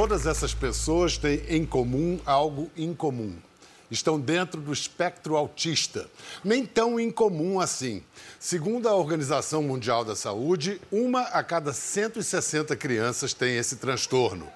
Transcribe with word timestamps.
Todas 0.00 0.24
essas 0.24 0.54
pessoas 0.54 1.18
têm 1.18 1.42
em 1.46 1.66
comum 1.66 2.18
algo 2.24 2.70
incomum. 2.74 3.36
Estão 3.90 4.18
dentro 4.18 4.58
do 4.58 4.72
espectro 4.72 5.36
autista. 5.36 6.08
Nem 6.42 6.64
tão 6.64 6.98
incomum 6.98 7.60
assim. 7.60 8.02
Segundo 8.38 8.88
a 8.88 8.94
Organização 8.94 9.62
Mundial 9.62 10.02
da 10.02 10.16
Saúde, 10.16 10.80
uma 10.90 11.24
a 11.24 11.44
cada 11.44 11.74
160 11.74 12.74
crianças 12.76 13.34
tem 13.34 13.58
esse 13.58 13.76
transtorno. 13.76 14.48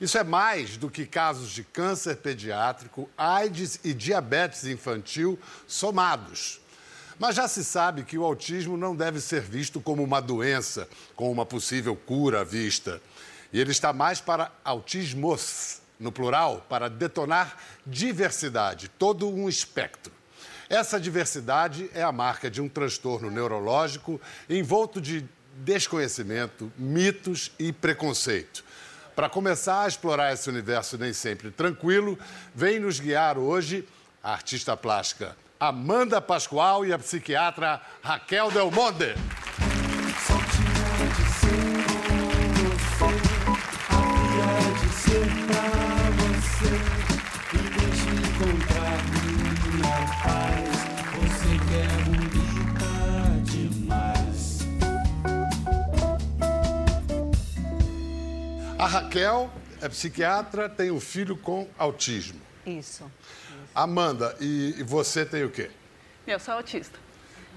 Isso 0.00 0.16
é 0.16 0.22
mais 0.22 0.76
do 0.76 0.88
que 0.88 1.06
casos 1.06 1.50
de 1.50 1.64
câncer 1.64 2.18
pediátrico, 2.18 3.10
AIDS 3.18 3.80
e 3.82 3.92
diabetes 3.92 4.64
infantil 4.64 5.36
somados. 5.66 6.60
Mas 7.18 7.36
já 7.36 7.46
se 7.48 7.64
sabe 7.64 8.04
que 8.04 8.18
o 8.18 8.24
autismo 8.24 8.76
não 8.76 8.94
deve 8.94 9.20
ser 9.20 9.40
visto 9.40 9.80
como 9.80 10.04
uma 10.04 10.20
doença, 10.20 10.88
com 11.14 11.32
uma 11.32 11.44
possível 11.46 11.96
cura 11.96 12.42
à 12.42 12.44
vista. 12.44 13.00
E 13.54 13.60
ele 13.60 13.70
está 13.70 13.92
mais 13.92 14.20
para 14.20 14.50
autismos, 14.64 15.80
no 16.00 16.10
plural, 16.10 16.66
para 16.68 16.90
detonar 16.90 17.56
diversidade, 17.86 18.88
todo 18.88 19.30
um 19.30 19.48
espectro. 19.48 20.12
Essa 20.68 20.98
diversidade 20.98 21.88
é 21.94 22.02
a 22.02 22.10
marca 22.10 22.50
de 22.50 22.60
um 22.60 22.68
transtorno 22.68 23.30
neurológico 23.30 24.20
envolto 24.50 25.00
de 25.00 25.24
desconhecimento, 25.58 26.72
mitos 26.76 27.52
e 27.56 27.72
preconceito. 27.72 28.64
Para 29.14 29.28
começar 29.28 29.84
a 29.84 29.88
explorar 29.88 30.32
esse 30.32 30.50
universo 30.50 30.98
nem 30.98 31.12
sempre 31.12 31.52
tranquilo, 31.52 32.18
vem 32.52 32.80
nos 32.80 32.98
guiar 32.98 33.38
hoje 33.38 33.88
a 34.20 34.32
artista 34.32 34.76
plástica 34.76 35.36
Amanda 35.60 36.20
Pascoal 36.20 36.84
e 36.84 36.92
a 36.92 36.98
psiquiatra 36.98 37.80
Raquel 38.02 38.50
Del 38.50 38.72
Monde. 38.72 39.14
A 58.78 58.86
Raquel 58.86 59.50
é 59.80 59.88
psiquiatra, 59.88 60.68
tem 60.68 60.90
um 60.90 61.00
filho 61.00 61.36
com 61.36 61.68
autismo. 61.78 62.40
Isso. 62.66 63.10
Amanda, 63.74 64.36
e, 64.40 64.74
e 64.78 64.82
você 64.82 65.24
tem 65.24 65.44
o 65.44 65.50
quê? 65.50 65.70
Eu 66.26 66.38
sou 66.38 66.54
autista. 66.54 66.98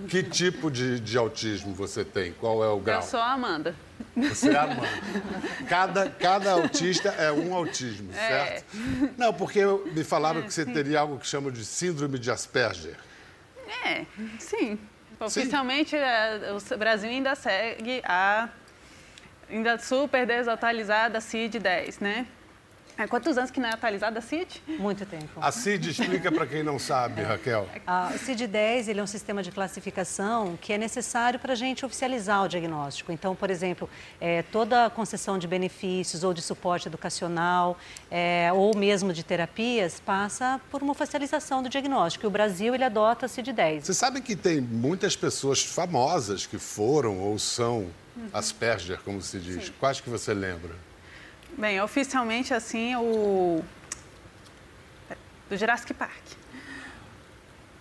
Que 0.08 0.22
tipo 0.22 0.70
de, 0.70 1.00
de 1.00 1.18
autismo 1.18 1.74
você 1.74 2.06
tem? 2.06 2.32
Qual 2.34 2.64
é 2.64 2.68
o 2.68 2.80
grau? 2.80 3.02
Eu 3.02 3.08
sou 3.08 3.20
a 3.20 3.32
Amanda. 3.32 3.76
Você 4.16 4.50
é 4.52 4.56
a 4.56 4.64
Amanda. 4.64 4.90
Cada, 5.68 6.10
cada 6.10 6.52
autista 6.52 7.10
é 7.10 7.32
um 7.32 7.54
autismo, 7.56 8.12
É. 8.12 8.16
certo? 8.28 8.66
Não, 9.18 9.34
porque 9.34 9.62
me 9.94 10.04
falaram 10.04 10.44
que 10.44 10.54
você 10.54 10.66
teria 10.66 11.00
algo 11.00 11.18
que 11.18 11.26
chamam 11.26 11.52
de 11.52 11.66
síndrome 11.66 12.20
de 12.20 12.30
Asperger. 12.30 12.96
É, 13.86 14.06
sim. 14.38 14.78
Oficialmente, 15.20 15.96
é, 15.96 16.52
o 16.54 16.78
Brasil 16.78 17.10
ainda 17.10 17.34
segue 17.34 18.02
a 18.06 18.50
ainda 19.50 19.78
super 19.78 20.26
desatualizada 20.26 21.20
CID-10, 21.20 22.02
né? 22.02 22.28
Há 22.98 23.08
quantos 23.08 23.38
anos 23.38 23.52
que 23.52 23.60
não 23.60 23.70
é 23.70 23.74
atualizada 23.74 24.18
a 24.18 24.22
CID? 24.22 24.64
Muito 24.80 25.06
tempo. 25.06 25.40
A 25.40 25.52
CID 25.52 25.92
explica 25.92 26.32
para 26.32 26.48
quem 26.48 26.64
não 26.64 26.80
sabe, 26.80 27.22
Raquel. 27.24 27.70
Ah, 27.86 28.12
o 28.14 28.18
CID-10 28.18 28.88
ele 28.88 29.00
é 29.00 29.04
um 29.04 29.08
sistema 29.08 29.44
de 29.44 29.52
classificação 29.52 30.58
que 30.60 30.74
é 30.74 30.80
necessário 30.80 31.40
para 31.40 31.54
a 31.54 31.56
gente 31.56 31.86
oficializar 31.86 32.44
o 32.44 32.48
diagnóstico. 32.48 33.12
Então, 33.12 33.36
por 33.36 33.52
exemplo, 33.52 33.88
é, 34.20 34.42
toda 34.42 34.88
a 34.88 34.90
concessão 34.90 35.38
de 35.38 35.48
benefícios 35.48 36.24
ou 36.24 36.34
de 36.34 36.42
suporte 36.42 36.88
educacional 36.88 37.78
é, 38.10 38.50
ou 38.52 38.76
mesmo 38.76 39.14
de 39.14 39.24
terapias 39.24 40.00
passa 40.00 40.60
por 40.72 40.82
uma 40.82 40.92
oficialização 40.92 41.62
do 41.62 41.70
diagnóstico. 41.70 42.26
E 42.26 42.28
o 42.28 42.32
Brasil 42.32 42.74
ele 42.74 42.84
adota 42.84 43.28
a 43.28 43.30
CID-10. 43.30 43.82
Você 43.82 43.94
sabe 43.94 44.22
que 44.22 44.36
tem 44.36 44.60
muitas 44.60 45.16
pessoas 45.16 45.64
famosas 45.64 46.48
que 46.48 46.58
foram 46.58 47.20
ou 47.20 47.38
são 47.38 47.92
Asperger, 48.34 49.00
como 49.04 49.22
se 49.22 49.40
diz. 49.40 49.72
Quais 49.80 50.02
que 50.02 50.10
você 50.10 50.34
lembra? 50.34 50.87
Bem, 51.58 51.82
oficialmente, 51.82 52.54
assim, 52.54 52.96
o... 52.96 53.64
Do 55.50 55.58
Jurassic 55.58 55.94
Park. 55.94 56.12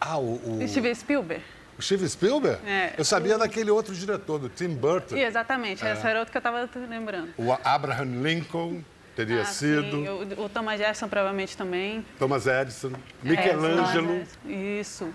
Ah, 0.00 0.18
o, 0.18 0.62
o... 0.62 0.68
Steven 0.68 0.94
Spielberg. 0.94 1.44
o 1.78 1.82
Steven 1.82 2.08
Spielberg? 2.08 2.66
É. 2.66 2.94
Eu 2.96 3.04
sabia 3.04 3.36
daquele 3.36 3.70
outro 3.70 3.94
diretor, 3.94 4.38
do 4.38 4.48
Tim 4.48 4.68
Burton. 4.68 5.16
E, 5.16 5.22
exatamente, 5.22 5.84
essa 5.84 6.08
era 6.08 6.20
outra 6.20 6.32
que 6.32 6.38
eu 6.38 6.40
estava 6.40 6.68
lembrando. 6.88 7.34
O 7.36 7.52
Abraham 7.64 8.22
Lincoln 8.22 8.82
teria 9.16 9.40
Ah, 9.40 9.44
sido. 9.46 9.90
sim, 9.90 10.08
o, 10.08 10.44
o 10.44 10.48
Thomas 10.48 10.78
Jefferson 10.78 11.08
provavelmente 11.08 11.56
também. 11.56 12.04
Thomas 12.18 12.46
Edison. 12.46 12.92
É, 13.24 13.28
Michelangelo. 13.28 14.18
Jefferson, 14.18 14.48
Isso. 14.80 15.08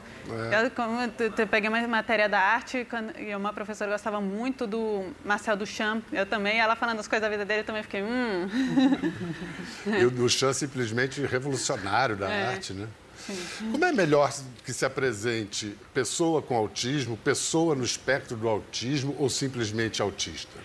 É. 0.52 0.66
Eu, 0.66 0.72
como 0.72 1.00
eu, 1.02 1.48
peguei 1.48 1.70
uma 1.70 1.88
matéria 1.88 2.28
da 2.28 2.40
arte 2.40 2.86
e 3.20 3.36
uma 3.36 3.54
professora 3.54 3.92
gostava 3.92 4.20
muito 4.20 4.66
do 4.66 5.06
Marcel 5.24 5.56
Duchamp. 5.56 6.04
Eu 6.12 6.26
também, 6.26 6.60
ela 6.60 6.76
falando 6.76 7.00
as 7.00 7.08
coisas 7.08 7.22
da 7.22 7.30
vida 7.30 7.46
dele, 7.46 7.62
eu 7.62 7.66
também 7.66 7.84
fiquei, 7.84 8.02
hum. 8.02 8.48
E 9.86 10.06
o 10.06 10.10
Duchamp 10.12 10.54
simplesmente 10.54 11.22
revolucionário 11.22 12.16
da 12.16 12.30
É. 12.30 12.48
arte, 12.48 12.74
né? 12.74 12.88
Como 13.72 13.86
é 13.86 13.92
melhor 13.92 14.34
que 14.66 14.74
se 14.74 14.84
apresente 14.84 15.78
pessoa 15.94 16.42
com 16.42 16.56
autismo, 16.56 17.16
pessoa 17.18 17.76
no 17.76 17.84
espectro 17.84 18.36
do 18.36 18.50
autismo 18.50 19.16
ou 19.20 19.30
simplesmente 19.30 20.02
autista? 20.02 20.58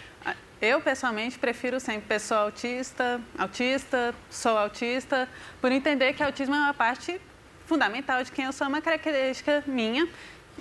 Eu, 0.61 0.81
pessoalmente, 0.81 1.39
prefiro 1.39 1.79
sempre 1.79 2.09
pessoa 2.09 2.41
autista, 2.41 3.21
autista, 3.37 4.15
sou 4.31 4.57
autista, 4.57 5.29
por 5.61 5.71
entender 5.71 6.15
que 6.15 6.23
autismo 6.23 6.55
é 6.55 6.59
uma 6.59 6.75
parte 6.75 7.21
fundamental 7.67 8.23
de 8.25 8.33
quem 8.33 8.47
eu 8.47 8.53
sou, 8.53 8.65
é 8.65 8.69
uma 8.69 8.81
característica 8.81 9.63
minha, 9.67 10.09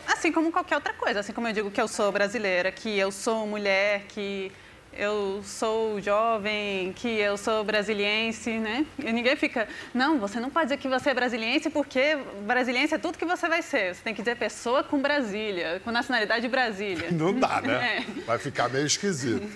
assim 0.08 0.34
como 0.34 0.52
qualquer 0.52 0.76
outra 0.76 0.94
coisa. 0.94 1.22
Assim 1.22 1.32
como 1.32 1.48
eu 1.48 1.54
digo 1.54 1.72
que 1.72 1.80
eu 1.80 1.88
sou 1.88 2.12
brasileira, 2.12 2.72
que 2.72 2.98
eu 2.98 3.10
sou 3.12 3.48
mulher, 3.48 4.06
que 4.10 4.52
eu 4.98 5.42
sou 5.44 6.00
jovem, 6.02 6.94
que 6.94 7.08
eu 7.08 7.38
sou 7.38 7.64
brasiliense, 7.64 8.58
né? 8.58 8.86
E 8.98 9.12
ninguém 9.12 9.36
fica, 9.36 9.68
não, 9.94 10.20
você 10.20 10.40
não 10.40 10.50
pode 10.50 10.68
dizer 10.68 10.78
que 10.78 10.88
você 10.88 11.10
é 11.10 11.14
brasiliense 11.14 11.70
porque 11.70 12.18
brasiliense 12.46 12.94
é 12.94 12.98
tudo 12.98 13.18
que 13.18 13.26
você 13.26 13.48
vai 13.48 13.62
ser. 13.62 13.96
Você 13.96 14.02
tem 14.04 14.14
que 14.14 14.22
dizer 14.22 14.36
pessoa 14.38 14.84
com 14.84 15.02
Brasília, 15.02 15.82
com 15.84 15.92
nacionalidade 15.92 16.42
de 16.42 16.48
Brasília. 16.48 17.12
Não 17.12 17.34
dá, 17.34 17.62
né? 17.62 17.76
É. 17.86 18.04
Vai 18.26 18.40
ficar 18.40 18.70
meio 18.70 18.86
esquisito. 18.86 19.48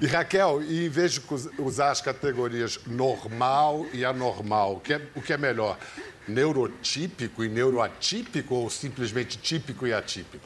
E 0.00 0.06
Raquel, 0.06 0.62
e 0.62 0.86
em 0.86 0.88
vez 0.88 1.12
de 1.12 1.22
usar 1.58 1.90
as 1.90 2.00
categorias 2.00 2.80
normal 2.86 3.86
e 3.92 4.04
anormal, 4.04 4.74
o 4.74 4.80
que 4.80 4.92
é, 4.92 5.00
o 5.14 5.22
que 5.22 5.32
é 5.32 5.38
melhor? 5.38 5.78
Neurotípico 6.26 7.44
e 7.44 7.48
neuroatípico 7.48 8.54
ou 8.54 8.68
simplesmente 8.68 9.38
típico 9.38 9.86
e 9.86 9.94
atípico? 9.94 10.44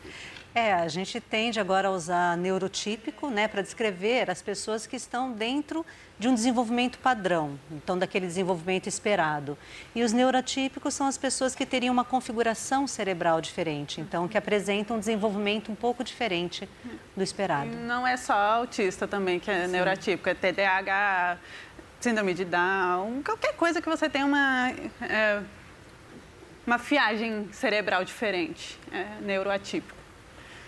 É, 0.59 0.75
a 0.75 0.89
gente 0.89 1.21
tende 1.21 1.61
agora 1.61 1.87
a 1.87 1.91
usar 1.93 2.37
neurotípico, 2.37 3.31
né, 3.31 3.47
para 3.47 3.63
descrever 3.63 4.29
as 4.29 4.43
pessoas 4.43 4.89
que 4.89 4.97
estão 4.97 5.31
dentro 5.31 5.87
de 6.19 6.27
um 6.27 6.35
desenvolvimento 6.35 6.99
padrão, 6.99 7.57
então 7.71 7.97
daquele 7.97 8.27
desenvolvimento 8.27 8.89
esperado. 8.89 9.57
E 9.95 10.03
os 10.03 10.13
neurotípicos 10.13 10.95
são 10.95 11.07
as 11.07 11.17
pessoas 11.17 11.55
que 11.55 11.65
teriam 11.65 11.93
uma 11.93 12.05
configuração 12.05 12.89
cerebral 12.89 13.41
diferente, 13.41 14.01
então 14.01 14.27
que 14.27 14.37
apresentam 14.37 14.97
um 14.97 14.99
desenvolvimento 14.99 15.71
um 15.71 15.77
pouco 15.77 16.03
diferente 16.03 16.69
do 17.17 17.23
esperado. 17.23 17.71
Não 17.71 18.05
é 18.05 18.17
só 18.17 18.35
autista 18.35 19.07
também 19.07 19.39
que 19.39 19.53
é 19.53 19.69
neurotípico, 19.69 20.29
é 20.29 20.35
TDAH, 20.35 21.39
síndrome 22.01 22.35
de 22.35 22.45
Down, 22.45 23.23
qualquer 23.23 23.55
coisa 23.55 23.81
que 23.81 23.89
você 23.89 24.09
tenha 24.09 24.27
uma, 24.27 24.71
é, 25.03 25.41
uma 26.67 26.79
fiagem 26.81 27.49
cerebral 27.53 28.05
diferente, 28.05 28.77
é 28.91 29.21
neuroatípico. 29.21 29.98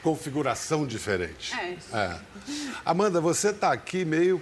Configuração 0.02 0.86
diferente. 0.86 1.54
É 1.54 1.70
isso. 1.70 1.96
É. 1.96 2.18
Amanda, 2.84 3.20
você 3.20 3.50
está 3.50 3.72
aqui 3.72 4.04
meio 4.04 4.40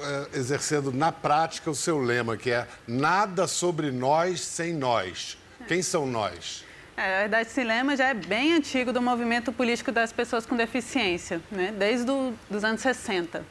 é, 0.00 0.38
exercendo 0.38 0.92
na 0.92 1.12
prática 1.12 1.70
o 1.70 1.74
seu 1.74 1.98
lema, 1.98 2.36
que 2.36 2.50
é 2.50 2.66
nada 2.86 3.46
sobre 3.46 3.90
nós 3.90 4.40
sem 4.40 4.72
nós. 4.72 5.38
Quem 5.66 5.82
são 5.82 6.06
nós? 6.06 6.64
É, 6.96 7.14
na 7.14 7.20
verdade, 7.22 7.48
esse 7.48 7.64
lema 7.64 7.96
já 7.96 8.08
é 8.08 8.14
bem 8.14 8.54
antigo 8.54 8.92
do 8.92 9.00
movimento 9.02 9.52
político 9.52 9.90
das 9.90 10.12
pessoas 10.12 10.46
com 10.46 10.56
deficiência, 10.56 11.40
né? 11.50 11.72
desde 11.76 12.10
os 12.50 12.64
anos 12.64 12.80
60. 12.80 13.44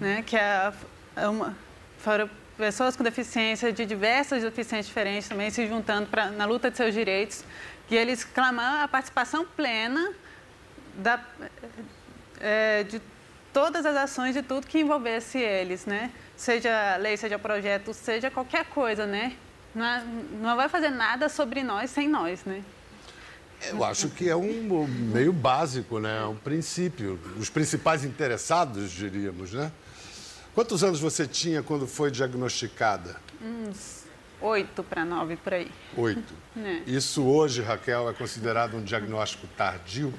Né? 0.00 0.22
Que 0.26 0.36
é, 0.36 0.72
é 1.14 1.28
uma, 1.28 1.56
foram 1.98 2.28
pessoas 2.56 2.96
com 2.96 3.04
deficiência, 3.04 3.72
de 3.72 3.84
diversas 3.84 4.42
deficiências 4.42 4.86
diferentes 4.86 5.28
também, 5.28 5.50
se 5.50 5.66
juntando 5.66 6.08
pra, 6.08 6.30
na 6.30 6.44
luta 6.44 6.70
de 6.70 6.76
seus 6.76 6.94
direitos. 6.94 7.44
E 7.90 7.96
eles 7.96 8.24
clamaram 8.24 8.82
a 8.82 8.88
participação 8.88 9.44
plena 9.44 10.12
da, 10.96 11.22
é, 12.40 12.84
de 12.84 13.00
todas 13.52 13.86
as 13.86 13.96
ações, 13.96 14.34
de 14.34 14.42
tudo 14.42 14.66
que 14.66 14.78
envolvesse 14.78 15.38
eles, 15.38 15.86
né? 15.86 16.10
Seja 16.36 16.96
lei, 16.96 17.16
seja 17.16 17.38
projeto, 17.38 17.94
seja 17.94 18.30
qualquer 18.30 18.66
coisa, 18.66 19.06
né? 19.06 19.34
Não, 19.74 19.84
é- 19.84 20.04
não 20.40 20.56
vai 20.56 20.68
fazer 20.68 20.90
nada 20.90 21.28
sobre 21.28 21.62
nós 21.62 21.90
sem 21.90 22.08
nós, 22.08 22.44
né? 22.44 22.62
Eu 23.68 23.82
acho 23.82 24.10
que 24.10 24.28
é 24.28 24.36
um 24.36 24.86
meio 24.86 25.32
básico, 25.32 25.98
né? 25.98 26.22
Um 26.26 26.36
princípio. 26.36 27.18
Os 27.38 27.48
principais 27.48 28.04
interessados, 28.04 28.90
diríamos, 28.90 29.52
né? 29.54 29.72
Quantos 30.54 30.84
anos 30.84 31.00
você 31.00 31.26
tinha 31.26 31.62
quando 31.62 31.86
foi 31.86 32.10
diagnosticada? 32.10 33.16
Uns 33.40 34.04
oito 34.42 34.82
para 34.82 35.04
nove, 35.04 35.36
por 35.36 35.54
aí. 35.54 35.70
Oito. 35.96 36.34
É. 36.58 36.80
Isso 36.86 37.22
hoje, 37.22 37.60
Raquel, 37.60 38.08
é 38.08 38.14
considerado 38.14 38.78
um 38.78 38.82
diagnóstico 38.82 39.46
tardio? 39.58 40.10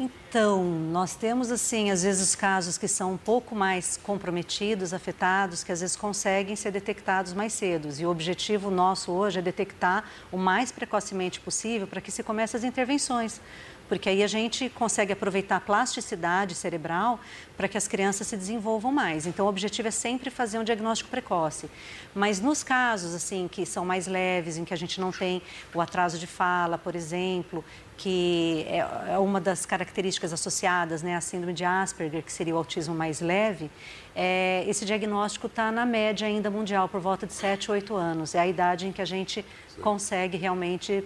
Então, 0.00 0.62
nós 0.64 1.16
temos, 1.16 1.50
assim, 1.50 1.90
às 1.90 2.04
vezes 2.04 2.36
casos 2.36 2.78
que 2.78 2.86
são 2.86 3.14
um 3.14 3.16
pouco 3.16 3.56
mais 3.56 3.96
comprometidos, 3.96 4.94
afetados, 4.94 5.64
que 5.64 5.72
às 5.72 5.80
vezes 5.80 5.96
conseguem 5.96 6.54
ser 6.54 6.70
detectados 6.70 7.32
mais 7.32 7.52
cedo. 7.52 7.88
E 7.98 8.06
o 8.06 8.10
objetivo 8.10 8.70
nosso 8.70 9.10
hoje 9.10 9.40
é 9.40 9.42
detectar 9.42 10.04
o 10.30 10.36
mais 10.36 10.70
precocemente 10.70 11.40
possível 11.40 11.86
para 11.86 12.00
que 12.00 12.12
se 12.12 12.22
comece 12.22 12.56
as 12.56 12.62
intervenções 12.62 13.40
porque 13.88 14.08
aí 14.08 14.22
a 14.22 14.26
gente 14.26 14.68
consegue 14.68 15.12
aproveitar 15.12 15.56
a 15.56 15.60
plasticidade 15.60 16.54
cerebral 16.54 17.18
para 17.56 17.66
que 17.66 17.76
as 17.76 17.88
crianças 17.88 18.26
se 18.26 18.36
desenvolvam 18.36 18.92
mais. 18.92 19.26
Então, 19.26 19.46
o 19.46 19.48
objetivo 19.48 19.88
é 19.88 19.90
sempre 19.90 20.30
fazer 20.30 20.58
um 20.58 20.64
diagnóstico 20.64 21.10
precoce. 21.10 21.70
Mas 22.14 22.40
nos 22.40 22.62
casos, 22.62 23.14
assim, 23.14 23.48
que 23.48 23.64
são 23.64 23.84
mais 23.84 24.06
leves, 24.06 24.56
em 24.56 24.64
que 24.64 24.74
a 24.74 24.76
gente 24.76 25.00
não 25.00 25.10
tem 25.10 25.42
o 25.74 25.80
atraso 25.80 26.18
de 26.18 26.26
fala, 26.26 26.76
por 26.76 26.94
exemplo, 26.94 27.64
que 27.96 28.64
é, 28.68 28.78
é 29.14 29.18
uma 29.18 29.40
das 29.40 29.66
características 29.66 30.32
associadas 30.32 31.02
né, 31.02 31.16
à 31.16 31.20
síndrome 31.20 31.52
de 31.52 31.64
Asperger, 31.64 32.22
que 32.22 32.32
seria 32.32 32.54
o 32.54 32.58
autismo 32.58 32.94
mais 32.94 33.20
leve, 33.20 33.70
é, 34.14 34.64
esse 34.66 34.84
diagnóstico 34.84 35.48
está 35.48 35.70
na 35.72 35.84
média 35.84 36.26
ainda 36.26 36.50
mundial, 36.50 36.88
por 36.88 37.00
volta 37.00 37.26
de 37.26 37.32
7, 37.32 37.70
8 37.70 37.94
anos. 37.94 38.34
É 38.34 38.40
a 38.40 38.46
idade 38.46 38.86
em 38.86 38.92
que 38.92 39.02
a 39.02 39.04
gente 39.04 39.44
consegue 39.80 40.36
realmente 40.36 41.04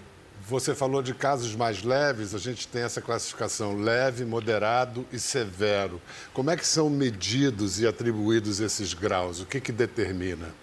você 0.52 0.74
falou 0.74 1.02
de 1.02 1.14
casos 1.14 1.56
mais 1.56 1.82
leves, 1.82 2.34
a 2.34 2.38
gente 2.38 2.68
tem 2.68 2.82
essa 2.82 3.00
classificação 3.00 3.74
leve, 3.74 4.22
moderado 4.22 5.06
e 5.10 5.18
severo. 5.18 5.98
Como 6.34 6.50
é 6.50 6.56
que 6.58 6.66
são 6.66 6.90
medidos 6.90 7.80
e 7.80 7.86
atribuídos 7.86 8.60
esses 8.60 8.92
graus? 8.92 9.40
O 9.40 9.46
que, 9.46 9.58
que 9.62 9.72
determina? 9.72 10.54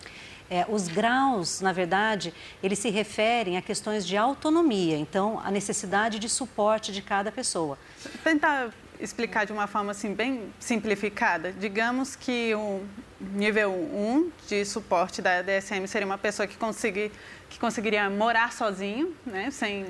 É, 0.48 0.64
os 0.70 0.88
graus, 0.88 1.60
na 1.60 1.72
verdade, 1.72 2.32
eles 2.62 2.78
se 2.78 2.92
referem 2.92 3.58
a 3.58 3.64
questões 3.64 4.06
de 4.06 4.16
autonomia, 4.16 4.96
então 4.96 5.40
a 5.44 5.50
necessidade 5.50 6.20
de 6.20 6.30
suporte 6.30 6.92
de 6.92 7.02
cada 7.02 7.32
pessoa. 7.32 7.76
Tentar 8.24 8.72
explicar 9.00 9.46
de 9.46 9.52
uma 9.52 9.68
forma 9.68 9.92
assim 9.92 10.14
bem 10.14 10.54
simplificada. 10.60 11.52
Digamos 11.52 12.16
que 12.16 12.54
o 12.56 12.84
nível 13.20 13.72
1 13.72 14.32
de 14.48 14.66
suporte 14.66 15.22
da 15.22 15.42
DSM 15.42 15.88
seria 15.88 16.06
uma 16.06 16.18
pessoa 16.18 16.48
que 16.48 16.58
conseguir 16.58 17.12
que 17.50 17.60
conseguiria 17.60 18.10
morar 18.10 18.54
sozinho, 18.54 19.16
né, 19.26 19.50
sem 19.50 19.86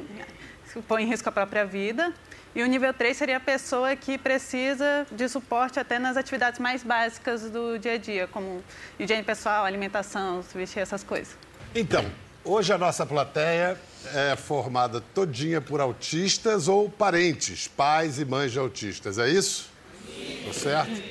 pôr 0.87 0.99
em 0.99 1.05
risco 1.05 1.27
a 1.27 1.31
própria 1.31 1.65
vida. 1.65 2.13
E 2.55 2.63
o 2.63 2.65
nível 2.65 2.93
3 2.93 3.15
seria 3.15 3.37
a 3.37 3.39
pessoa 3.39 3.95
que 3.95 4.17
precisa 4.17 5.05
de 5.11 5.27
suporte 5.29 5.79
até 5.79 5.99
nas 5.99 6.17
atividades 6.17 6.59
mais 6.59 6.83
básicas 6.83 7.49
do 7.49 7.77
dia 7.77 7.93
a 7.93 7.97
dia, 7.97 8.27
como 8.27 8.63
higiene 8.97 9.23
pessoal, 9.23 9.65
alimentação, 9.65 10.41
vestir 10.55 10.79
essas 10.79 11.03
coisas. 11.03 11.37
Então, 11.75 12.09
hoje 12.43 12.73
a 12.73 12.77
nossa 12.77 13.05
plateia 13.05 13.79
é 14.13 14.35
formada 14.35 15.01
todinha 15.13 15.61
por 15.61 15.81
autistas 15.81 16.67
ou 16.67 16.89
parentes, 16.89 17.67
pais 17.67 18.19
e 18.19 18.25
mães 18.25 18.51
de 18.51 18.59
autistas, 18.59 19.17
é 19.17 19.29
isso? 19.29 19.69
Sim. 20.05 20.43
Tá 20.45 20.53
certo? 20.53 21.03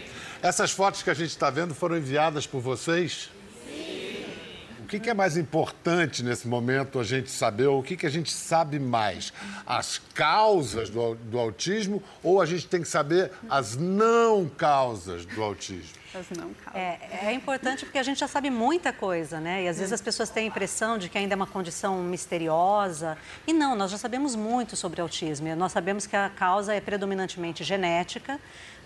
Essas 0.43 0.71
fotos 0.71 1.03
que 1.03 1.11
a 1.11 1.15
gente 1.15 1.31
está 1.31 1.51
vendo 1.51 1.75
foram 1.75 1.97
enviadas 1.97 2.47
por 2.47 2.61
vocês? 2.61 3.31
O 4.81 4.87
que, 4.89 4.99
que, 4.99 5.11
é 5.11 5.15
mais 5.15 5.37
importante 5.37 6.23
nesse 6.23 6.49
momento 6.49 6.99
a 6.99 7.05
gente 7.05 7.31
saber, 7.31 7.67
ou 7.67 7.81
o 7.81 7.83
que, 7.83 7.95
que 7.95 8.07
a 8.07 8.11
gente 8.11 8.33
sabe 8.33 8.79
mais? 8.79 9.35
As 9.67 10.01
causas 10.15 10.89
do, 10.89 11.15
do 11.15 11.39
autismo 11.39 12.03
ou 12.23 12.41
a 12.41 12.47
gente 12.47 12.67
tem 12.67 12.81
que 12.81 12.89
saber 12.89 13.31
as 13.51 13.77
não 13.77 14.49
causas 14.49 15.27
do 15.27 15.43
autismo? 15.43 15.98
Não. 16.37 16.51
É, 16.75 17.29
é 17.29 17.33
importante 17.33 17.85
porque 17.85 17.99
a 17.99 18.03
gente 18.03 18.19
já 18.19 18.29
sabe 18.29 18.51
muita 18.51 18.93
coisa, 18.93 19.41
né? 19.41 19.65
E 19.65 19.69
às 19.69 19.79
vezes 19.79 19.93
as 19.93 20.01
pessoas 20.01 20.31
têm 20.31 20.45
a 20.45 20.47
impressão 20.47 20.97
de 20.97 21.09
que 21.09 21.19
ainda 21.19 21.35
é 21.35 21.37
uma 21.37 21.47
condição 21.47 22.03
misteriosa. 22.03 23.19
E 23.47 23.53
não, 23.53 23.75
nós 23.75 23.91
já 23.91 23.99
sabemos 23.99 24.35
muito 24.35 24.77
sobre 24.77 25.01
autismo. 25.01 25.55
Nós 25.57 25.73
sabemos 25.73 26.07
que 26.07 26.17
a 26.17 26.31
causa 26.31 26.75
é 26.75 26.81
predominantemente 26.81 27.63
genética, 27.63 28.41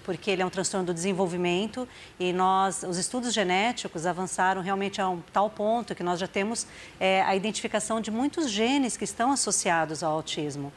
porque 0.05 0.31
ele 0.31 0.43
é 0.43 0.47
um 0.47 0.51
transtorno 0.51 0.87
do 0.87 0.95
desenvolvimento 0.95 1.89
e 2.19 2.33
nós, 2.33 2.83
os 2.83 2.99
estudos 2.99 3.33
genéticos 3.33 4.05
avançaram 4.05 4.61
realmente 4.61 5.01
a 5.01 5.09
um 5.09 5.21
tal 5.33 5.49
ponto 5.49 5.95
que 5.95 6.03
nós 6.03 6.19
já 6.19 6.27
temos 6.27 6.67
é, 6.99 7.23
a 7.23 7.37
identificação 7.37 8.01
de 8.01 8.11
muitos 8.11 8.51
genes 8.51 8.97
que 8.97 9.05
estão 9.05 9.31
associados 9.31 10.03
ao 10.03 10.13
autismo. 10.13 10.73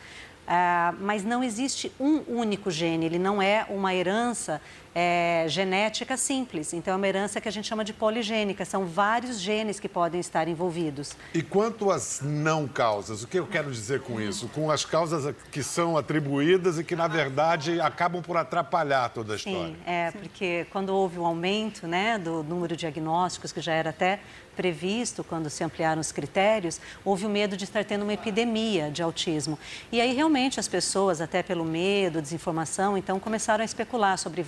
Ah, 0.47 0.93
mas 0.99 1.23
não 1.23 1.43
existe 1.43 1.91
um 1.99 2.21
único 2.27 2.69
gene, 2.69 3.07
ele 3.07 3.17
não 3.17 3.41
é 3.41 3.65
uma 3.67 3.95
herança 3.95 4.61
é, 4.95 5.45
genética 5.49 6.15
simples. 6.15 6.71
Então, 6.71 6.93
é 6.93 6.97
uma 6.97 7.07
herança 7.07 7.41
que 7.41 7.49
a 7.49 7.51
gente 7.51 7.67
chama 7.67 7.83
de 7.83 7.91
poligênica. 7.91 8.63
São 8.63 8.85
vários 8.85 9.41
genes 9.41 9.77
que 9.77 9.89
podem 9.89 10.21
estar 10.21 10.47
envolvidos. 10.47 11.11
E 11.33 11.43
quanto 11.43 11.91
às 11.91 12.21
não 12.23 12.65
causas, 12.65 13.21
o 13.21 13.27
que 13.27 13.37
eu 13.37 13.45
quero 13.45 13.69
dizer 13.69 13.99
com 13.99 14.21
isso? 14.21 14.47
Com 14.47 14.71
as 14.71 14.85
causas 14.85 15.35
que 15.51 15.61
são 15.61 15.97
atribuídas 15.97 16.79
e 16.79 16.83
que, 16.83 16.95
na 16.95 17.09
verdade, 17.09 17.81
acabam 17.81 18.21
por 18.21 18.37
atrapalhar 18.37 19.09
toda 19.09 19.33
a 19.33 19.35
história. 19.35 19.67
Sim, 19.67 19.75
é, 19.85 20.11
porque 20.11 20.65
quando 20.71 20.91
houve 20.91 21.19
o 21.19 21.25
aumento 21.25 21.85
né, 21.85 22.17
do 22.17 22.41
número 22.41 22.77
de 22.77 22.85
diagnósticos, 22.85 23.51
que 23.51 23.59
já 23.59 23.73
era 23.73 23.89
até 23.89 24.19
previsto 24.55 25.23
quando 25.23 25.49
se 25.49 25.63
ampliaram 25.63 25.99
os 25.99 26.11
critérios, 26.11 26.79
houve 27.03 27.25
o 27.25 27.29
medo 27.29 27.57
de 27.57 27.65
estar 27.65 27.83
tendo 27.83 28.03
uma 28.03 28.13
epidemia 28.13 28.89
de 28.89 29.03
autismo. 29.03 29.59
E 29.91 29.99
aí, 29.99 30.13
realmente, 30.13 30.59
as 30.59 30.67
pessoas, 30.67 31.19
até 31.19 31.43
pelo 31.43 31.65
medo, 31.65 32.21
desinformação, 32.21 32.97
então 32.97 33.19
começaram 33.19 33.61
a 33.61 33.65
especular 33.65 34.17
sobre 34.17 34.41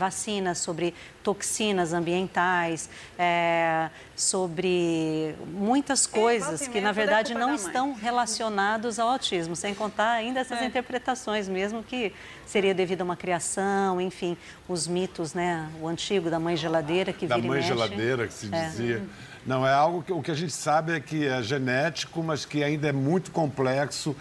sobre 0.56 0.94
toxinas 1.24 1.94
ambientais, 1.94 2.90
é, 3.18 3.90
sobre 4.16 5.36
muitas 5.48 6.08
coisas 6.08 6.68
que, 6.68 6.80
na 6.80 6.92
verdade, 6.92 7.34
não 7.34 7.54
estão 7.54 7.94
relacionados 7.94 9.00
ao 9.00 9.10
autismo, 9.10 9.56
sem 9.56 9.74
contar 9.74 10.12
ainda 10.12 10.40
essas 10.40 10.62
é. 10.62 10.66
interpretações 10.66 11.48
mesmo 11.48 11.84
que 11.84 12.14
seria 12.46 12.74
devido 12.74 13.02
a 13.02 13.04
uma 13.04 13.16
criação, 13.16 14.00
enfim, 14.00 14.38
os 14.68 14.88
mitos, 14.88 15.34
né? 15.34 15.70
O 15.82 15.88
antigo 15.88 16.30
da 16.30 16.40
mãe 16.40 16.56
geladeira 16.56 17.12
que 17.12 17.26
vira 17.26 17.42
Da 17.42 17.48
mãe 17.48 17.58
mexe. 17.58 17.68
geladeira 17.68 18.28
que 18.28 18.34
se 18.34 18.54
é. 18.54 18.66
dizia. 18.66 19.04
Não, 19.46 19.66
é 19.66 19.74
algo 19.74 20.04
que 20.04 20.12
o 20.12 20.22
que 20.22 20.32
a 20.32 20.36
gente 20.36 20.54
sabe 20.54 20.94
é 20.94 21.00
que 21.00 21.26
é 21.26 21.42
genético, 21.42 22.22
mas 22.22 22.46
que 22.46 22.64
ainda 22.64 22.90
é 22.90 22.92
muito 22.92 23.32
complexo, 23.32 24.16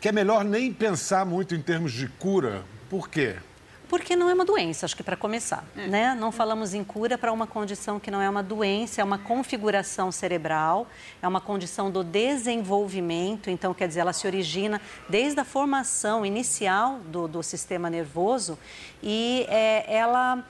que 0.00 0.08
é 0.08 0.12
melhor 0.12 0.44
nem 0.44 0.72
pensar 0.72 1.24
muito 1.24 1.54
em 1.54 1.62
termos 1.62 1.92
de 1.92 2.08
cura. 2.08 2.64
Por 2.90 3.08
quê? 3.08 3.36
Porque 3.92 4.16
não 4.16 4.30
é 4.30 4.32
uma 4.32 4.46
doença, 4.46 4.86
acho 4.86 4.96
que 4.96 5.02
para 5.02 5.18
começar, 5.18 5.62
é. 5.76 5.86
né? 5.86 6.14
Não 6.18 6.32
falamos 6.32 6.72
em 6.72 6.82
cura 6.82 7.18
para 7.18 7.30
uma 7.30 7.46
condição 7.46 8.00
que 8.00 8.10
não 8.10 8.22
é 8.22 8.30
uma 8.30 8.42
doença, 8.42 9.02
é 9.02 9.04
uma 9.04 9.18
configuração 9.18 10.10
cerebral, 10.10 10.86
é 11.20 11.28
uma 11.28 11.42
condição 11.42 11.90
do 11.90 12.02
desenvolvimento, 12.02 13.50
então 13.50 13.74
quer 13.74 13.86
dizer, 13.86 14.00
ela 14.00 14.14
se 14.14 14.26
origina 14.26 14.80
desde 15.10 15.38
a 15.40 15.44
formação 15.44 16.24
inicial 16.24 17.00
do, 17.00 17.28
do 17.28 17.42
sistema 17.42 17.90
nervoso 17.90 18.58
e 19.02 19.44
é, 19.50 19.84
ela 19.94 20.42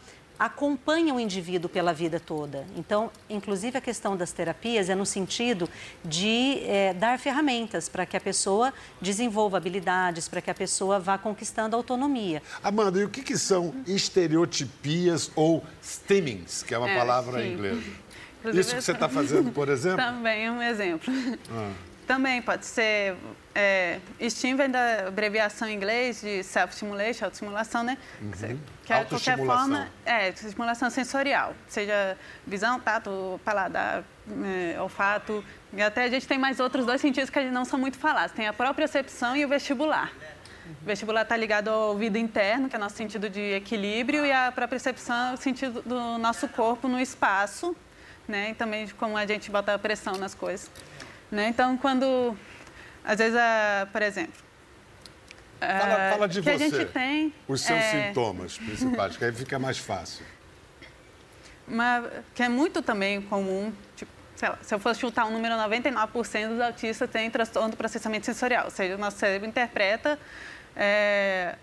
acompanha 0.42 1.14
o 1.14 1.20
indivíduo 1.20 1.70
pela 1.70 1.92
vida 1.92 2.18
toda. 2.18 2.66
Então, 2.76 3.12
inclusive 3.30 3.78
a 3.78 3.80
questão 3.80 4.16
das 4.16 4.32
terapias 4.32 4.90
é 4.90 4.94
no 4.94 5.06
sentido 5.06 5.70
de 6.04 6.58
é, 6.64 6.92
dar 6.92 7.16
ferramentas 7.16 7.88
para 7.88 8.04
que 8.04 8.16
a 8.16 8.20
pessoa 8.20 8.74
desenvolva 9.00 9.56
habilidades, 9.56 10.26
para 10.26 10.40
que 10.40 10.50
a 10.50 10.54
pessoa 10.54 10.98
vá 10.98 11.16
conquistando 11.16 11.76
autonomia. 11.76 12.42
Amanda, 12.60 12.98
e 12.98 13.04
o 13.04 13.08
que, 13.08 13.22
que 13.22 13.38
são 13.38 13.72
estereotipias 13.86 15.30
ou 15.36 15.62
stimmings, 15.80 16.64
que 16.64 16.74
é 16.74 16.78
uma 16.78 16.90
é, 16.90 16.98
palavra 16.98 17.40
sim. 17.40 17.52
inglesa? 17.52 17.82
Isso 18.52 18.74
que 18.74 18.82
você 18.82 18.90
está 18.90 19.08
fazendo, 19.08 19.52
por 19.52 19.68
exemplo? 19.70 19.98
Também 19.98 20.46
é 20.46 20.50
um 20.50 20.60
exemplo. 20.60 21.12
Ah. 21.52 21.70
Também 22.12 22.42
pode 22.42 22.66
ser. 22.66 23.16
É, 23.54 23.98
STEAM 24.28 24.54
vem 24.54 24.68
da 24.68 25.08
abreviação 25.08 25.66
em 25.66 25.74
inglês 25.74 26.20
de 26.20 26.42
self-stimulation, 26.42 27.24
autoestimulação, 27.24 27.82
né? 27.82 27.96
Uhum. 28.20 28.58
Que 28.84 28.92
é, 28.92 29.04
qualquer 29.06 29.38
forma, 29.38 29.88
é, 30.04 30.28
estimulação 30.28 30.90
sensorial, 30.90 31.54
seja 31.66 32.18
visão, 32.46 32.78
tato, 32.78 33.40
paladar, 33.42 34.04
é, 34.74 34.78
olfato. 34.78 35.42
E 35.72 35.80
até 35.80 36.04
a 36.04 36.10
gente 36.10 36.28
tem 36.28 36.36
mais 36.36 36.60
outros 36.60 36.84
dois 36.84 37.00
sentidos 37.00 37.30
que 37.30 37.40
não 37.44 37.64
são 37.64 37.78
muito 37.78 37.96
falados. 37.96 38.36
Tem 38.36 38.46
a 38.46 38.52
própria 38.52 38.74
percepção 38.74 39.34
e 39.34 39.46
o 39.46 39.48
vestibular. 39.48 40.12
O 40.82 40.84
vestibular 40.84 41.22
está 41.22 41.34
ligado 41.34 41.68
ao 41.68 41.92
ouvido 41.92 42.18
interno, 42.18 42.68
que 42.68 42.76
é 42.76 42.78
nosso 42.78 42.96
sentido 42.96 43.30
de 43.30 43.54
equilíbrio, 43.54 44.26
e 44.26 44.30
a 44.30 44.52
própria 44.52 44.68
percepção 44.68 45.30
é 45.30 45.32
o 45.32 45.38
sentido 45.38 45.80
do 45.80 46.18
nosso 46.18 46.46
corpo 46.48 46.88
no 46.88 47.00
espaço, 47.00 47.74
né? 48.28 48.50
E 48.50 48.54
também 48.54 48.84
de 48.84 48.92
como 48.92 49.16
a 49.16 49.24
gente 49.24 49.50
bota 49.50 49.72
a 49.72 49.78
pressão 49.78 50.18
nas 50.18 50.34
coisas. 50.34 50.70
Né? 51.32 51.48
Então, 51.48 51.78
quando, 51.78 52.36
às 53.02 53.18
vezes, 53.18 53.34
uh, 53.34 53.86
por 53.90 54.02
exemplo... 54.02 54.34
Fala, 55.58 56.10
fala 56.10 56.28
de 56.28 56.42
que 56.42 56.44
você, 56.44 56.50
a 56.50 56.58
gente 56.58 56.84
tem, 56.86 57.32
os 57.46 57.60
seus 57.60 57.78
é... 57.78 58.08
sintomas 58.08 58.58
principais, 58.58 59.16
que 59.16 59.24
aí 59.24 59.32
fica 59.32 59.58
mais 59.58 59.78
fácil. 59.78 60.26
Uma, 61.66 62.04
que 62.34 62.42
é 62.42 62.48
muito 62.48 62.82
também 62.82 63.22
comum, 63.22 63.72
tipo, 63.96 64.10
lá, 64.42 64.58
se 64.60 64.74
eu 64.74 64.78
fosse 64.78 65.00
chutar 65.00 65.24
um 65.24 65.30
número, 65.30 65.54
99% 65.54 66.48
dos 66.48 66.60
autistas 66.60 67.08
têm 67.08 67.30
transtorno 67.30 67.70
do 67.70 67.76
processamento 67.76 68.26
sensorial, 68.26 68.66
ou 68.66 68.70
seja, 68.70 68.96
o 68.96 68.98
nosso 68.98 69.16
cérebro 69.18 69.48
interpreta 69.48 70.18
é, 70.76 71.56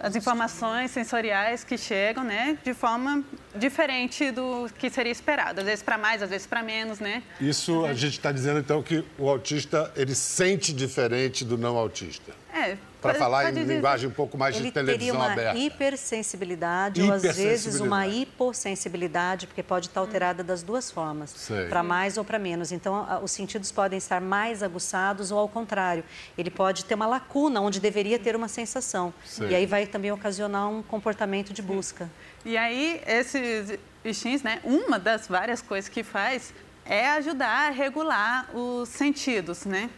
as 0.00 0.14
informações 0.14 0.90
sensoriais 0.90 1.64
que 1.64 1.76
chegam, 1.76 2.22
né, 2.24 2.58
de 2.64 2.72
forma 2.74 3.24
diferente 3.54 4.30
do 4.30 4.68
que 4.78 4.88
seria 4.88 5.12
esperado. 5.12 5.60
Às 5.60 5.66
vezes 5.66 5.82
para 5.82 5.98
mais, 5.98 6.22
às 6.22 6.30
vezes 6.30 6.46
para 6.46 6.62
menos, 6.62 7.00
né? 7.00 7.22
Isso 7.40 7.84
a 7.84 7.94
gente 7.94 8.14
está 8.14 8.30
dizendo 8.30 8.60
então 8.60 8.82
que 8.82 9.04
o 9.18 9.28
autista 9.28 9.92
ele 9.96 10.14
sente 10.14 10.72
diferente 10.72 11.44
do 11.44 11.58
não 11.58 11.76
autista. 11.76 12.32
É, 12.54 12.76
para 13.00 13.14
falar 13.14 13.52
em 13.54 13.64
linguagem 13.64 14.08
um 14.08 14.12
pouco 14.12 14.36
mais 14.36 14.56
de 14.56 14.70
televisão 14.70 15.20
aberta. 15.20 15.40
Ele 15.40 15.48
teria 15.48 15.54
uma 15.54 15.66
hipersensibilidade 15.66 17.02
ou, 17.02 17.12
às 17.12 17.22
vezes, 17.22 17.80
uma 17.80 18.06
hipossensibilidade, 18.06 19.46
porque 19.46 19.62
pode 19.62 19.86
estar 19.86 20.00
alterada 20.00 20.42
das 20.42 20.62
duas 20.62 20.90
formas, 20.90 21.50
para 21.68 21.82
mais 21.82 22.16
ou 22.16 22.24
para 22.24 22.38
menos. 22.38 22.72
Então, 22.72 23.06
os 23.22 23.30
sentidos 23.30 23.70
podem 23.70 23.98
estar 23.98 24.20
mais 24.20 24.62
aguçados 24.62 25.30
ou, 25.30 25.38
ao 25.38 25.48
contrário, 25.48 26.04
ele 26.36 26.50
pode 26.50 26.84
ter 26.84 26.94
uma 26.94 27.06
lacuna 27.06 27.60
onde 27.60 27.80
deveria 27.80 28.18
ter 28.18 28.34
uma 28.34 28.48
sensação. 28.48 29.12
Sei. 29.24 29.48
E 29.50 29.54
aí 29.54 29.66
vai 29.66 29.86
também 29.86 30.10
ocasionar 30.12 30.68
um 30.68 30.82
comportamento 30.82 31.52
de 31.52 31.62
busca. 31.62 32.10
E 32.44 32.56
aí, 32.56 33.00
esses 33.06 33.78
bichinhos, 34.02 34.42
né, 34.42 34.60
uma 34.64 34.98
das 34.98 35.26
várias 35.26 35.60
coisas 35.60 35.88
que 35.88 36.02
faz 36.02 36.52
é 36.84 37.08
ajudar 37.10 37.68
a 37.68 37.70
regular 37.70 38.48
os 38.54 38.88
sentidos, 38.88 39.66
né? 39.66 39.90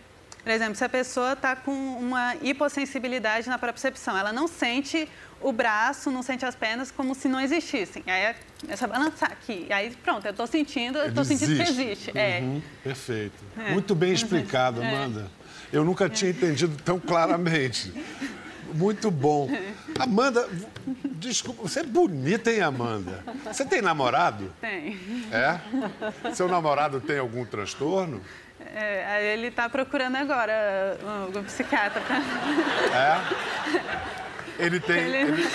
Por 0.43 0.51
exemplo, 0.51 0.75
se 0.75 0.85
a 0.85 0.89
pessoa 0.89 1.33
está 1.33 1.55
com 1.55 1.73
uma 1.73 2.35
hipossensibilidade 2.41 3.49
na 3.49 3.59
percepção, 3.59 4.17
ela 4.17 4.33
não 4.33 4.49
sente 4.49 5.09
o 5.41 5.53
braço, 5.53 6.11
não 6.11 6.23
sente 6.23 6.45
as 6.45 6.55
pernas 6.55 6.91
como 6.91 7.15
se 7.15 7.29
não 7.29 7.41
existissem. 7.41 8.03
Aí 8.07 8.35
começa 8.61 8.85
a 8.85 8.89
balançar 8.89 9.33
aqui. 9.33 9.67
Aí 9.71 9.91
pronto, 10.03 10.27
eu 10.27 10.31
estou 10.31 10.47
sentindo, 10.47 10.99
eu 10.99 11.09
estou 11.09 11.25
sentindo 11.25 11.57
que 11.57 11.63
existe. 11.63 12.11
É. 12.15 12.41
Uhum, 12.41 12.59
é. 12.59 12.83
Perfeito. 12.85 13.45
É. 13.59 13.73
Muito 13.73 13.95
bem 13.95 14.13
explicado, 14.13 14.83
é. 14.83 14.89
Amanda. 14.89 15.31
Eu 15.73 15.85
nunca 15.85 16.09
tinha 16.09 16.31
entendido 16.31 16.77
tão 16.83 16.99
claramente. 16.99 17.93
Muito 18.75 19.11
bom. 19.11 19.51
Amanda, 19.99 20.49
desculpa, 21.05 21.63
você 21.63 21.81
é 21.81 21.85
bonita, 21.85 22.53
hein, 22.53 22.61
Amanda? 22.61 23.25
Você 23.45 23.65
tem 23.65 23.83
namorado? 23.83 24.53
Tem. 24.61 24.99
É? 25.33 26.33
Seu 26.33 26.49
namorado 26.49 27.01
tem 27.01 27.19
algum 27.19 27.45
transtorno? 27.45 28.21
É, 28.75 29.33
ele 29.33 29.49
está 29.49 29.69
procurando 29.69 30.17
agora 30.17 30.99
um, 31.35 31.43
psiquiatra. 31.45 32.01
Pra... 32.01 32.17
É? 32.97 34.21
Ele 34.65 34.79
tem. 34.79 34.99
Ele... 34.99 35.17
Ele... 35.17 35.49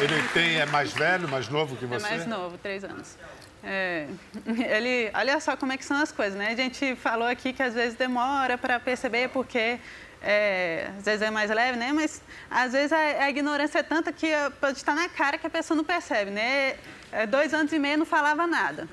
Ele 0.00 0.22
tem, 0.34 0.60
é 0.60 0.66
mais 0.66 0.92
velho, 0.92 1.28
mais 1.28 1.48
novo 1.48 1.76
que 1.76 1.86
você? 1.86 2.06
É 2.06 2.10
mais 2.10 2.26
novo, 2.26 2.58
três 2.58 2.84
anos. 2.84 3.16
É, 3.62 4.06
ele, 4.68 5.10
olha 5.14 5.40
só 5.40 5.56
como 5.56 5.72
é 5.72 5.76
que 5.78 5.84
são 5.84 5.96
as 5.96 6.12
coisas, 6.12 6.38
né? 6.38 6.48
A 6.48 6.56
gente 6.56 6.94
falou 6.96 7.26
aqui 7.26 7.52
que 7.52 7.62
às 7.62 7.74
vezes 7.74 7.94
demora 7.94 8.58
para 8.58 8.78
perceber 8.78 9.28
porque 9.30 9.78
é, 10.24 10.90
às 10.96 11.04
vezes 11.04 11.22
é 11.22 11.30
mais 11.30 11.50
leve, 11.50 11.78
né? 11.78 11.92
Mas 11.92 12.22
às 12.50 12.72
vezes 12.72 12.92
a, 12.92 12.96
a 12.96 13.28
ignorância 13.28 13.80
é 13.80 13.82
tanta 13.82 14.10
que 14.10 14.28
pode 14.58 14.78
estar 14.78 14.94
na 14.94 15.06
cara 15.08 15.36
que 15.36 15.46
a 15.46 15.50
pessoa 15.50 15.76
não 15.76 15.84
percebe, 15.84 16.30
né? 16.30 16.76
É, 17.12 17.26
dois 17.26 17.52
anos 17.52 17.72
e 17.72 17.78
meio 17.78 17.98
não 17.98 18.06
falava 18.06 18.46
nada. 18.46 18.88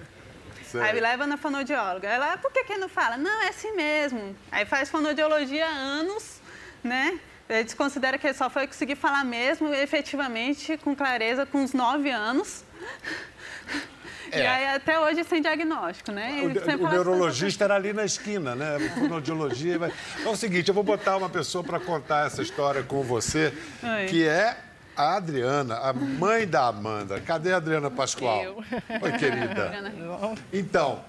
Sério? 0.65 0.87
Aí 0.87 0.93
me 0.93 0.99
leva 0.99 1.25
na 1.25 1.37
fonoaudióloga. 1.37 2.07
Ela, 2.07 2.37
por 2.37 2.51
que, 2.51 2.65
que 2.65 2.77
não 2.77 2.89
fala? 2.89 3.15
Não, 3.15 3.43
é 3.43 3.47
assim 3.47 3.73
mesmo. 3.75 4.35
Aí 4.51 4.65
faz 4.65 4.89
fonoaudiologia 4.89 5.65
há 5.65 5.69
anos, 5.69 6.41
né? 6.83 7.17
Desconsidera 7.63 8.17
que 8.17 8.27
ele 8.27 8.33
só 8.33 8.49
foi 8.49 8.67
conseguir 8.67 8.95
falar 8.95 9.25
mesmo, 9.25 9.73
efetivamente, 9.73 10.77
com 10.77 10.95
clareza, 10.95 11.45
com 11.45 11.59
uns 11.59 11.73
nove 11.73 12.09
anos. 12.09 12.63
É. 14.31 14.39
E 14.39 14.47
aí, 14.47 14.75
até 14.75 14.99
hoje, 14.99 15.23
sem 15.23 15.41
diagnóstico, 15.41 16.11
né? 16.11 16.41
O, 16.41 16.85
o 16.85 16.89
neurologista 16.89 17.65
era 17.65 17.75
ali 17.75 17.91
na 17.91 18.05
esquina, 18.05 18.55
né? 18.55 18.77
Fonoaudiologia. 18.97 19.77
Vai... 19.77 19.91
Então 20.19 20.31
é 20.31 20.35
o 20.35 20.37
seguinte, 20.37 20.69
eu 20.69 20.73
vou 20.73 20.83
botar 20.83 21.17
uma 21.17 21.29
pessoa 21.29 21.63
para 21.63 21.79
contar 21.79 22.27
essa 22.27 22.41
história 22.41 22.81
com 22.81 23.03
você, 23.03 23.53
Oi. 23.83 24.05
que 24.05 24.25
é 24.25 24.57
a 24.95 25.17
Adriana, 25.17 25.77
a 25.77 25.93
mãe 25.93 26.47
da 26.47 26.67
Amanda. 26.67 27.19
Cadê 27.19 27.53
a 27.53 27.57
Adriana 27.57 27.91
Pascoal? 27.91 28.43
Eu. 28.43 28.63
Oi, 29.01 29.11
querida. 29.13 29.71
Então, 30.53 31.03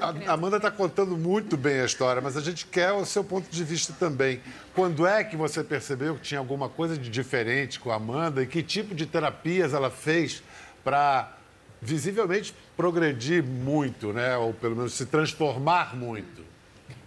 a 0.00 0.32
Amanda 0.32 0.56
está 0.56 0.70
contando 0.70 1.16
muito 1.16 1.56
bem 1.56 1.80
a 1.80 1.84
história, 1.84 2.22
mas 2.22 2.36
a 2.36 2.40
gente 2.40 2.66
quer 2.66 2.92
o 2.92 3.04
seu 3.04 3.22
ponto 3.22 3.50
de 3.50 3.64
vista 3.64 3.92
também. 3.98 4.40
Quando 4.74 5.06
é 5.06 5.22
que 5.24 5.36
você 5.36 5.62
percebeu 5.62 6.14
que 6.14 6.22
tinha 6.22 6.38
alguma 6.40 6.68
coisa 6.68 6.96
de 6.96 7.10
diferente 7.10 7.78
com 7.78 7.90
a 7.90 7.96
Amanda 7.96 8.42
e 8.42 8.46
que 8.46 8.62
tipo 8.62 8.94
de 8.94 9.06
terapias 9.06 9.74
ela 9.74 9.90
fez 9.90 10.42
para 10.84 11.37
visivelmente 11.80 12.54
progredir 12.76 13.42
muito, 13.42 14.12
né? 14.12 14.36
Ou 14.36 14.52
pelo 14.52 14.76
menos 14.76 14.94
se 14.94 15.06
transformar 15.06 15.96
muito? 15.96 16.44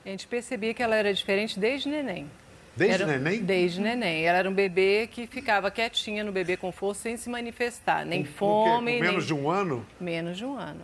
A 0.06 0.10
gente 0.10 0.28
percebia 0.28 0.74
que 0.74 0.82
ela 0.82 0.96
era 0.96 1.14
diferente 1.14 1.60
desde 1.60 1.90
neném. 1.90 2.30
Desde 2.76 3.04
era, 3.04 3.20
neném? 3.20 3.44
Desde 3.44 3.82
neném. 3.82 4.24
Ela 4.24 4.40
era 4.40 4.50
um 4.50 4.54
bebê 4.54 5.08
que 5.12 5.28
ficava 5.28 5.70
quietinha 5.70 6.24
no 6.24 6.32
bebê 6.32 6.56
com 6.56 6.72
força 6.72 7.04
sem 7.04 7.18
se 7.18 7.30
manifestar. 7.30 8.06
Nem 8.06 8.24
com, 8.24 8.32
fome. 8.32 8.94
Com 8.94 9.02
menos 9.02 9.18
nem... 9.18 9.26
de 9.26 9.34
um 9.34 9.50
ano? 9.50 9.86
Menos 10.00 10.38
de 10.38 10.46
um 10.46 10.58
ano. 10.58 10.82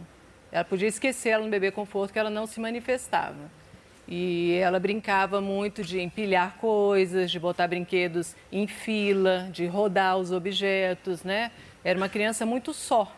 Ela 0.51 0.63
podia 0.63 0.87
esquecer 0.87 1.29
ela 1.29 1.43
no 1.43 1.49
bebê 1.49 1.71
conforto 1.71 2.11
que 2.11 2.19
ela 2.19 2.29
não 2.29 2.45
se 2.45 2.59
manifestava. 2.59 3.57
E 4.07 4.53
ela 4.61 4.79
brincava 4.79 5.41
muito 5.41 5.83
de 5.83 5.99
empilhar 5.99 6.55
coisas, 6.59 7.29
de 7.29 7.39
botar 7.39 7.67
brinquedos 7.67 8.35
em 8.51 8.65
fila, 8.65 9.49
de 9.51 9.65
rodar 9.65 10.17
os 10.17 10.31
objetos, 10.31 11.23
né? 11.23 11.51
Era 11.83 11.97
uma 11.97 12.07
criança 12.07 12.45
muito 12.45 12.73
só. 12.73 13.13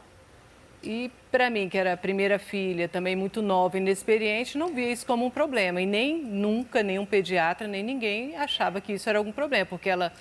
E 0.82 1.12
para 1.32 1.50
mim, 1.50 1.68
que 1.68 1.78
era 1.78 1.94
a 1.94 1.98
primeira 1.98 2.40
filha, 2.40 2.88
também 2.88 3.16
muito 3.16 3.42
nova 3.42 3.78
e 3.78 3.82
inexperiente, 3.82 4.58
não 4.58 4.74
via 4.74 4.92
isso 4.92 5.06
como 5.06 5.26
um 5.26 5.30
problema. 5.30 5.82
E 5.82 5.86
nem 5.86 6.22
nunca 6.22 6.82
nenhum 6.82 7.06
pediatra, 7.06 7.68
nem 7.68 7.84
ninguém 7.84 8.36
achava 8.38 8.80
que 8.80 8.94
isso 8.94 9.10
era 9.10 9.18
algum 9.18 9.32
problema, 9.32 9.66
porque 9.66 9.90
ela 9.90 10.12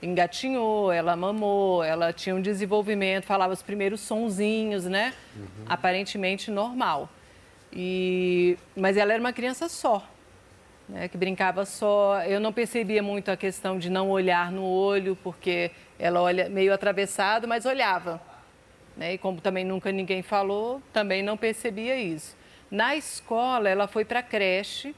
engatinhou, 0.00 0.92
ela 0.92 1.16
mamou, 1.16 1.82
ela 1.82 2.12
tinha 2.12 2.34
um 2.34 2.40
desenvolvimento, 2.40 3.24
falava 3.24 3.52
os 3.52 3.62
primeiros 3.62 4.00
sonzinhos, 4.00 4.84
né? 4.84 5.12
Uhum. 5.34 5.64
Aparentemente 5.66 6.50
normal. 6.50 7.08
E... 7.72 8.56
Mas 8.76 8.96
ela 8.96 9.12
era 9.12 9.20
uma 9.20 9.32
criança 9.32 9.68
só, 9.68 10.06
né? 10.88 11.08
que 11.08 11.16
brincava 11.16 11.64
só. 11.64 12.22
Eu 12.22 12.38
não 12.38 12.52
percebia 12.52 13.02
muito 13.02 13.30
a 13.30 13.36
questão 13.36 13.78
de 13.78 13.90
não 13.90 14.10
olhar 14.10 14.52
no 14.52 14.64
olho, 14.64 15.18
porque 15.24 15.72
ela 15.98 16.22
olha 16.22 16.48
meio 16.48 16.72
atravessado, 16.72 17.48
mas 17.48 17.66
olhava. 17.66 18.20
Né? 18.96 19.14
E 19.14 19.18
como 19.18 19.40
também 19.40 19.64
nunca 19.64 19.90
ninguém 19.90 20.22
falou, 20.22 20.80
também 20.92 21.22
não 21.22 21.36
percebia 21.36 21.96
isso. 21.96 22.36
Na 22.70 22.96
escola, 22.96 23.68
ela 23.68 23.86
foi 23.86 24.04
para 24.04 24.20
a 24.20 24.22
creche, 24.22 24.94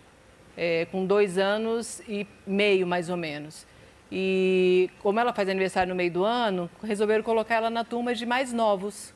é, 0.57 0.87
com 0.87 1.05
dois 1.05 1.39
anos 1.39 2.01
e 2.09 2.27
meio, 2.47 2.87
mais 2.87 3.11
ou 3.11 3.17
menos. 3.17 3.67
E 4.11 4.89
como 5.01 5.19
ela 5.19 5.33
faz 5.33 5.49
aniversário 5.49 5.91
no 5.91 5.95
meio 5.95 6.11
do 6.11 6.25
ano, 6.25 6.71
resolveram 6.83 7.23
colocar 7.23 7.57
ela 7.57 7.71
na 7.71 7.85
turma 7.85 8.15
de 8.15 8.25
mais 8.25 8.53
novos, 8.53 9.13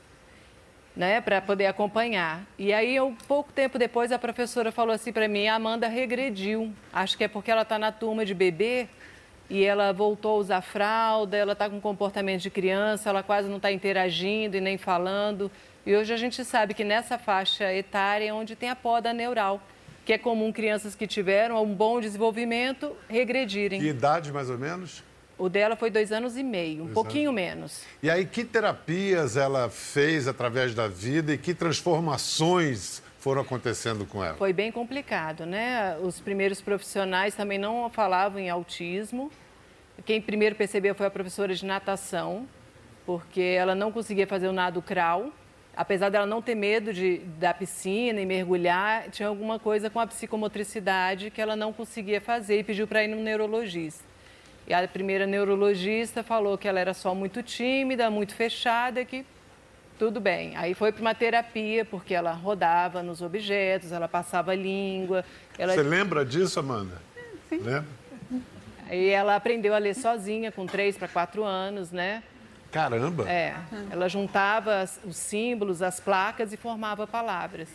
né, 0.96 1.20
para 1.20 1.40
poder 1.40 1.66
acompanhar. 1.66 2.44
E 2.58 2.72
aí, 2.72 3.00
um 3.00 3.14
pouco 3.14 3.52
tempo 3.52 3.78
depois, 3.78 4.10
a 4.10 4.18
professora 4.18 4.72
falou 4.72 4.92
assim 4.92 5.12
para 5.12 5.28
mim: 5.28 5.46
a 5.46 5.54
Amanda 5.54 5.86
regrediu. 5.86 6.72
Acho 6.92 7.16
que 7.16 7.24
é 7.24 7.28
porque 7.28 7.50
ela 7.50 7.62
está 7.62 7.78
na 7.78 7.92
turma 7.92 8.24
de 8.24 8.34
bebê 8.34 8.88
e 9.50 9.64
ela 9.64 9.92
voltou 9.92 10.36
a 10.36 10.38
usar 10.38 10.60
fralda, 10.60 11.36
ela 11.36 11.52
está 11.52 11.68
com 11.68 11.80
comportamento 11.80 12.40
de 12.40 12.50
criança, 12.50 13.10
ela 13.10 13.20
quase 13.22 13.48
não 13.48 13.56
está 13.56 13.72
interagindo 13.72 14.56
e 14.56 14.60
nem 14.60 14.78
falando. 14.78 15.50
E 15.84 15.94
hoje 15.96 16.14
a 16.14 16.16
gente 16.16 16.44
sabe 16.44 16.72
que 16.72 16.84
nessa 16.84 17.18
faixa 17.18 17.74
etária 17.74 18.26
é 18.26 18.32
onde 18.32 18.54
tem 18.54 18.70
a 18.70 18.76
poda 18.76 19.12
neural, 19.12 19.60
que 20.06 20.12
é 20.12 20.18
comum 20.18 20.52
crianças 20.52 20.94
que 20.94 21.04
tiveram 21.04 21.60
um 21.62 21.74
bom 21.74 22.00
desenvolvimento 22.00 22.96
regredirem. 23.08 23.80
Que 23.80 23.88
idade, 23.88 24.32
mais 24.32 24.48
ou 24.48 24.56
menos? 24.56 25.02
O 25.36 25.48
dela 25.48 25.74
foi 25.74 25.90
dois 25.90 26.12
anos 26.12 26.36
e 26.36 26.44
meio, 26.44 26.82
um 26.82 26.84
dois 26.84 26.94
pouquinho 26.94 27.30
anos. 27.30 27.42
menos. 27.42 27.82
E 28.02 28.08
aí, 28.08 28.26
que 28.26 28.44
terapias 28.44 29.36
ela 29.36 29.68
fez 29.68 30.28
através 30.28 30.74
da 30.74 30.86
vida 30.86 31.32
e 31.32 31.38
que 31.38 31.54
transformações 31.54 33.02
foram 33.20 33.42
acontecendo 33.42 34.06
com 34.06 34.24
ela? 34.24 34.36
Foi 34.36 34.52
bem 34.52 34.72
complicado, 34.72 35.44
né? 35.44 35.96
Os 35.98 36.18
primeiros 36.18 36.60
profissionais 36.60 37.34
também 37.34 37.58
não 37.58 37.88
falavam 37.90 38.40
em 38.40 38.48
autismo. 38.48 39.30
Quem 40.04 40.20
primeiro 40.20 40.56
percebeu 40.56 40.94
foi 40.94 41.06
a 41.06 41.10
professora 41.10 41.54
de 41.54 41.64
natação, 41.64 42.48
porque 43.04 43.40
ela 43.42 43.74
não 43.74 43.92
conseguia 43.92 44.26
fazer 44.26 44.48
o 44.48 44.52
nado 44.52 44.80
crawl. 44.80 45.30
Apesar 45.76 46.08
dela 46.08 46.26
não 46.26 46.42
ter 46.42 46.54
medo 46.54 46.92
de, 46.92 47.18
da 47.38 47.54
piscina 47.54 48.20
e 48.20 48.26
mergulhar, 48.26 49.10
tinha 49.10 49.28
alguma 49.28 49.58
coisa 49.58 49.88
com 49.88 50.00
a 50.00 50.06
psicomotricidade 50.06 51.30
que 51.30 51.40
ela 51.40 51.54
não 51.54 51.72
conseguia 51.72 52.20
fazer 52.20 52.58
e 52.58 52.64
pediu 52.64 52.88
para 52.88 53.04
ir 53.04 53.08
no 53.08 53.16
neurologista. 53.16 54.02
E 54.66 54.72
a 54.72 54.86
primeira 54.88 55.26
neurologista 55.26 56.22
falou 56.22 56.56
que 56.56 56.66
ela 56.66 56.80
era 56.80 56.94
só 56.94 57.14
muito 57.14 57.42
tímida, 57.42 58.10
muito 58.10 58.34
fechada, 58.34 59.04
que 59.04 59.24
tudo 60.00 60.18
bem. 60.18 60.56
Aí 60.56 60.72
foi 60.72 60.92
para 60.92 61.02
uma 61.02 61.14
terapia, 61.14 61.84
porque 61.84 62.14
ela 62.14 62.32
rodava 62.32 63.02
nos 63.02 63.20
objetos, 63.20 63.92
ela 63.92 64.08
passava 64.08 64.54
língua. 64.54 65.22
Ela... 65.58 65.74
Você 65.74 65.82
lembra 65.82 66.24
disso, 66.24 66.58
Amanda? 66.58 66.96
Sim. 67.50 67.58
Lembra? 67.58 67.84
E 68.90 69.10
ela 69.10 69.36
aprendeu 69.36 69.74
a 69.74 69.78
ler 69.78 69.94
sozinha, 69.94 70.50
com 70.50 70.64
três 70.64 70.96
para 70.96 71.06
quatro 71.06 71.44
anos, 71.44 71.92
né? 71.92 72.22
Caramba! 72.72 73.28
É. 73.28 73.54
Ela 73.90 74.08
juntava 74.08 74.88
os 75.04 75.16
símbolos, 75.16 75.82
as 75.82 76.00
placas 76.00 76.50
e 76.54 76.56
formava 76.56 77.06
palavras. 77.06 77.68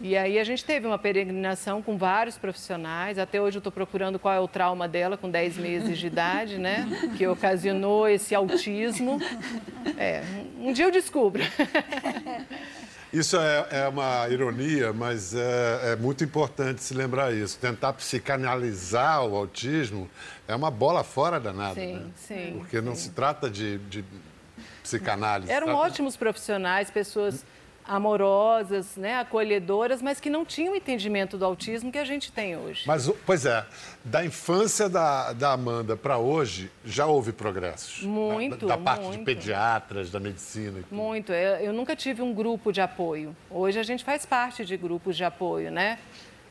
E 0.00 0.16
aí 0.16 0.38
a 0.38 0.44
gente 0.44 0.64
teve 0.64 0.86
uma 0.86 0.98
peregrinação 0.98 1.80
com 1.80 1.96
vários 1.96 2.36
profissionais. 2.36 3.18
Até 3.18 3.40
hoje 3.40 3.56
eu 3.56 3.60
estou 3.60 3.72
procurando 3.72 4.18
qual 4.18 4.34
é 4.34 4.40
o 4.40 4.48
trauma 4.48 4.88
dela 4.88 5.16
com 5.16 5.30
10 5.30 5.56
meses 5.56 5.98
de 5.98 6.06
idade, 6.06 6.58
né? 6.58 6.86
Que 7.16 7.26
ocasionou 7.26 8.08
esse 8.08 8.34
autismo. 8.34 9.20
É, 9.96 10.22
um 10.58 10.72
dia 10.72 10.86
eu 10.86 10.90
descubro. 10.90 11.42
Isso 13.14 13.36
é, 13.36 13.66
é, 13.70 13.88
uma 13.88 14.28
ironia, 14.28 14.92
mas 14.92 15.32
é, 15.34 15.92
é, 15.92 15.96
muito 15.96 16.24
importante 16.24 16.82
se 16.82 16.92
lembrar 16.92 17.32
isso. 17.32 17.56
Tentar 17.60 17.92
psicanalizar 17.92 19.24
o 19.24 19.36
autismo 19.36 20.10
é 20.48 20.54
uma 20.56 20.68
bola 20.68 21.04
fora 21.04 21.38
danada. 21.38 21.76
Sim, 21.76 21.94
né? 21.94 22.10
sim. 22.16 22.54
Porque 22.58 22.80
não 22.80 22.96
se 22.96 23.10
trata 23.10 23.48
de, 23.48 23.78
de 23.78 24.04
psicanálise. 24.82 25.52
Eram 25.52 25.68
trata... 25.68 25.80
ótimos 25.80 26.16
profissionais, 26.16 26.90
pessoas 26.90 27.46
amorosas, 27.86 28.96
né, 28.96 29.16
acolhedoras, 29.16 30.00
mas 30.00 30.18
que 30.18 30.30
não 30.30 30.44
tinham 30.44 30.72
o 30.72 30.76
entendimento 30.76 31.36
do 31.36 31.44
autismo 31.44 31.92
que 31.92 31.98
a 31.98 32.04
gente 32.04 32.32
tem 32.32 32.56
hoje. 32.56 32.84
Mas, 32.86 33.10
pois 33.26 33.44
é, 33.44 33.64
da 34.04 34.24
infância 34.24 34.88
da, 34.88 35.32
da 35.32 35.52
Amanda 35.52 35.96
para 35.96 36.16
hoje, 36.16 36.70
já 36.84 37.06
houve 37.06 37.32
progressos? 37.32 38.02
Muito, 38.02 38.66
Da, 38.66 38.76
da 38.76 38.82
parte 38.82 39.02
muito. 39.04 39.18
de 39.18 39.24
pediatras, 39.24 40.10
da 40.10 40.18
medicina 40.18 40.80
e 40.80 40.82
tudo. 40.82 40.94
Muito. 40.96 41.32
Eu, 41.32 41.56
eu 41.56 41.72
nunca 41.72 41.94
tive 41.94 42.22
um 42.22 42.32
grupo 42.32 42.72
de 42.72 42.80
apoio. 42.80 43.36
Hoje 43.50 43.78
a 43.78 43.82
gente 43.82 44.02
faz 44.02 44.24
parte 44.24 44.64
de 44.64 44.76
grupos 44.76 45.16
de 45.16 45.24
apoio, 45.24 45.70
né? 45.70 45.98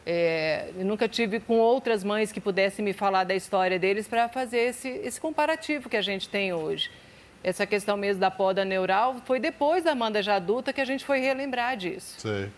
É, 0.05 0.69
eu 0.77 0.85
nunca 0.85 1.07
tive 1.07 1.39
com 1.39 1.57
outras 1.59 2.03
mães 2.03 2.31
que 2.31 2.41
pudessem 2.41 2.83
me 2.83 2.91
falar 2.91 3.23
da 3.23 3.33
história 3.33 3.79
deles 3.79 4.05
para 4.07 4.27
fazer 4.27 4.59
esse, 4.59 4.89
esse 4.89 5.19
comparativo 5.19 5.87
que 5.89 5.95
a 5.95 6.01
gente 6.01 6.27
tem 6.27 6.53
hoje 6.53 6.91
essa 7.43 7.65
questão 7.65 7.97
mesmo 7.97 8.21
da 8.21 8.31
poda 8.31 8.63
neural, 8.63 9.17
foi 9.25 9.39
depois 9.39 9.83
da 9.83 9.91
Amanda 9.91 10.23
já 10.23 10.35
adulta 10.35 10.71
que 10.71 10.79
a 10.79 10.85
gente 10.85 11.03
foi 11.03 11.19
relembrar 11.19 11.75
disso. 11.75 12.15
Sei. 12.19 12.49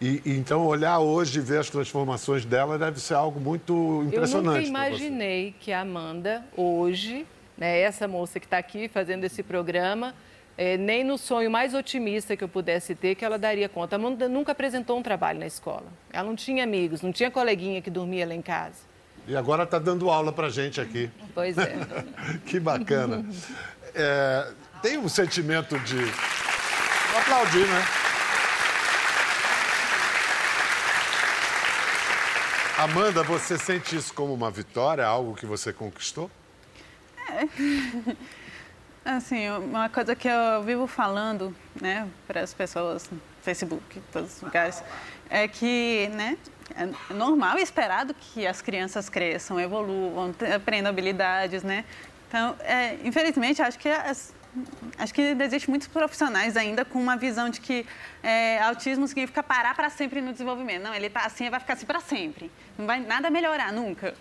E, 0.00 0.22
e, 0.24 0.36
então 0.36 0.66
olhar 0.66 0.98
hoje 0.98 1.38
e 1.38 1.42
ver 1.42 1.58
as 1.58 1.70
transformações 1.70 2.44
dela 2.44 2.78
deve 2.78 3.00
ser 3.00 3.14
algo 3.14 3.40
muito 3.40 4.04
impressionante. 4.06 4.66
Eu 4.66 4.72
nunca 4.72 4.88
imaginei 4.88 5.54
que 5.58 5.72
a 5.72 5.80
Amanda 5.80 6.44
hoje, 6.56 7.26
né, 7.56 7.80
essa 7.80 8.06
moça 8.06 8.38
que 8.38 8.46
está 8.46 8.58
aqui 8.58 8.88
fazendo 8.88 9.24
esse 9.24 9.42
programa, 9.42 10.14
é, 10.56 10.76
nem 10.76 11.04
no 11.04 11.18
sonho 11.18 11.50
mais 11.50 11.74
otimista 11.74 12.36
que 12.36 12.42
eu 12.42 12.48
pudesse 12.48 12.94
ter 12.94 13.14
que 13.14 13.24
ela 13.24 13.38
daria 13.38 13.68
conta. 13.68 13.96
A 13.96 13.98
Amanda 13.98 14.28
nunca 14.28 14.52
apresentou 14.52 14.98
um 14.98 15.02
trabalho 15.02 15.38
na 15.38 15.46
escola. 15.46 15.86
Ela 16.12 16.26
não 16.26 16.36
tinha 16.36 16.64
amigos, 16.64 17.02
não 17.02 17.12
tinha 17.12 17.30
coleguinha 17.30 17.82
que 17.82 17.90
dormia 17.90 18.26
lá 18.26 18.34
em 18.34 18.42
casa. 18.42 18.96
E 19.28 19.36
agora 19.36 19.64
está 19.64 19.78
dando 19.78 20.08
aula 20.08 20.32
para 20.32 20.48
gente 20.48 20.80
aqui. 20.80 21.10
Pois 21.34 21.58
é. 21.58 21.74
que 22.46 22.60
bacana. 22.60 23.26
É, 23.98 24.52
tem 24.82 24.98
um 24.98 25.08
sentimento 25.08 25.78
de. 25.80 25.96
Vou 25.96 27.20
aplaudir, 27.20 27.66
né? 27.66 27.84
Amanda, 32.78 33.22
você 33.22 33.56
sente 33.56 33.96
isso 33.96 34.12
como 34.12 34.34
uma 34.34 34.50
vitória, 34.50 35.04
algo 35.06 35.34
que 35.34 35.46
você 35.46 35.72
conquistou? 35.72 36.30
É. 37.30 37.48
Assim, 39.02 39.48
uma 39.48 39.88
coisa 39.88 40.14
que 40.14 40.28
eu 40.28 40.62
vivo 40.62 40.86
falando, 40.86 41.56
né, 41.80 42.08
para 42.26 42.40
as 42.42 42.52
pessoas 42.52 43.08
no 43.08 43.20
Facebook, 43.40 43.98
em 43.98 44.02
todos 44.12 44.36
os 44.36 44.42
lugares, 44.42 44.82
é 45.30 45.46
que, 45.46 46.10
né, 46.12 46.36
é 46.74 47.14
normal 47.14 47.56
e 47.58 47.62
esperado 47.62 48.12
que 48.12 48.46
as 48.46 48.60
crianças 48.60 49.08
cresçam, 49.08 49.60
evoluam, 49.60 50.34
aprendam 50.54 50.90
habilidades, 50.90 51.62
né? 51.62 51.84
Então, 52.36 52.54
é, 52.60 52.98
infelizmente, 53.02 53.62
acho 53.62 53.78
que 53.78 53.88
as, 53.88 54.34
acho 54.98 55.14
que 55.14 55.22
existem 55.22 55.70
muitos 55.70 55.88
profissionais 55.88 56.54
ainda 56.54 56.84
com 56.84 56.98
uma 56.98 57.16
visão 57.16 57.48
de 57.48 57.62
que 57.62 57.86
é, 58.22 58.60
autismo 58.60 59.08
significa 59.08 59.42
parar 59.42 59.74
para 59.74 59.88
sempre 59.88 60.20
no 60.20 60.32
desenvolvimento. 60.32 60.82
Não, 60.82 60.94
ele 60.94 61.06
está 61.06 61.20
assim 61.20 61.48
vai 61.48 61.58
ficar 61.58 61.72
assim 61.72 61.86
para 61.86 61.98
sempre. 61.98 62.50
Não 62.76 62.86
vai 62.86 63.00
nada 63.00 63.30
melhorar 63.30 63.72
nunca. 63.72 64.14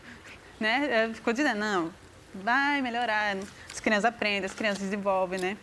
Né? 0.58 1.12
Ficou 1.14 1.34
dizendo, 1.34 1.60
não, 1.60 1.94
vai 2.34 2.82
melhorar. 2.82 3.36
As 3.70 3.82
crianças 3.82 4.06
aprendem, 4.06 4.46
as 4.46 4.54
crianças 4.54 4.82
desenvolvem, 4.82 5.38
né? 5.38 5.58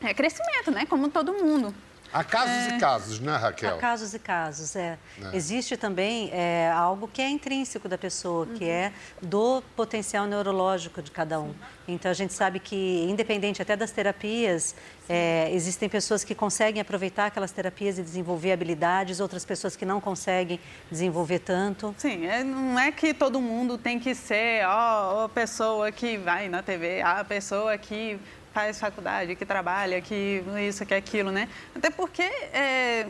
É 0.00 0.14
crescimento, 0.14 0.70
né? 0.70 0.86
Como 0.86 1.08
todo 1.08 1.32
mundo. 1.32 1.74
Há 2.12 2.24
casos 2.24 2.72
é... 2.72 2.76
e 2.76 2.80
casos, 2.80 3.20
né, 3.20 3.36
Raquel? 3.36 3.76
Há 3.76 3.78
casos 3.78 4.14
e 4.14 4.18
casos, 4.18 4.76
é. 4.76 4.98
é. 5.22 5.36
Existe 5.36 5.76
também 5.76 6.30
é, 6.32 6.70
algo 6.74 7.06
que 7.08 7.20
é 7.20 7.28
intrínseco 7.28 7.88
da 7.88 7.98
pessoa, 7.98 8.46
que 8.46 8.64
uhum. 8.64 8.70
é 8.70 8.92
do 9.20 9.62
potencial 9.76 10.26
neurológico 10.26 11.02
de 11.02 11.10
cada 11.10 11.40
um. 11.40 11.54
Então, 11.86 12.10
a 12.10 12.14
gente 12.14 12.32
sabe 12.32 12.58
que, 12.58 13.06
independente 13.08 13.62
até 13.62 13.76
das 13.76 13.90
terapias, 13.90 14.74
é, 15.08 15.50
existem 15.52 15.88
pessoas 15.88 16.22
que 16.22 16.34
conseguem 16.34 16.82
aproveitar 16.82 17.26
aquelas 17.26 17.50
terapias 17.50 17.98
e 17.98 18.02
desenvolver 18.02 18.52
habilidades, 18.52 19.20
outras 19.20 19.44
pessoas 19.44 19.74
que 19.74 19.86
não 19.86 20.00
conseguem 20.00 20.60
desenvolver 20.90 21.38
tanto. 21.38 21.94
Sim, 21.96 22.26
é, 22.26 22.44
não 22.44 22.78
é 22.78 22.92
que 22.92 23.14
todo 23.14 23.40
mundo 23.40 23.78
tem 23.78 23.98
que 23.98 24.14
ser 24.14 24.66
ó, 24.66 25.24
a 25.24 25.28
pessoa 25.28 25.90
que 25.90 26.18
vai 26.18 26.48
na 26.48 26.62
TV, 26.62 27.00
a 27.00 27.24
pessoa 27.24 27.76
que 27.78 28.18
faz 28.58 28.80
faculdade, 28.80 29.36
que 29.36 29.46
trabalha, 29.46 30.00
que 30.00 30.42
isso, 30.68 30.84
que 30.84 30.92
aquilo, 30.92 31.30
né? 31.30 31.48
Até 31.76 31.90
porque 31.90 32.22
é, 32.22 33.06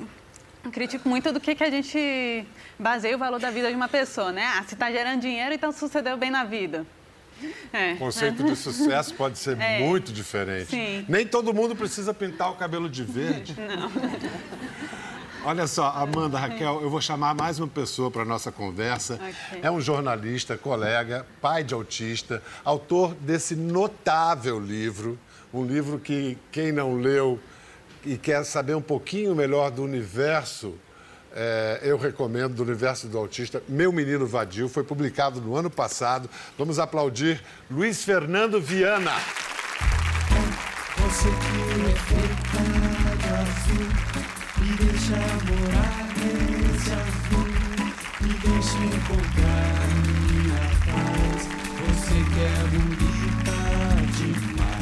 eu 0.63 0.71
critico 0.71 1.09
muito 1.09 1.33
do 1.33 1.41
que, 1.41 1.55
que 1.55 1.65
a 1.65 1.71
gente 1.71 2.45
baseia 2.79 3.17
o 3.17 3.19
valor 3.19 3.41
da 3.41 3.51
vida 3.51 3.71
de 3.71 3.75
uma 3.75 3.89
pessoa, 3.89 4.31
né? 4.31 4.45
Ah, 4.45 4.63
se 4.69 4.75
está 4.75 4.91
gerando 4.91 5.23
dinheiro, 5.23 5.55
então 5.55 5.73
sucedeu 5.73 6.19
bem 6.19 6.31
na 6.31 6.45
vida. 6.45 6.85
É. 7.73 7.95
O 7.95 7.99
conceito 7.99 8.45
de 8.45 8.55
sucesso 8.57 9.15
pode 9.15 9.39
ser 9.39 9.57
é. 9.61 9.79
muito 9.79 10.13
diferente. 10.13 10.71
Sim. 10.71 11.07
Nem 11.09 11.27
todo 11.27 11.55
mundo 11.55 11.75
precisa 11.75 12.13
pintar 12.13 12.51
o 12.51 12.57
cabelo 12.57 12.89
de 12.91 13.03
verde. 13.03 13.57
Não. 13.57 13.91
Olha 15.45 15.67
só, 15.67 15.89
Amanda, 15.97 16.39
Raquel, 16.39 16.83
eu 16.83 16.91
vou 16.91 17.01
chamar 17.01 17.35
mais 17.35 17.59
uma 17.59 17.69
pessoa 17.69 18.11
para 18.11 18.23
a 18.23 18.25
nossa 18.25 18.51
conversa. 18.51 19.15
Okay. 19.15 19.61
É 19.63 19.71
um 19.71 19.81
jornalista, 19.81 20.59
colega, 20.59 21.25
pai 21.41 21.63
de 21.63 21.73
autista, 21.73 22.43
autor 22.65 23.15
desse 23.15 23.55
notável 23.55 24.61
livro, 24.61 25.19
um 25.53 25.65
livro 25.65 25.99
que 25.99 26.37
quem 26.53 26.73
não 26.73 26.97
leu 26.97 27.39
e 28.05 28.17
quer 28.17 28.45
saber 28.45 28.75
um 28.75 28.83
pouquinho 28.83 29.35
melhor 29.35 29.71
do 29.71 29.83
universo, 29.83 30.75
é, 31.35 31.81
eu 31.83 31.97
recomendo, 31.99 32.55
do 32.55 32.63
universo 32.63 33.07
do 33.07 33.19
autista, 33.19 33.63
Meu 33.69 33.93
Menino 33.93 34.27
Vadio, 34.27 34.69
foi 34.69 34.83
publicado 34.83 35.41
no 35.41 35.57
ano 35.57 35.71
passado. 35.71 36.29
Vamos 36.57 36.79
aplaudir 36.79 37.43
Luiz 37.71 38.05
Fernando 38.05 38.61
Viana. 38.61 39.13
Você 40.97 41.29
que 41.29 41.37
é 41.85 41.97
feita 41.97 42.59
azul, 43.41 43.87
me 44.59 44.71
deixa 44.77 45.17
morar 45.47 46.07
nesse 46.17 46.93
azul, 46.93 47.49
me 48.21 48.33
deixa 48.35 48.79
encontrar 48.97 49.79
minha 50.07 50.65
paz. 50.87 51.41
Você 51.79 52.19
é 52.41 52.53
bonita 52.69 53.57
demais. 54.17 54.78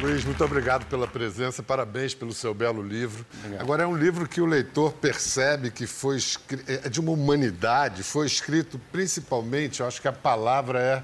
Luiz, 0.00 0.24
muito 0.24 0.44
obrigado 0.44 0.86
pela 0.86 1.06
presença, 1.06 1.62
parabéns 1.62 2.14
pelo 2.14 2.32
seu 2.32 2.52
belo 2.52 2.82
livro. 2.82 3.24
Obrigado. 3.38 3.60
Agora, 3.60 3.82
é 3.84 3.86
um 3.86 3.96
livro 3.96 4.28
que 4.28 4.40
o 4.40 4.46
leitor 4.46 4.92
percebe 4.92 5.70
que 5.70 5.86
foi 5.86 6.18
é 6.66 6.88
de 6.88 7.00
uma 7.00 7.12
humanidade, 7.12 8.02
foi 8.02 8.26
escrito 8.26 8.80
principalmente, 8.90 9.80
eu 9.80 9.86
acho 9.86 10.02
que 10.02 10.08
a 10.08 10.12
palavra 10.12 10.80
é 10.80 11.02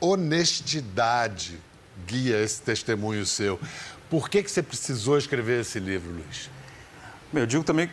honestidade, 0.00 1.58
guia 2.06 2.40
esse 2.40 2.62
testemunho 2.62 3.26
seu. 3.26 3.58
Por 4.08 4.30
que, 4.30 4.42
que 4.42 4.50
você 4.50 4.62
precisou 4.62 5.18
escrever 5.18 5.60
esse 5.60 5.80
livro, 5.80 6.10
Luiz? 6.12 6.48
Bem, 7.32 7.42
eu 7.42 7.46
digo 7.46 7.64
também, 7.64 7.90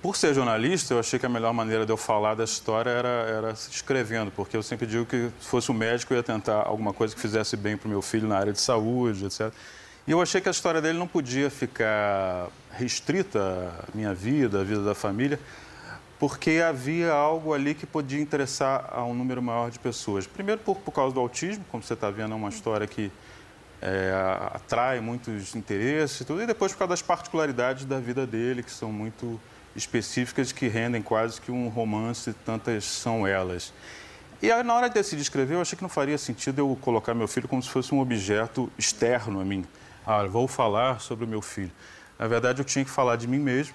por 0.00 0.16
ser 0.16 0.32
jornalista, 0.32 0.94
eu 0.94 1.00
achei 1.00 1.18
que 1.18 1.26
a 1.26 1.28
melhor 1.28 1.52
maneira 1.52 1.84
de 1.84 1.92
eu 1.92 1.96
falar 1.96 2.34
da 2.34 2.44
história 2.44 2.88
era, 2.88 3.08
era 3.08 3.50
escrevendo, 3.50 4.30
porque 4.30 4.56
eu 4.56 4.62
sempre 4.62 4.86
digo 4.86 5.04
que 5.04 5.28
se 5.40 5.48
fosse 5.48 5.72
um 5.72 5.74
médico, 5.74 6.14
eu 6.14 6.18
ia 6.18 6.22
tentar 6.22 6.62
alguma 6.66 6.92
coisa 6.92 7.14
que 7.14 7.20
fizesse 7.20 7.56
bem 7.56 7.76
para 7.76 7.88
o 7.88 7.90
meu 7.90 8.00
filho 8.00 8.28
na 8.28 8.38
área 8.38 8.52
de 8.52 8.60
saúde, 8.60 9.26
etc. 9.26 9.52
E 10.08 10.10
eu 10.10 10.22
achei 10.22 10.40
que 10.40 10.48
a 10.48 10.50
história 10.50 10.80
dele 10.80 10.98
não 10.98 11.06
podia 11.06 11.50
ficar 11.50 12.48
restrita 12.72 13.38
à 13.86 13.94
minha 13.94 14.14
vida, 14.14 14.62
à 14.62 14.64
vida 14.64 14.82
da 14.82 14.94
família, 14.94 15.38
porque 16.18 16.62
havia 16.66 17.12
algo 17.12 17.52
ali 17.52 17.74
que 17.74 17.84
podia 17.84 18.18
interessar 18.18 18.88
a 18.90 19.04
um 19.04 19.12
número 19.12 19.42
maior 19.42 19.70
de 19.70 19.78
pessoas. 19.78 20.26
Primeiro, 20.26 20.62
por, 20.62 20.76
por 20.76 20.92
causa 20.92 21.12
do 21.12 21.20
autismo, 21.20 21.62
como 21.70 21.82
você 21.82 21.92
está 21.92 22.10
vendo, 22.10 22.32
é 22.32 22.36
uma 22.36 22.48
história 22.48 22.86
que 22.86 23.12
é, 23.82 24.10
atrai 24.54 24.98
muitos 24.98 25.54
interesses 25.54 26.22
e 26.22 26.24
tudo, 26.24 26.42
e 26.42 26.46
depois 26.46 26.72
por 26.72 26.78
causa 26.78 26.92
das 26.92 27.02
particularidades 27.02 27.84
da 27.84 28.00
vida 28.00 28.26
dele, 28.26 28.62
que 28.62 28.70
são 28.70 28.90
muito 28.90 29.38
específicas, 29.76 30.52
que 30.52 30.68
rendem 30.68 31.02
quase 31.02 31.38
que 31.38 31.52
um 31.52 31.68
romance, 31.68 32.32
tantas 32.46 32.86
são 32.86 33.26
elas. 33.26 33.74
E 34.40 34.50
aí, 34.50 34.62
na 34.62 34.72
hora 34.72 34.88
de 34.88 34.94
decidir 34.94 35.20
escrever, 35.20 35.56
eu 35.56 35.60
achei 35.60 35.76
que 35.76 35.82
não 35.82 35.90
faria 35.90 36.16
sentido 36.16 36.60
eu 36.60 36.78
colocar 36.80 37.12
meu 37.12 37.28
filho 37.28 37.46
como 37.46 37.62
se 37.62 37.68
fosse 37.68 37.94
um 37.94 38.00
objeto 38.00 38.72
externo 38.78 39.38
a 39.38 39.44
mim 39.44 39.66
ah, 40.08 40.26
vou 40.26 40.48
falar 40.48 41.00
sobre 41.00 41.26
o 41.26 41.28
meu 41.28 41.42
filho. 41.42 41.70
Na 42.18 42.26
verdade, 42.26 42.60
eu 42.62 42.64
tinha 42.64 42.82
que 42.82 42.90
falar 42.90 43.16
de 43.16 43.28
mim 43.28 43.38
mesmo 43.38 43.74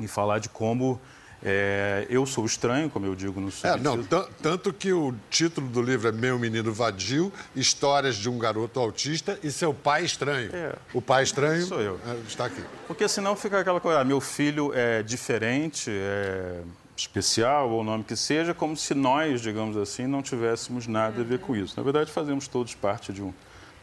e 0.00 0.08
falar 0.08 0.40
de 0.40 0.48
como 0.48 1.00
É, 1.46 2.06
eu 2.08 2.24
sou 2.24 2.46
estranho, 2.46 2.88
como 2.88 3.04
eu 3.04 3.14
digo 3.14 3.38
no 3.38 3.50
é, 3.62 3.76
não, 3.76 4.02
Tanto 4.40 4.72
que 4.72 4.94
o 4.94 5.14
título 5.28 5.68
do 5.68 5.82
livro 5.82 6.08
é 6.08 6.12
Meu 6.12 6.38
Menino 6.38 6.72
Vadio, 6.72 7.30
Histórias 7.54 8.16
de 8.16 8.30
um 8.30 8.38
Garoto 8.38 8.80
Autista 8.80 9.38
e 9.42 9.50
Seu 9.50 9.74
Pai 9.74 10.04
Estranho. 10.04 10.50
É. 10.54 10.74
O 10.94 11.02
pai 11.02 11.22
estranho 11.22 11.66
sou 11.66 11.82
eu. 11.82 12.00
É, 12.06 12.14
está 12.26 12.46
aqui. 12.46 12.64
Porque 12.86 13.06
senão 13.06 13.36
fica 13.36 13.60
aquela 13.60 13.78
coisa, 13.78 14.00
ah, 14.00 14.04
meu 14.04 14.22
filho 14.22 14.72
é 14.74 15.02
diferente, 15.02 15.90
é 15.90 16.62
especial 16.96 17.68
ou 17.68 17.82
o 17.82 17.84
nome 17.84 18.04
que 18.04 18.16
seja, 18.16 18.54
como 18.54 18.74
se 18.74 18.94
nós, 18.94 19.42
digamos 19.42 19.76
assim, 19.76 20.06
não 20.06 20.22
tivéssemos 20.22 20.86
nada 20.86 21.20
a 21.20 21.24
ver 21.24 21.40
com 21.40 21.54
isso. 21.54 21.74
Na 21.76 21.82
verdade, 21.82 22.10
fazemos 22.10 22.48
todos 22.48 22.74
parte 22.74 23.12
de 23.12 23.22
um, 23.22 23.34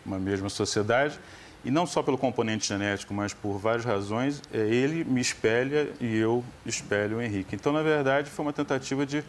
uma 0.03 0.17
mesma 0.17 0.49
sociedade 0.49 1.19
e 1.63 1.71
não 1.71 1.85
só 1.85 2.01
pelo 2.01 2.17
componente 2.17 2.67
genético, 2.67 3.13
mas 3.13 3.33
por 3.33 3.57
várias 3.57 3.85
razões, 3.85 4.41
é, 4.53 4.59
ele 4.59 5.03
me 5.03 5.21
espelha 5.21 5.89
e 5.99 6.17
eu 6.17 6.43
espelho 6.65 7.17
o 7.17 7.21
Henrique. 7.21 7.55
Então, 7.55 7.71
na 7.71 7.83
verdade, 7.83 8.29
foi 8.29 8.45
uma 8.45 8.53
tentativa 8.53 9.05
de 9.05 9.23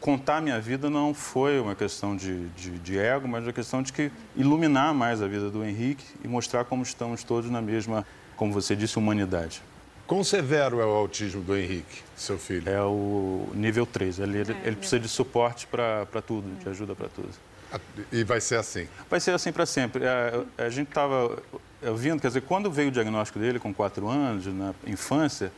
contar 0.00 0.40
minha 0.40 0.60
vida, 0.60 0.88
não 0.88 1.12
foi 1.12 1.60
uma 1.60 1.74
questão 1.74 2.16
de, 2.16 2.48
de, 2.50 2.78
de 2.78 2.98
ego, 2.98 3.26
mas 3.28 3.44
uma 3.44 3.52
questão 3.52 3.82
de 3.82 3.92
que 3.92 4.10
iluminar 4.36 4.94
mais 4.94 5.20
a 5.22 5.26
vida 5.26 5.50
do 5.50 5.64
Henrique 5.64 6.04
e 6.24 6.28
mostrar 6.28 6.64
como 6.64 6.82
estamos 6.82 7.24
todos 7.24 7.50
na 7.50 7.60
mesma, 7.60 8.06
como 8.36 8.52
você 8.52 8.74
disse, 8.74 8.98
humanidade. 8.98 9.60
Quão 10.06 10.24
severo 10.24 10.80
é 10.80 10.86
o 10.86 10.88
autismo 10.88 11.42
do 11.42 11.54
Henrique, 11.54 12.02
seu 12.16 12.38
filho? 12.38 12.70
É 12.70 12.80
o 12.80 13.46
nível 13.52 13.84
3. 13.84 14.20
Ele, 14.20 14.38
ele, 14.38 14.56
ele 14.64 14.76
precisa 14.76 14.98
de 14.98 15.08
suporte 15.08 15.66
para 15.66 16.22
tudo, 16.26 16.48
de 16.58 16.66
ajuda 16.66 16.94
para 16.94 17.08
tudo. 17.08 17.28
E 18.10 18.24
vai 18.24 18.40
ser 18.40 18.56
assim? 18.56 18.88
Vai 19.10 19.20
ser 19.20 19.32
assim 19.32 19.52
para 19.52 19.66
sempre. 19.66 20.06
A, 20.06 20.44
é, 20.58 20.64
a 20.66 20.70
gente 20.70 20.88
estava 20.88 21.42
ouvindo, 21.82 22.20
quer 22.20 22.28
dizer, 22.28 22.42
quando 22.42 22.70
veio 22.70 22.88
o 22.88 22.92
diagnóstico 22.92 23.38
dele 23.38 23.58
com 23.58 23.72
quatro 23.72 24.08
anos, 24.08 24.46
na 24.46 24.74
infância, 24.86 25.52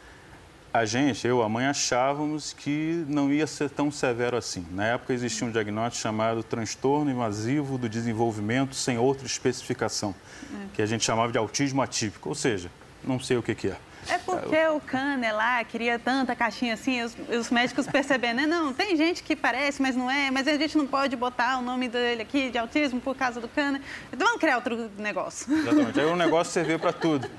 a 0.73 0.85
gente, 0.85 1.27
eu, 1.27 1.43
a 1.43 1.49
mãe, 1.49 1.67
achávamos 1.67 2.53
que 2.53 3.05
não 3.09 3.33
ia 3.33 3.47
ser 3.47 3.69
tão 3.71 3.91
severo 3.91 4.37
assim. 4.37 4.65
Na 4.71 4.87
época 4.87 5.13
existia 5.13 5.47
um 5.47 5.51
diagnóstico 5.51 6.01
chamado 6.01 6.43
transtorno 6.43 7.11
invasivo 7.11 7.77
do 7.77 7.89
desenvolvimento 7.89 8.75
sem 8.75 8.97
outra 8.97 9.27
especificação, 9.27 10.15
é. 10.53 10.67
que 10.75 10.83
a 10.83 10.87
gente 10.87 11.05
chamava 11.05 11.33
de 11.33 11.39
autismo 11.39 11.83
atípico, 11.83 12.29
ou 12.29 12.35
seja, 12.35 12.71
não 13.03 13.19
sei 13.19 13.37
o 13.37 13.43
que, 13.43 13.55
que 13.55 13.69
é. 13.69 13.77
É 14.09 14.19
porque 14.19 14.57
o 14.69 14.81
Kanner 14.81 15.35
lá 15.35 15.63
queria 15.65 15.99
tanta 15.99 16.35
caixinha 16.35 16.75
assim, 16.75 17.03
os, 17.03 17.17
os 17.29 17.51
médicos 17.51 17.87
percebendo, 17.87 18.37
né? 18.37 18.47
Não, 18.47 18.73
tem 18.73 18.97
gente 18.97 19.23
que 19.23 19.37
parece, 19.37 19.81
mas 19.81 19.95
não 19.95 20.11
é, 20.11 20.31
mas 20.31 20.49
a 20.49 20.57
gente 20.57 20.77
não 20.77 20.87
pode 20.87 21.15
botar 21.17 21.59
o 21.59 21.63
nome 21.63 21.89
dele 21.89 22.23
aqui 22.23 22.51
de 22.51 22.59
autismo 22.59 23.01
por 23.01 23.17
causa 23.17 23.41
do 23.41 23.49
Kanner. 23.49 23.81
Então 24.13 24.27
vamos 24.27 24.41
criar 24.41 24.57
outro 24.57 24.91
negócio. 24.99 25.53
Exatamente. 25.53 26.01
Aí 26.01 26.07
o 26.07 26.17
negócio 26.17 26.53
serviu 26.53 26.79
para 26.79 26.93
tudo. 26.93 27.31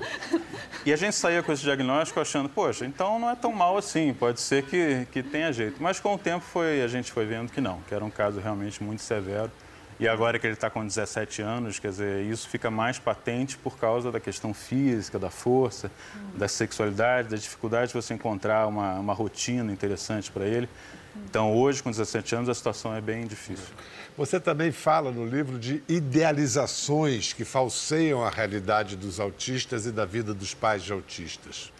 E 0.84 0.92
a 0.92 0.96
gente 0.96 1.14
saía 1.14 1.42
com 1.42 1.52
esse 1.52 1.62
diagnóstico 1.62 2.20
achando, 2.20 2.48
poxa, 2.48 2.86
então 2.86 3.18
não 3.18 3.30
é 3.30 3.36
tão 3.36 3.52
mal 3.52 3.76
assim, 3.76 4.14
pode 4.14 4.40
ser 4.40 4.64
que, 4.64 5.06
que 5.12 5.22
tenha 5.22 5.52
jeito. 5.52 5.82
Mas 5.82 6.00
com 6.00 6.14
o 6.14 6.18
tempo 6.18 6.44
foi, 6.44 6.82
a 6.82 6.88
gente 6.88 7.12
foi 7.12 7.26
vendo 7.26 7.50
que 7.50 7.60
não, 7.60 7.80
que 7.82 7.94
era 7.94 8.04
um 8.04 8.10
caso 8.10 8.40
realmente 8.40 8.82
muito 8.82 9.02
severo. 9.02 9.50
E 10.02 10.08
agora 10.08 10.36
que 10.36 10.44
ele 10.44 10.54
está 10.54 10.68
com 10.68 10.84
17 10.84 11.42
anos, 11.42 11.78
quer 11.78 11.90
dizer, 11.90 12.24
isso 12.24 12.48
fica 12.48 12.68
mais 12.68 12.98
patente 12.98 13.56
por 13.56 13.78
causa 13.78 14.10
da 14.10 14.18
questão 14.18 14.52
física, 14.52 15.16
da 15.16 15.30
força, 15.30 15.92
uhum. 16.16 16.38
da 16.38 16.48
sexualidade, 16.48 17.28
da 17.28 17.36
dificuldade 17.36 17.92
de 17.92 17.94
você 17.94 18.12
encontrar 18.12 18.66
uma, 18.66 18.94
uma 18.94 19.14
rotina 19.14 19.72
interessante 19.72 20.28
para 20.32 20.44
ele. 20.44 20.68
Então, 21.24 21.54
hoje, 21.54 21.80
com 21.80 21.88
17 21.88 22.34
anos, 22.34 22.48
a 22.48 22.54
situação 22.54 22.92
é 22.96 23.00
bem 23.00 23.28
difícil. 23.28 23.68
Você 24.18 24.40
também 24.40 24.72
fala 24.72 25.12
no 25.12 25.24
livro 25.24 25.56
de 25.56 25.84
idealizações 25.88 27.32
que 27.32 27.44
falseiam 27.44 28.24
a 28.24 28.28
realidade 28.28 28.96
dos 28.96 29.20
autistas 29.20 29.86
e 29.86 29.92
da 29.92 30.04
vida 30.04 30.34
dos 30.34 30.52
pais 30.52 30.82
de 30.82 30.92
autistas. 30.92 31.72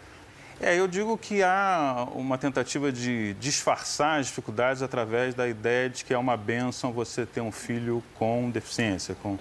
É, 0.61 0.77
eu 0.79 0.87
digo 0.87 1.17
que 1.17 1.43
há 1.43 2.07
uma 2.13 2.37
tentativa 2.37 2.91
de 2.91 3.33
disfarçar 3.35 4.19
as 4.19 4.27
dificuldades 4.27 4.81
através 4.81 5.33
da 5.33 5.47
ideia 5.47 5.89
de 5.89 6.05
que 6.05 6.13
é 6.13 6.17
uma 6.17 6.37
benção 6.37 6.91
você 6.91 7.25
ter 7.25 7.41
um 7.41 7.51
filho 7.51 8.03
com 8.15 8.49
deficiência. 8.49 9.15
Com... 9.21 9.31
Uhum. 9.31 9.39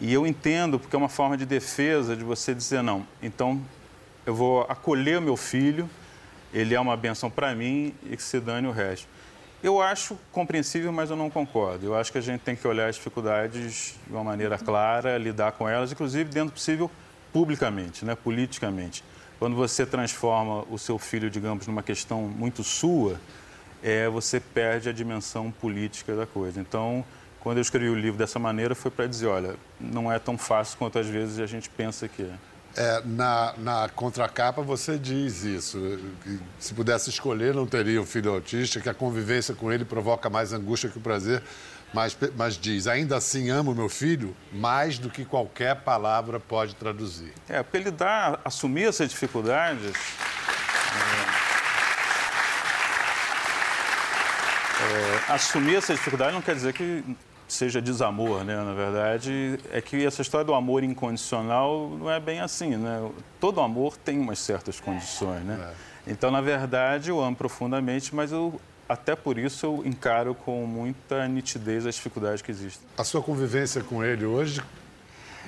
E 0.00 0.12
eu 0.12 0.26
entendo, 0.26 0.78
porque 0.78 0.94
é 0.94 0.98
uma 0.98 1.08
forma 1.08 1.36
de 1.36 1.46
defesa 1.46 2.14
de 2.14 2.22
você 2.22 2.54
dizer, 2.54 2.82
não, 2.82 3.06
então 3.22 3.60
eu 4.24 4.34
vou 4.34 4.62
acolher 4.68 5.18
o 5.18 5.22
meu 5.22 5.36
filho, 5.36 5.88
ele 6.52 6.74
é 6.74 6.80
uma 6.80 6.96
benção 6.96 7.30
para 7.30 7.54
mim 7.54 7.94
e 8.04 8.16
que 8.16 8.22
se 8.22 8.38
dane 8.38 8.66
o 8.66 8.72
resto. 8.72 9.08
Eu 9.62 9.80
acho 9.80 10.18
compreensível, 10.32 10.92
mas 10.92 11.08
eu 11.08 11.16
não 11.16 11.30
concordo. 11.30 11.86
Eu 11.86 11.94
acho 11.96 12.10
que 12.10 12.18
a 12.18 12.22
gente 12.22 12.40
tem 12.40 12.56
que 12.56 12.66
olhar 12.66 12.88
as 12.88 12.96
dificuldades 12.96 13.94
de 14.06 14.12
uma 14.12 14.24
maneira 14.24 14.58
clara, 14.58 15.16
lidar 15.16 15.52
com 15.52 15.68
elas, 15.68 15.92
inclusive 15.92 16.30
dentro 16.30 16.52
possível 16.52 16.90
publicamente, 17.32 18.04
né, 18.04 18.14
politicamente. 18.14 19.04
Quando 19.42 19.56
você 19.56 19.84
transforma 19.84 20.64
o 20.70 20.78
seu 20.78 20.96
filho, 21.00 21.28
digamos, 21.28 21.66
numa 21.66 21.82
questão 21.82 22.28
muito 22.28 22.62
sua, 22.62 23.20
é, 23.82 24.08
você 24.08 24.38
perde 24.38 24.88
a 24.88 24.92
dimensão 24.92 25.50
política 25.50 26.14
da 26.14 26.24
coisa. 26.24 26.60
Então, 26.60 27.04
quando 27.40 27.56
eu 27.58 27.60
escrevi 27.60 27.88
o 27.88 27.94
livro 27.96 28.16
dessa 28.16 28.38
maneira, 28.38 28.72
foi 28.72 28.92
para 28.92 29.04
dizer, 29.04 29.26
olha, 29.26 29.56
não 29.80 30.12
é 30.12 30.20
tão 30.20 30.38
fácil 30.38 30.78
quanto 30.78 30.96
às 30.96 31.08
vezes 31.08 31.40
a 31.40 31.46
gente 31.46 31.68
pensa 31.68 32.06
que 32.06 32.22
é. 32.22 32.30
É, 32.74 33.02
na, 33.04 33.54
na 33.58 33.88
contracapa 33.90 34.62
você 34.62 34.98
diz 34.98 35.44
isso. 35.44 35.78
Se 36.58 36.72
pudesse 36.72 37.10
escolher, 37.10 37.54
não 37.54 37.66
teria 37.66 38.00
um 38.00 38.06
filho 38.06 38.32
autista, 38.32 38.80
que 38.80 38.88
a 38.88 38.94
convivência 38.94 39.54
com 39.54 39.70
ele 39.70 39.84
provoca 39.84 40.30
mais 40.30 40.52
angústia 40.52 40.88
que 40.88 40.98
o 40.98 41.00
prazer 41.00 41.42
mas, 41.92 42.16
mas 42.36 42.56
diz: 42.56 42.86
ainda 42.86 43.16
assim 43.16 43.50
amo 43.50 43.74
meu 43.74 43.88
filho 43.88 44.34
mais 44.50 44.98
do 44.98 45.10
que 45.10 45.24
qualquer 45.24 45.76
palavra 45.76 46.40
pode 46.40 46.74
traduzir. 46.74 47.32
É, 47.48 47.62
porque 47.62 47.76
ele 47.76 47.90
dá, 47.90 48.38
assumir 48.44 48.84
essas 48.84 49.08
dificuldades. 49.10 49.92
É, 54.80 55.30
é, 55.30 55.32
assumir 55.34 55.76
essa 55.76 55.92
dificuldade 55.92 56.32
não 56.32 56.42
quer 56.42 56.54
dizer 56.54 56.72
que 56.72 57.04
seja 57.52 57.80
desamor, 57.80 58.44
né? 58.44 58.56
Na 58.56 58.72
verdade, 58.72 59.58
é 59.70 59.80
que 59.80 60.04
essa 60.04 60.22
história 60.22 60.44
do 60.44 60.54
amor 60.54 60.82
incondicional 60.82 61.90
não 61.90 62.10
é 62.10 62.18
bem 62.18 62.40
assim, 62.40 62.76
né? 62.76 63.10
Todo 63.38 63.60
amor 63.60 63.96
tem 63.96 64.18
umas 64.18 64.38
certas 64.38 64.80
condições, 64.80 65.44
né? 65.44 65.72
É. 66.06 66.10
Então, 66.12 66.30
na 66.30 66.40
verdade, 66.40 67.10
eu 67.10 67.20
amo 67.20 67.36
profundamente, 67.36 68.14
mas 68.14 68.32
eu 68.32 68.60
até 68.88 69.14
por 69.14 69.38
isso 69.38 69.64
eu 69.64 69.82
encaro 69.86 70.34
com 70.34 70.66
muita 70.66 71.26
nitidez 71.28 71.86
as 71.86 71.94
dificuldades 71.94 72.42
que 72.42 72.50
existem. 72.50 72.86
A 72.96 73.04
sua 73.04 73.22
convivência 73.22 73.82
com 73.82 74.04
ele 74.04 74.24
hoje? 74.24 74.62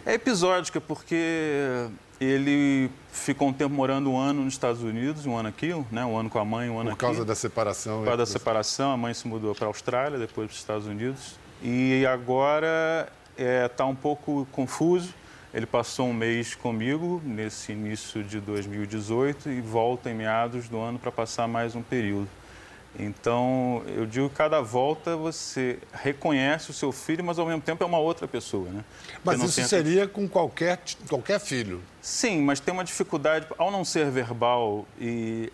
É 0.06 0.14
episódica, 0.14 0.80
porque 0.80 1.88
ele 2.20 2.90
ficou 3.10 3.48
um 3.48 3.52
tempo 3.52 3.74
morando 3.74 4.10
um 4.10 4.16
ano 4.16 4.44
nos 4.44 4.54
Estados 4.54 4.82
Unidos, 4.82 5.26
um 5.26 5.36
ano 5.36 5.48
aqui, 5.48 5.74
né? 5.90 6.04
um 6.04 6.16
ano 6.16 6.30
com 6.30 6.38
a 6.38 6.44
mãe, 6.44 6.70
um 6.70 6.78
ano 6.78 6.90
aqui. 6.90 6.98
Por 6.98 7.06
causa 7.06 7.24
da 7.24 7.34
separação. 7.34 7.98
Por 7.98 8.04
causa 8.04 8.18
da 8.18 8.26
separação, 8.26 8.92
a 8.92 8.96
mãe 8.96 9.12
se 9.14 9.26
mudou 9.26 9.54
para 9.54 9.66
a 9.66 9.68
Austrália, 9.68 10.18
depois 10.18 10.46
para 10.46 10.54
os 10.54 10.58
Estados 10.58 10.86
Unidos. 10.86 11.38
E 11.62 12.04
agora 12.06 13.08
está 13.36 13.42
é, 13.42 13.68
tá 13.68 13.86
um 13.86 13.94
pouco 13.94 14.46
confuso. 14.52 15.14
Ele 15.52 15.66
passou 15.66 16.08
um 16.08 16.12
mês 16.12 16.54
comigo 16.54 17.22
nesse 17.24 17.72
início 17.72 18.24
de 18.24 18.40
2018 18.40 19.50
e 19.50 19.60
volta 19.60 20.10
em 20.10 20.14
meados 20.14 20.68
do 20.68 20.80
ano 20.80 20.98
para 20.98 21.12
passar 21.12 21.46
mais 21.46 21.76
um 21.76 21.82
período. 21.82 22.28
Então, 22.98 23.82
eu 23.88 24.06
digo 24.06 24.28
que 24.28 24.36
cada 24.36 24.60
volta 24.60 25.16
você 25.16 25.78
reconhece 25.92 26.70
o 26.70 26.72
seu 26.72 26.92
filho, 26.92 27.24
mas 27.24 27.38
ao 27.38 27.46
mesmo 27.46 27.60
tempo 27.60 27.82
é 27.82 27.86
uma 27.86 27.98
outra 27.98 28.28
pessoa, 28.28 28.68
né? 28.68 28.84
Mas 29.24 29.42
isso 29.42 29.56
tenta... 29.56 29.68
seria 29.68 30.06
com 30.06 30.28
qualquer, 30.28 30.80
qualquer 31.08 31.40
filho? 31.40 31.82
Sim, 32.00 32.42
mas 32.42 32.60
tem 32.60 32.72
uma 32.72 32.84
dificuldade, 32.84 33.46
ao 33.58 33.70
não 33.70 33.84
ser 33.84 34.10
verbal 34.10 34.86
e 35.00 35.52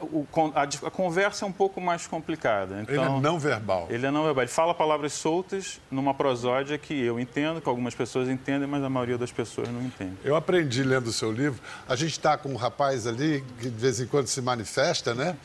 o, 0.00 0.26
a, 0.54 0.62
a, 0.62 0.90
conversa 0.90 1.44
é 1.44 1.48
um 1.48 1.52
pouco 1.52 1.80
mais 1.80 2.06
complicada. 2.06 2.80
Então, 2.82 2.94
ele 2.94 3.02
é 3.02 3.04
então, 3.04 3.20
não 3.20 3.38
verbal. 3.38 3.86
Ele 3.90 4.06
é 4.06 4.10
não 4.10 4.24
verbal. 4.24 4.42
Ele 4.42 4.50
fala 4.50 4.74
palavras 4.74 5.12
soltas 5.12 5.80
numa 5.90 6.14
prosódia 6.14 6.76
que 6.78 6.94
eu 6.94 7.18
entendo, 7.20 7.60
que 7.60 7.68
algumas 7.68 7.94
pessoas 7.94 8.28
entendem, 8.28 8.68
mas 8.68 8.82
a 8.82 8.88
maioria 8.88 9.18
das 9.18 9.32
pessoas 9.32 9.68
não 9.68 9.82
entende. 9.82 10.16
Eu 10.24 10.36
aprendi 10.36 10.82
lendo 10.82 11.08
o 11.08 11.12
seu 11.12 11.30
livro. 11.30 11.60
A 11.88 11.94
gente 11.94 12.12
está 12.12 12.36
com 12.36 12.50
um 12.50 12.56
rapaz 12.56 13.06
ali 13.06 13.44
que 13.58 13.68
de 13.68 13.76
vez 13.76 14.00
em 14.00 14.06
quando 14.06 14.26
se 14.26 14.40
manifesta, 14.40 15.14
né? 15.14 15.36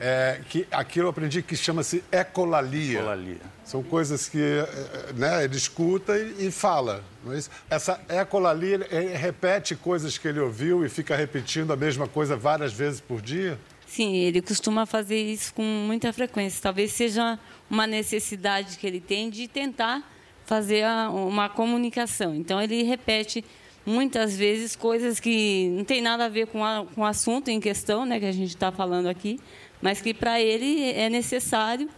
É, 0.00 0.40
que 0.48 0.66
aquilo 0.70 1.06
eu 1.06 1.10
aprendi 1.10 1.42
que 1.42 1.56
chama-se 1.56 2.04
ecolalia. 2.10 2.98
Ecolalia. 2.98 3.53
São 3.64 3.82
coisas 3.82 4.28
que 4.28 4.40
é, 4.40 5.12
né, 5.14 5.44
ele 5.44 5.56
escuta 5.56 6.16
e, 6.18 6.48
e 6.48 6.50
fala. 6.50 7.02
É 7.26 7.74
Essa 7.74 8.00
ecolalia, 8.08 8.86
ele 8.90 9.16
repete 9.16 9.74
coisas 9.74 10.18
que 10.18 10.28
ele 10.28 10.40
ouviu 10.40 10.84
e 10.84 10.88
fica 10.88 11.16
repetindo 11.16 11.72
a 11.72 11.76
mesma 11.76 12.06
coisa 12.06 12.36
várias 12.36 12.72
vezes 12.72 13.00
por 13.00 13.22
dia? 13.22 13.58
Sim, 13.86 14.16
ele 14.16 14.42
costuma 14.42 14.84
fazer 14.86 15.20
isso 15.20 15.54
com 15.54 15.62
muita 15.62 16.12
frequência. 16.12 16.60
Talvez 16.62 16.92
seja 16.92 17.38
uma 17.70 17.86
necessidade 17.86 18.76
que 18.76 18.86
ele 18.86 19.00
tem 19.00 19.30
de 19.30 19.48
tentar 19.48 20.02
fazer 20.44 20.84
uma 21.10 21.48
comunicação. 21.48 22.34
Então, 22.34 22.60
ele 22.60 22.82
repete 22.82 23.44
muitas 23.86 24.36
vezes 24.36 24.76
coisas 24.76 25.20
que 25.20 25.68
não 25.70 25.84
tem 25.84 26.00
nada 26.00 26.26
a 26.26 26.28
ver 26.28 26.46
com, 26.48 26.64
a, 26.64 26.86
com 26.94 27.02
o 27.02 27.04
assunto 27.04 27.48
em 27.48 27.60
questão, 27.60 28.04
né, 28.04 28.18
que 28.18 28.26
a 28.26 28.32
gente 28.32 28.50
está 28.50 28.72
falando 28.72 29.08
aqui, 29.08 29.38
mas 29.80 30.00
que 30.00 30.12
para 30.12 30.40
ele 30.40 30.90
é 30.92 31.08
necessário 31.08 31.88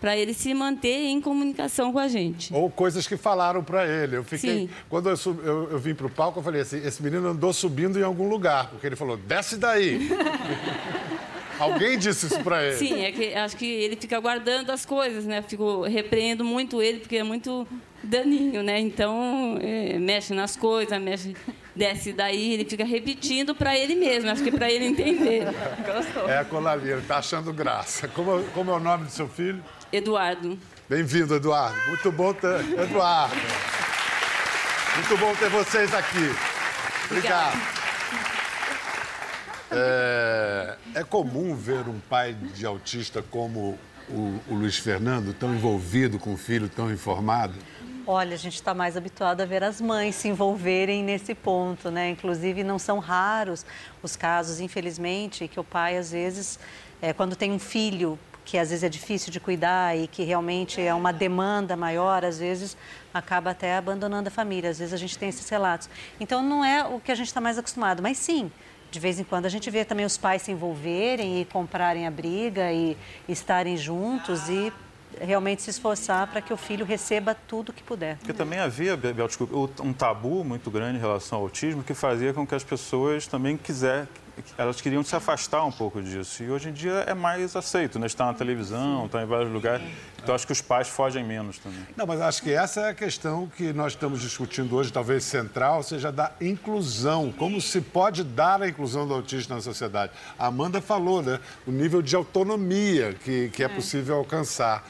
para 0.00 0.16
ele 0.16 0.32
se 0.32 0.54
manter 0.54 1.06
em 1.06 1.20
comunicação 1.20 1.92
com 1.92 1.98
a 1.98 2.08
gente. 2.08 2.52
Ou 2.54 2.70
coisas 2.70 3.06
que 3.06 3.16
falaram 3.16 3.62
para 3.62 3.86
ele. 3.86 4.16
Eu 4.16 4.24
fiquei, 4.24 4.60
Sim. 4.60 4.70
quando 4.88 5.10
eu, 5.10 5.16
eu, 5.44 5.70
eu 5.72 5.78
vim 5.78 5.94
para 5.94 6.06
o 6.06 6.10
palco, 6.10 6.38
eu 6.38 6.42
falei 6.42 6.62
assim: 6.62 6.78
esse 6.84 7.02
menino 7.02 7.28
andou 7.28 7.52
subindo 7.52 7.98
em 7.98 8.02
algum 8.02 8.28
lugar, 8.28 8.70
porque 8.70 8.86
ele 8.86 8.96
falou: 8.96 9.16
desce 9.16 9.56
daí. 9.56 10.08
Alguém 11.60 11.98
disse 11.98 12.24
isso 12.24 12.40
para 12.42 12.64
ele? 12.64 12.76
Sim, 12.76 13.02
é 13.02 13.12
que 13.12 13.34
acho 13.34 13.54
que 13.54 13.66
ele 13.66 13.94
fica 13.94 14.18
guardando 14.18 14.70
as 14.70 14.86
coisas, 14.86 15.26
né? 15.26 15.42
Fico 15.42 15.82
repreendo 15.82 16.42
muito 16.42 16.80
ele 16.80 17.00
porque 17.00 17.16
é 17.16 17.22
muito 17.22 17.68
daninho, 18.02 18.62
né? 18.62 18.80
Então 18.80 19.58
é, 19.60 19.98
mexe 19.98 20.32
nas 20.32 20.56
coisas, 20.56 20.98
mexe, 20.98 21.36
desce 21.76 22.14
daí, 22.14 22.54
ele 22.54 22.64
fica 22.64 22.82
repetindo 22.82 23.54
para 23.54 23.76
ele 23.76 23.94
mesmo. 23.94 24.30
Acho 24.30 24.42
que 24.42 24.50
para 24.50 24.72
ele 24.72 24.86
entender. 24.86 25.44
Gostou? 25.84 26.30
É 26.30 26.38
a 26.38 26.44
Colalia, 26.46 26.94
ele 26.94 27.02
tá 27.02 27.18
achando 27.18 27.52
graça. 27.52 28.08
Como, 28.08 28.42
como 28.54 28.70
é 28.70 28.74
o 28.74 28.80
nome 28.80 29.04
do 29.04 29.10
seu 29.10 29.28
filho? 29.28 29.62
Eduardo. 29.92 30.56
Bem-vindo, 30.88 31.34
Eduardo. 31.34 31.76
Muito 31.88 32.12
bom 32.12 32.32
ter. 32.32 32.60
Eduardo. 32.78 33.34
Muito 34.94 35.16
bom 35.18 35.34
ter 35.34 35.48
vocês 35.50 35.92
aqui. 35.92 36.34
Obrigado. 37.10 37.58
É, 39.72 40.76
é 40.94 41.04
comum 41.04 41.54
ver 41.56 41.88
um 41.88 41.98
pai 42.08 42.34
de 42.34 42.64
autista 42.64 43.22
como 43.22 43.78
o, 44.08 44.40
o 44.48 44.54
Luiz 44.54 44.78
Fernando, 44.78 45.32
tão 45.32 45.54
envolvido 45.54 46.18
com 46.18 46.34
o 46.34 46.36
filho, 46.36 46.68
tão 46.68 46.90
informado? 46.90 47.54
Olha, 48.06 48.34
a 48.34 48.38
gente 48.38 48.54
está 48.54 48.74
mais 48.74 48.96
habituado 48.96 49.40
a 49.40 49.44
ver 49.44 49.62
as 49.62 49.80
mães 49.80 50.14
se 50.14 50.28
envolverem 50.28 51.02
nesse 51.02 51.34
ponto, 51.34 51.90
né? 51.90 52.10
Inclusive, 52.10 52.64
não 52.64 52.78
são 52.78 52.98
raros 52.98 53.64
os 54.02 54.16
casos, 54.16 54.60
infelizmente, 54.60 55.46
que 55.46 55.60
o 55.60 55.64
pai, 55.64 55.96
às 55.96 56.10
vezes, 56.10 56.58
é, 57.02 57.12
quando 57.12 57.36
tem 57.36 57.52
um 57.52 57.58
filho 57.58 58.18
que 58.50 58.58
às 58.58 58.70
vezes 58.70 58.82
é 58.82 58.88
difícil 58.88 59.30
de 59.30 59.38
cuidar 59.38 59.96
e 59.96 60.08
que 60.08 60.24
realmente 60.24 60.80
é 60.80 60.92
uma 60.92 61.12
demanda 61.12 61.76
maior, 61.76 62.24
às 62.24 62.40
vezes 62.40 62.76
acaba 63.14 63.52
até 63.52 63.76
abandonando 63.76 64.26
a 64.26 64.30
família. 64.30 64.68
Às 64.68 64.80
vezes 64.80 64.92
a 64.92 64.96
gente 64.96 65.16
tem 65.16 65.28
esses 65.28 65.48
relatos. 65.48 65.88
Então, 66.18 66.42
não 66.42 66.64
é 66.64 66.84
o 66.84 66.98
que 66.98 67.12
a 67.12 67.14
gente 67.14 67.28
está 67.28 67.40
mais 67.40 67.58
acostumado, 67.58 68.02
mas 68.02 68.18
sim, 68.18 68.50
de 68.90 68.98
vez 68.98 69.20
em 69.20 69.24
quando 69.24 69.46
a 69.46 69.48
gente 69.48 69.70
vê 69.70 69.84
também 69.84 70.04
os 70.04 70.18
pais 70.18 70.42
se 70.42 70.50
envolverem 70.50 71.40
e 71.40 71.44
comprarem 71.44 72.08
a 72.08 72.10
briga 72.10 72.72
e 72.72 72.96
estarem 73.28 73.76
juntos 73.76 74.48
e 74.48 74.72
realmente 75.20 75.62
se 75.62 75.70
esforçar 75.70 76.26
para 76.26 76.40
que 76.40 76.52
o 76.52 76.56
filho 76.56 76.84
receba 76.84 77.36
tudo 77.46 77.72
que 77.72 77.84
puder. 77.84 78.16
Porque 78.16 78.32
também 78.32 78.58
havia, 78.58 78.96
Bel, 78.96 79.28
desculpa, 79.28 79.56
um 79.80 79.92
tabu 79.92 80.42
muito 80.42 80.72
grande 80.72 80.98
em 80.98 81.00
relação 81.00 81.38
ao 81.38 81.44
autismo 81.44 81.84
que 81.84 81.94
fazia 81.94 82.34
com 82.34 82.44
que 82.44 82.54
as 82.56 82.64
pessoas 82.64 83.28
também 83.28 83.56
quiser, 83.56 84.08
elas 84.56 84.80
queriam 84.80 85.02
se 85.02 85.14
afastar 85.14 85.64
um 85.64 85.72
pouco 85.72 86.02
disso. 86.02 86.42
E 86.42 86.50
hoje 86.50 86.68
em 86.68 86.72
dia 86.72 87.04
é 87.06 87.14
mais 87.14 87.54
aceito, 87.56 87.98
né? 87.98 88.06
Está 88.06 88.26
na 88.26 88.34
televisão, 88.34 89.06
está 89.06 89.22
em 89.22 89.26
vários 89.26 89.52
lugares. 89.52 89.86
Então 90.22 90.34
acho 90.34 90.46
que 90.46 90.52
os 90.52 90.60
pais 90.60 90.88
fogem 90.88 91.24
menos 91.24 91.58
também. 91.58 91.86
Não, 91.96 92.06
mas 92.06 92.20
acho 92.20 92.42
que 92.42 92.52
essa 92.52 92.80
é 92.80 92.88
a 92.90 92.94
questão 92.94 93.46
que 93.56 93.72
nós 93.72 93.92
estamos 93.92 94.20
discutindo 94.20 94.76
hoje, 94.76 94.92
talvez 94.92 95.24
central, 95.24 95.82
seja 95.82 96.12
da 96.12 96.32
inclusão. 96.40 97.32
Como 97.32 97.60
se 97.60 97.80
pode 97.80 98.22
dar 98.22 98.62
a 98.62 98.68
inclusão 98.68 99.06
do 99.06 99.14
autista 99.14 99.54
na 99.54 99.60
sociedade? 99.60 100.12
A 100.38 100.46
Amanda 100.46 100.80
falou, 100.80 101.22
né? 101.22 101.40
O 101.66 101.70
nível 101.70 102.02
de 102.02 102.14
autonomia 102.14 103.14
que, 103.24 103.48
que 103.50 103.62
é 103.62 103.68
possível 103.68 104.16
alcançar. 104.16 104.86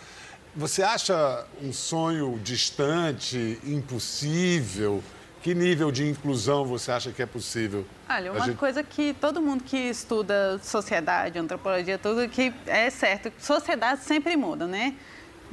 Você 0.56 0.82
acha 0.82 1.46
um 1.62 1.72
sonho 1.72 2.38
distante, 2.42 3.58
impossível? 3.64 5.02
Que 5.42 5.54
nível 5.54 5.90
de 5.90 6.06
inclusão 6.06 6.64
você 6.66 6.92
acha 6.92 7.10
que 7.12 7.22
é 7.22 7.26
possível? 7.26 7.86
Olha, 8.08 8.30
uma 8.32 8.44
gente- 8.44 8.58
coisa 8.58 8.82
que 8.82 9.14
todo 9.18 9.40
mundo 9.40 9.64
que 9.64 9.76
estuda 9.76 10.58
sociedade, 10.62 11.38
antropologia, 11.38 11.96
tudo 11.96 12.28
que 12.28 12.52
é 12.66 12.90
certo, 12.90 13.32
sociedade 13.38 14.02
sempre 14.02 14.36
muda, 14.36 14.66
né? 14.66 14.94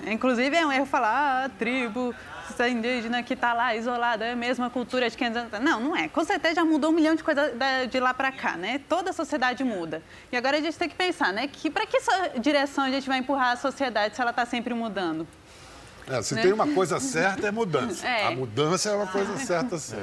Inclusive 0.05 0.55
é 0.55 0.65
um 0.65 0.71
erro 0.71 0.85
falar, 0.85 1.45
ah, 1.45 1.49
tribo 1.49 2.13
indígena 2.69 3.23
que 3.23 3.33
está 3.33 3.53
lá 3.53 3.75
isolada, 3.75 4.25
é 4.25 4.31
a 4.33 4.35
mesma 4.35 4.69
cultura 4.69 5.09
de 5.09 5.17
500 5.17 5.37
anos. 5.37 5.59
Não, 5.61 5.79
não 5.79 5.95
é. 5.95 6.07
Com 6.07 6.23
certeza 6.23 6.55
já 6.55 6.65
mudou 6.65 6.91
um 6.91 6.93
milhão 6.93 7.15
de 7.15 7.23
coisas 7.23 7.51
de 7.89 7.99
lá 7.99 8.13
para 8.13 8.31
cá, 8.31 8.55
né? 8.57 8.81
Toda 8.89 9.09
a 9.09 9.13
sociedade 9.13 9.63
muda. 9.63 10.01
E 10.31 10.37
agora 10.37 10.57
a 10.57 10.61
gente 10.61 10.77
tem 10.77 10.87
que 10.89 10.95
pensar, 10.95 11.31
né? 11.33 11.47
Que 11.47 11.69
para 11.69 11.85
que 11.85 11.97
direção 12.39 12.83
a 12.83 12.89
gente 12.89 13.07
vai 13.07 13.19
empurrar 13.19 13.51
a 13.53 13.55
sociedade 13.55 14.15
se 14.15 14.21
ela 14.21 14.31
está 14.31 14.45
sempre 14.45 14.73
mudando? 14.73 15.27
É, 16.09 16.21
se 16.21 16.35
tem 16.35 16.53
uma 16.53 16.67
coisa 16.73 16.99
certa, 16.99 17.47
é 17.47 17.51
mudança. 17.51 18.07
É. 18.07 18.27
A 18.27 18.31
mudança 18.31 18.89
é 18.89 18.95
uma 18.95 19.07
coisa 19.07 19.37
certa, 19.45 19.77
sim. 19.77 19.95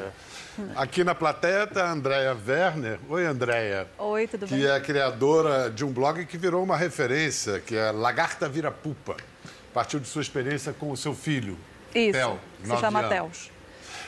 Aqui 0.76 1.02
na 1.02 1.14
plateia 1.14 1.64
está 1.64 1.86
a 1.86 1.92
Andrea 1.92 2.36
Werner. 2.46 2.98
Oi, 3.08 3.26
Andrea. 3.26 3.88
Oi, 3.98 4.26
tudo 4.28 4.46
que 4.46 4.54
bem? 4.54 4.66
é 4.66 4.78
criadora 4.80 5.70
de 5.70 5.84
um 5.84 5.92
blog 5.92 6.24
que 6.26 6.36
virou 6.36 6.62
uma 6.62 6.76
referência, 6.76 7.58
que 7.58 7.74
é 7.74 7.90
Lagarta 7.90 8.48
Vira 8.48 8.70
Pupa. 8.70 9.16
Partiu 9.72 9.98
de 9.98 10.06
sua 10.06 10.22
experiência 10.22 10.72
com 10.72 10.92
o 10.92 10.96
seu 10.96 11.14
filho, 11.14 11.58
Isso, 11.94 12.12
Theo, 12.12 12.38
se 12.62 12.76
chama 12.76 13.00
anos. 13.00 13.10
Teus. 13.10 13.53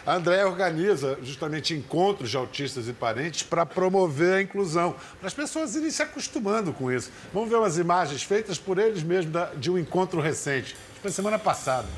A 0.06 0.14
Andréia 0.14 0.46
organiza 0.46 1.18
justamente 1.20 1.74
encontros 1.74 2.30
de 2.30 2.36
autistas 2.36 2.86
e 2.86 2.92
parentes 2.92 3.42
para 3.42 3.66
promover 3.66 4.34
a 4.34 4.42
inclusão, 4.42 4.94
para 5.18 5.26
as 5.26 5.34
pessoas 5.34 5.74
irem 5.74 5.90
se 5.90 6.00
acostumando 6.00 6.72
com 6.72 6.92
isso. 6.92 7.10
Vamos 7.34 7.50
ver 7.50 7.56
umas 7.56 7.76
imagens 7.76 8.22
feitas 8.22 8.56
por 8.56 8.78
eles 8.78 9.02
mesmos 9.02 9.34
de 9.56 9.68
um 9.68 9.76
encontro 9.76 10.20
recente. 10.20 10.76
Foi 11.02 11.10
semana 11.10 11.40
passada. 11.40 11.88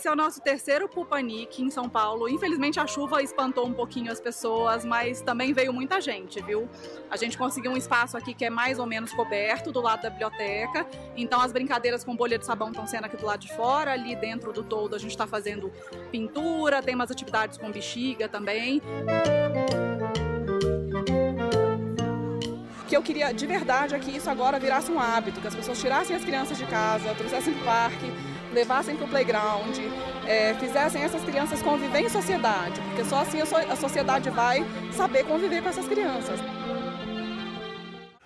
Esse 0.00 0.08
é 0.08 0.12
o 0.12 0.16
nosso 0.16 0.40
terceiro 0.40 0.88
Pupanic 0.88 1.62
em 1.62 1.68
São 1.68 1.86
Paulo. 1.86 2.26
Infelizmente 2.26 2.80
a 2.80 2.86
chuva 2.86 3.22
espantou 3.22 3.66
um 3.66 3.74
pouquinho 3.74 4.10
as 4.10 4.18
pessoas, 4.18 4.82
mas 4.82 5.20
também 5.20 5.52
veio 5.52 5.74
muita 5.74 6.00
gente, 6.00 6.40
viu? 6.42 6.66
A 7.10 7.18
gente 7.18 7.36
conseguiu 7.36 7.72
um 7.72 7.76
espaço 7.76 8.16
aqui 8.16 8.32
que 8.32 8.46
é 8.46 8.48
mais 8.48 8.78
ou 8.78 8.86
menos 8.86 9.12
coberto 9.12 9.70
do 9.70 9.78
lado 9.78 10.00
da 10.00 10.08
biblioteca. 10.08 10.86
Então 11.14 11.38
as 11.38 11.52
brincadeiras 11.52 12.02
com 12.02 12.16
bolha 12.16 12.38
de 12.38 12.46
sabão 12.46 12.70
estão 12.70 12.86
sendo 12.86 13.04
aqui 13.04 13.18
do 13.18 13.26
lado 13.26 13.40
de 13.40 13.52
fora. 13.54 13.92
Ali 13.92 14.16
dentro 14.16 14.54
do 14.54 14.64
todo 14.64 14.96
a 14.96 14.98
gente 14.98 15.10
está 15.10 15.26
fazendo 15.26 15.70
pintura, 16.10 16.82
tem 16.82 16.94
umas 16.94 17.10
atividades 17.10 17.58
com 17.58 17.70
bexiga 17.70 18.26
também. 18.26 18.80
Que 22.88 22.96
eu 22.96 23.02
queria 23.02 23.32
de 23.32 23.46
verdade 23.46 23.94
é 23.94 23.98
que 23.98 24.16
isso 24.16 24.30
agora 24.30 24.58
virasse 24.58 24.90
um 24.90 24.98
hábito, 24.98 25.42
que 25.42 25.46
as 25.46 25.54
pessoas 25.54 25.78
tirassem 25.78 26.16
as 26.16 26.24
crianças 26.24 26.56
de 26.56 26.64
casa, 26.64 27.14
trouxessem 27.14 27.52
para 27.52 27.62
o 27.62 27.64
parque, 27.66 28.29
levassem 28.52 28.96
para 28.96 29.04
o 29.04 29.08
playground, 29.08 29.76
é, 30.26 30.54
fizessem 30.54 31.02
essas 31.02 31.22
crianças 31.22 31.62
conviver 31.62 32.00
em 32.00 32.08
sociedade, 32.08 32.80
porque 32.80 33.04
só 33.04 33.20
assim 33.22 33.40
a, 33.40 33.46
so- 33.46 33.56
a 33.56 33.76
sociedade 33.76 34.30
vai 34.30 34.64
saber 34.92 35.24
conviver 35.24 35.62
com 35.62 35.68
essas 35.68 35.86
crianças. 35.86 36.38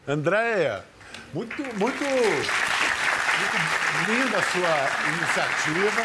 Andréia, 0.06 0.84
muito, 1.32 1.56
muito, 1.62 2.04
muito 2.04 3.56
linda 4.08 4.38
a 4.38 4.42
sua 4.42 5.08
iniciativa. 5.16 6.02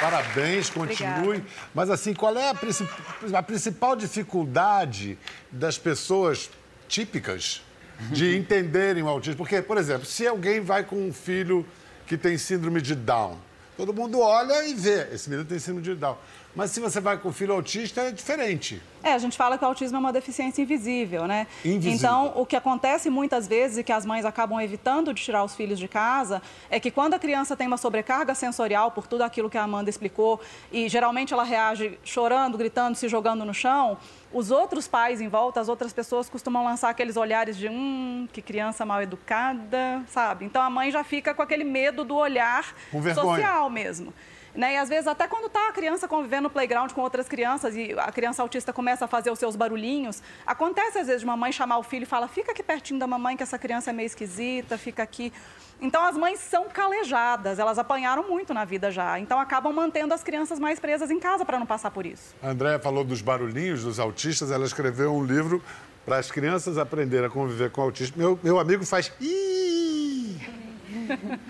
Parabéns, 0.00 0.70
continue. 0.70 1.44
Mas 1.74 1.90
assim, 1.90 2.14
qual 2.14 2.36
é 2.36 2.48
a, 2.50 2.54
princip- 2.54 2.90
a 3.34 3.42
principal 3.42 3.94
dificuldade 3.96 5.18
das 5.50 5.78
pessoas 5.78 6.50
típicas 6.88 7.62
de 8.10 8.34
entenderem 8.38 9.02
o 9.02 9.08
autismo? 9.08 9.36
Porque, 9.38 9.60
por 9.62 9.76
exemplo, 9.76 10.04
se 10.06 10.26
alguém 10.26 10.60
vai 10.60 10.82
com 10.84 10.96
um 10.96 11.12
filho 11.12 11.66
que 12.12 12.18
tem 12.18 12.36
síndrome 12.36 12.82
de 12.82 12.94
Down, 12.94 13.38
todo 13.74 13.94
mundo 13.94 14.20
olha 14.20 14.66
e 14.68 14.74
vê, 14.74 15.08
esse 15.14 15.30
menino 15.30 15.48
tem 15.48 15.58
síndrome 15.58 15.80
de 15.80 15.94
Down. 15.94 16.18
Mas 16.54 16.70
se 16.70 16.80
você 16.80 17.00
vai 17.00 17.16
com 17.16 17.30
um 17.30 17.32
filho 17.32 17.54
autista, 17.54 18.02
é 18.02 18.10
diferente. 18.10 18.80
É, 19.02 19.14
a 19.14 19.18
gente 19.18 19.36
fala 19.36 19.56
que 19.56 19.64
o 19.64 19.66
autismo 19.66 19.96
é 19.96 20.00
uma 20.00 20.12
deficiência 20.12 20.62
invisível, 20.62 21.26
né? 21.26 21.46
Invisível. 21.64 21.92
Então, 21.92 22.32
o 22.36 22.46
que 22.46 22.54
acontece 22.54 23.08
muitas 23.10 23.48
vezes 23.48 23.78
e 23.78 23.82
que 23.82 23.90
as 23.90 24.04
mães 24.04 24.24
acabam 24.24 24.60
evitando 24.60 25.12
de 25.14 25.22
tirar 25.22 25.42
os 25.42 25.56
filhos 25.56 25.78
de 25.78 25.88
casa 25.88 26.42
é 26.70 26.78
que 26.78 26.90
quando 26.90 27.14
a 27.14 27.18
criança 27.18 27.56
tem 27.56 27.66
uma 27.66 27.78
sobrecarga 27.78 28.34
sensorial 28.34 28.90
por 28.90 29.06
tudo 29.06 29.22
aquilo 29.22 29.48
que 29.50 29.58
a 29.58 29.62
Amanda 29.62 29.88
explicou 29.90 30.40
e 30.70 30.88
geralmente 30.88 31.32
ela 31.32 31.42
reage 31.42 31.98
chorando, 32.04 32.56
gritando, 32.56 32.94
se 32.94 33.08
jogando 33.08 33.44
no 33.44 33.54
chão, 33.54 33.96
os 34.32 34.50
outros 34.50 34.86
pais 34.86 35.20
em 35.20 35.28
volta, 35.28 35.60
as 35.60 35.68
outras 35.68 35.92
pessoas 35.92 36.28
costumam 36.28 36.64
lançar 36.64 36.90
aqueles 36.90 37.16
olhares 37.16 37.56
de 37.56 37.68
hum, 37.68 38.28
que 38.32 38.40
criança 38.40 38.84
mal 38.84 39.02
educada, 39.02 40.02
sabe? 40.06 40.44
Então 40.44 40.62
a 40.62 40.70
mãe 40.70 40.90
já 40.90 41.02
fica 41.02 41.34
com 41.34 41.42
aquele 41.42 41.64
medo 41.64 42.04
do 42.04 42.14
olhar 42.14 42.74
social 43.14 43.68
mesmo. 43.68 44.12
Né? 44.54 44.74
E 44.74 44.76
às 44.76 44.88
vezes, 44.88 45.06
até 45.06 45.26
quando 45.26 45.46
está 45.46 45.68
a 45.68 45.72
criança 45.72 46.06
convivendo 46.06 46.42
no 46.42 46.50
playground 46.50 46.92
com 46.92 47.00
outras 47.00 47.26
crianças 47.26 47.74
e 47.74 47.94
a 47.98 48.12
criança 48.12 48.42
autista 48.42 48.72
começa 48.72 49.06
a 49.06 49.08
fazer 49.08 49.30
os 49.30 49.38
seus 49.38 49.56
barulhinhos, 49.56 50.22
acontece 50.46 50.98
às 50.98 51.06
vezes 51.06 51.22
de 51.22 51.26
uma 51.26 51.36
mãe 51.36 51.50
chamar 51.52 51.78
o 51.78 51.82
filho 51.82 52.02
e 52.02 52.06
fala: 52.06 52.28
fica 52.28 52.52
aqui 52.52 52.62
pertinho 52.62 53.00
da 53.00 53.06
mamãe, 53.06 53.36
que 53.36 53.42
essa 53.42 53.58
criança 53.58 53.90
é 53.90 53.92
meio 53.92 54.06
esquisita, 54.06 54.76
fica 54.76 55.02
aqui. 55.02 55.32
Então, 55.80 56.04
as 56.04 56.16
mães 56.16 56.38
são 56.38 56.68
calejadas, 56.68 57.58
elas 57.58 57.76
apanharam 57.78 58.28
muito 58.28 58.54
na 58.54 58.64
vida 58.64 58.90
já. 58.90 59.18
Então, 59.18 59.40
acabam 59.40 59.72
mantendo 59.72 60.14
as 60.14 60.22
crianças 60.22 60.60
mais 60.60 60.78
presas 60.78 61.10
em 61.10 61.18
casa 61.18 61.44
para 61.44 61.58
não 61.58 61.66
passar 61.66 61.90
por 61.90 62.06
isso. 62.06 62.34
A 62.40 62.50
Andréia 62.50 62.78
falou 62.78 63.02
dos 63.02 63.20
barulhinhos 63.20 63.82
dos 63.82 63.98
autistas, 63.98 64.52
ela 64.52 64.64
escreveu 64.64 65.12
um 65.12 65.24
livro 65.24 65.60
para 66.04 66.18
as 66.18 66.30
crianças 66.30 66.78
aprenderem 66.78 67.26
a 67.26 67.30
conviver 67.30 67.70
com 67.70 67.80
autismo. 67.80 68.16
Meu, 68.16 68.38
meu 68.42 68.60
amigo 68.60 68.84
faz. 68.84 69.12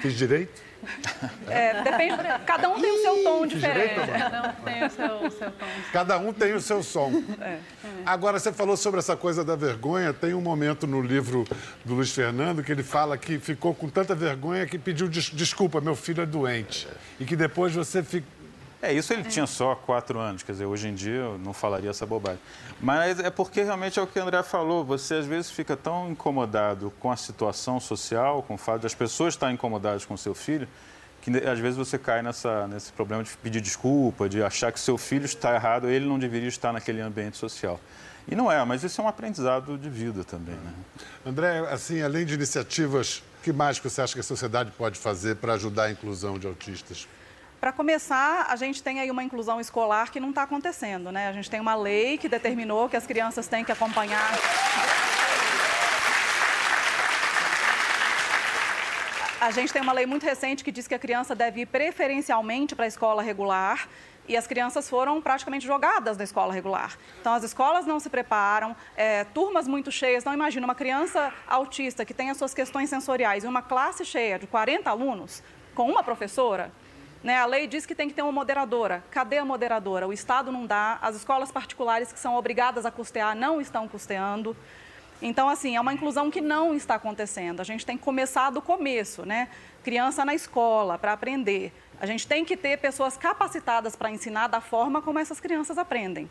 Fiz 0.01 0.15
direito? 0.15 0.72
É, 1.49 1.83
depende, 1.83 2.17
cada 2.47 2.69
um 2.69 2.81
tem 2.81 2.91
o 2.91 3.03
seu 3.03 3.23
tom 3.25 3.47
direito, 3.47 4.01
diferente. 4.01 4.19
Cada 4.19 4.49
um 4.49 4.53
tem 4.65 4.85
o 4.85 4.91
seu, 4.91 5.27
o 5.27 5.31
seu 5.31 5.51
tom. 5.53 5.67
Cada 5.93 6.19
um 6.19 6.33
tem 6.33 6.53
o 6.55 6.61
seu 6.61 6.83
som. 6.83 7.23
Agora, 8.05 8.39
você 8.39 8.53
falou 8.53 8.77
sobre 8.77 8.99
essa 8.99 9.17
coisa 9.17 9.45
da 9.45 9.55
vergonha. 9.55 10.13
Tem 10.13 10.35
um 10.35 10.41
momento 10.41 10.87
no 10.87 11.01
livro 11.01 11.45
do 11.85 11.95
Luiz 11.95 12.11
Fernando 12.13 12.63
que 12.63 12.73
ele 12.73 12.83
fala 12.83 13.17
que 13.17 13.39
ficou 13.39 13.75
com 13.75 13.89
tanta 13.89 14.15
vergonha 14.15 14.67
que 14.67 14.79
pediu 14.79 15.09
des- 15.09 15.31
desculpa, 15.33 15.81
meu 15.81 15.95
filho 15.95 16.23
é 16.23 16.27
doente. 16.27 16.89
E 17.21 17.25
que 17.25 17.37
depois 17.37 17.75
você 17.75 18.03
fi- 18.03 18.25
É, 18.83 18.93
isso 18.93 19.13
ele 19.13 19.23
é. 19.23 19.25
tinha 19.25 19.47
só 19.47 19.77
quatro 19.77 20.19
anos, 20.19 20.43
quer 20.43 20.51
dizer, 20.53 20.67
hoje 20.67 20.89
em 20.89 20.95
dia 20.95 21.13
eu 21.13 21.39
não 21.39 21.53
falaria 21.53 21.89
essa 21.89 22.05
bobagem. 22.05 22.41
Mas 22.81 23.21
é 23.21 23.31
porque 23.31 23.63
realmente 23.63 23.97
é 23.97 24.03
o 24.03 24.07
que 24.09 24.19
o 24.19 24.23
André 24.23 24.43
falou, 24.43 24.85
você 24.85 25.15
às 25.15 25.25
vezes 25.25 25.53
fica 25.53 25.77
tão 25.77 26.11
incomodado 26.11 26.93
com 26.99 27.13
a 27.13 27.17
situação 27.17 27.79
social, 27.79 28.43
com 28.43 28.55
o 28.55 28.59
fato 28.59 28.81
de 28.81 28.87
as 28.87 28.95
pessoas 28.95 29.35
estarem 29.35 29.55
incomodadas 29.55 30.05
com 30.05 30.15
o 30.15 30.19
seu 30.19 30.35
filho, 30.35 30.67
que 31.21 31.31
às 31.47 31.61
vezes 31.61 31.77
você 31.77 31.97
cai 31.97 32.23
nessa, 32.23 32.67
nesse 32.67 32.93
problema 32.93 33.23
de 33.23 33.31
pedir 33.37 33.61
desculpa, 33.61 34.29
de 34.29 34.43
achar 34.43 34.73
que 34.73 34.81
seu 34.81 34.99
filho 34.99 35.27
está 35.27 35.55
errado, 35.55 35.89
ele 35.89 36.05
não 36.05 36.19
deveria 36.19 36.49
estar 36.49 36.73
naquele 36.73 37.01
ambiente 37.01 37.37
social. 37.37 37.79
E 38.27 38.35
não 38.35 38.51
é, 38.51 38.65
mas 38.65 38.83
isso 38.83 39.01
é 39.01 39.05
um 39.05 39.09
aprendizado 39.09 39.79
de 39.79 39.89
vida 39.89 40.25
também. 40.25 40.57
Né? 40.57 40.73
André, 41.25 41.61
assim, 41.71 42.03
além 42.03 42.27
de 42.27 42.35
iniciativas, 42.35 43.23
que 43.45 43.53
mais 43.53 43.79
que 43.79 43.89
você 43.89 44.01
acha 44.01 44.15
que 44.15 44.21
a 44.21 44.25
sociedade 44.25 44.73
pode 44.73 44.99
fazer 44.99 45.37
para 45.37 45.55
ajudar 45.55 45.85
a 45.85 45.91
inclusão 45.93 46.37
de 46.37 46.49
autistas? 46.49 47.07
Para 47.63 47.71
começar, 47.71 48.47
a 48.49 48.57
gente 48.57 48.83
tem 48.83 48.99
aí 48.99 49.09
uma 49.09 49.23
inclusão 49.23 49.61
escolar 49.61 50.11
que 50.11 50.19
não 50.19 50.31
está 50.31 50.43
acontecendo, 50.43 51.13
né? 51.13 51.29
A 51.29 51.33
gente 51.33 51.49
tem 51.49 51.61
uma 51.61 51.77
lei 51.77 52.19
que 52.19 52.29
determinou 52.29 52.89
que 52.89 52.97
as 52.97 53.07
crianças 53.07 53.47
têm 53.47 53.65
que 53.65 53.71
acompanhar. 53.71 54.33
A 59.41 59.53
gente 59.53 59.73
tem 59.73 59.81
uma 59.81 59.93
lei 59.93 60.07
muito 60.07 60.25
recente 60.25 60.65
que 60.65 60.73
diz 60.73 60.89
que 60.89 60.95
a 60.97 60.99
criança 60.99 61.37
deve 61.37 61.61
ir 61.61 61.67
preferencialmente 61.67 62.75
para 62.75 62.85
a 62.85 62.89
escola 62.89 63.23
regular 63.23 63.89
e 64.27 64.37
as 64.37 64.49
crianças 64.49 64.91
foram 64.91 65.23
praticamente 65.23 65.65
jogadas 65.65 66.17
da 66.17 66.25
escola 66.25 66.53
regular. 66.53 66.99
Então, 67.21 67.33
as 67.33 67.45
escolas 67.45 67.87
não 67.87 68.01
se 68.01 68.11
preparam, 68.11 68.75
é, 68.97 69.23
turmas 69.23 69.69
muito 69.69 69.93
cheias. 69.93 70.25
Não 70.25 70.35
imagina 70.35 70.67
uma 70.67 70.75
criança 70.75 71.33
autista 71.47 72.05
que 72.05 72.13
tem 72.13 72.29
as 72.29 72.37
suas 72.37 72.53
questões 72.53 72.91
sensoriais 72.91 73.45
e 73.45 73.47
uma 73.47 73.63
classe 73.63 74.05
cheia 74.05 74.37
de 74.37 74.49
40 74.49 74.91
alunos 74.91 75.45
com 75.77 75.89
uma 75.89 76.03
professora. 76.03 76.73
Né? 77.23 77.37
A 77.39 77.47
lei 77.47 77.67
diz 77.67 77.87
que 77.87 77.95
tem 77.95 78.09
que 78.09 78.15
ter 78.15 78.23
uma 78.23 78.33
moderadora. 78.33 79.05
Cadê 79.11 79.39
a 79.39 79.45
moderadora? 79.45 80.09
O 80.09 80.13
Estado 80.13 80.51
não 80.51 80.67
dá, 80.67 80.99
as 81.01 81.15
escolas 81.17 81.53
particulares 81.53 82.13
que 82.13 82.19
são 82.19 82.35
obrigadas 82.35 82.85
a 82.85 82.91
custear 82.91 83.37
não 83.37 83.61
estão 83.61 83.87
custeando. 83.87 84.57
Então, 85.21 85.49
assim, 85.49 85.77
é 85.77 85.81
uma 85.81 85.95
inclusão 85.95 86.31
que 86.33 86.41
não 86.41 86.75
está 86.75 86.97
acontecendo. 86.97 87.61
A 87.61 87.65
gente 87.65 87.87
tem 87.87 87.97
que 87.97 88.03
começar 88.03 88.51
do 88.51 88.61
começo, 88.61 89.25
né? 89.25 89.49
Criança 89.85 90.25
na 90.25 90.35
escola, 90.35 90.99
para 90.99 91.13
aprender. 91.13 91.73
A 92.01 92.07
gente 92.07 92.27
tem 92.27 92.45
que 92.45 92.57
ter 92.57 92.77
pessoas 92.79 93.17
capacitadas 93.17 93.95
para 93.95 94.11
ensinar 94.11 94.49
da 94.49 94.61
forma 94.61 95.01
como 95.01 95.21
essas 95.21 95.39
crianças 95.39 95.79
aprendem. 95.79 96.29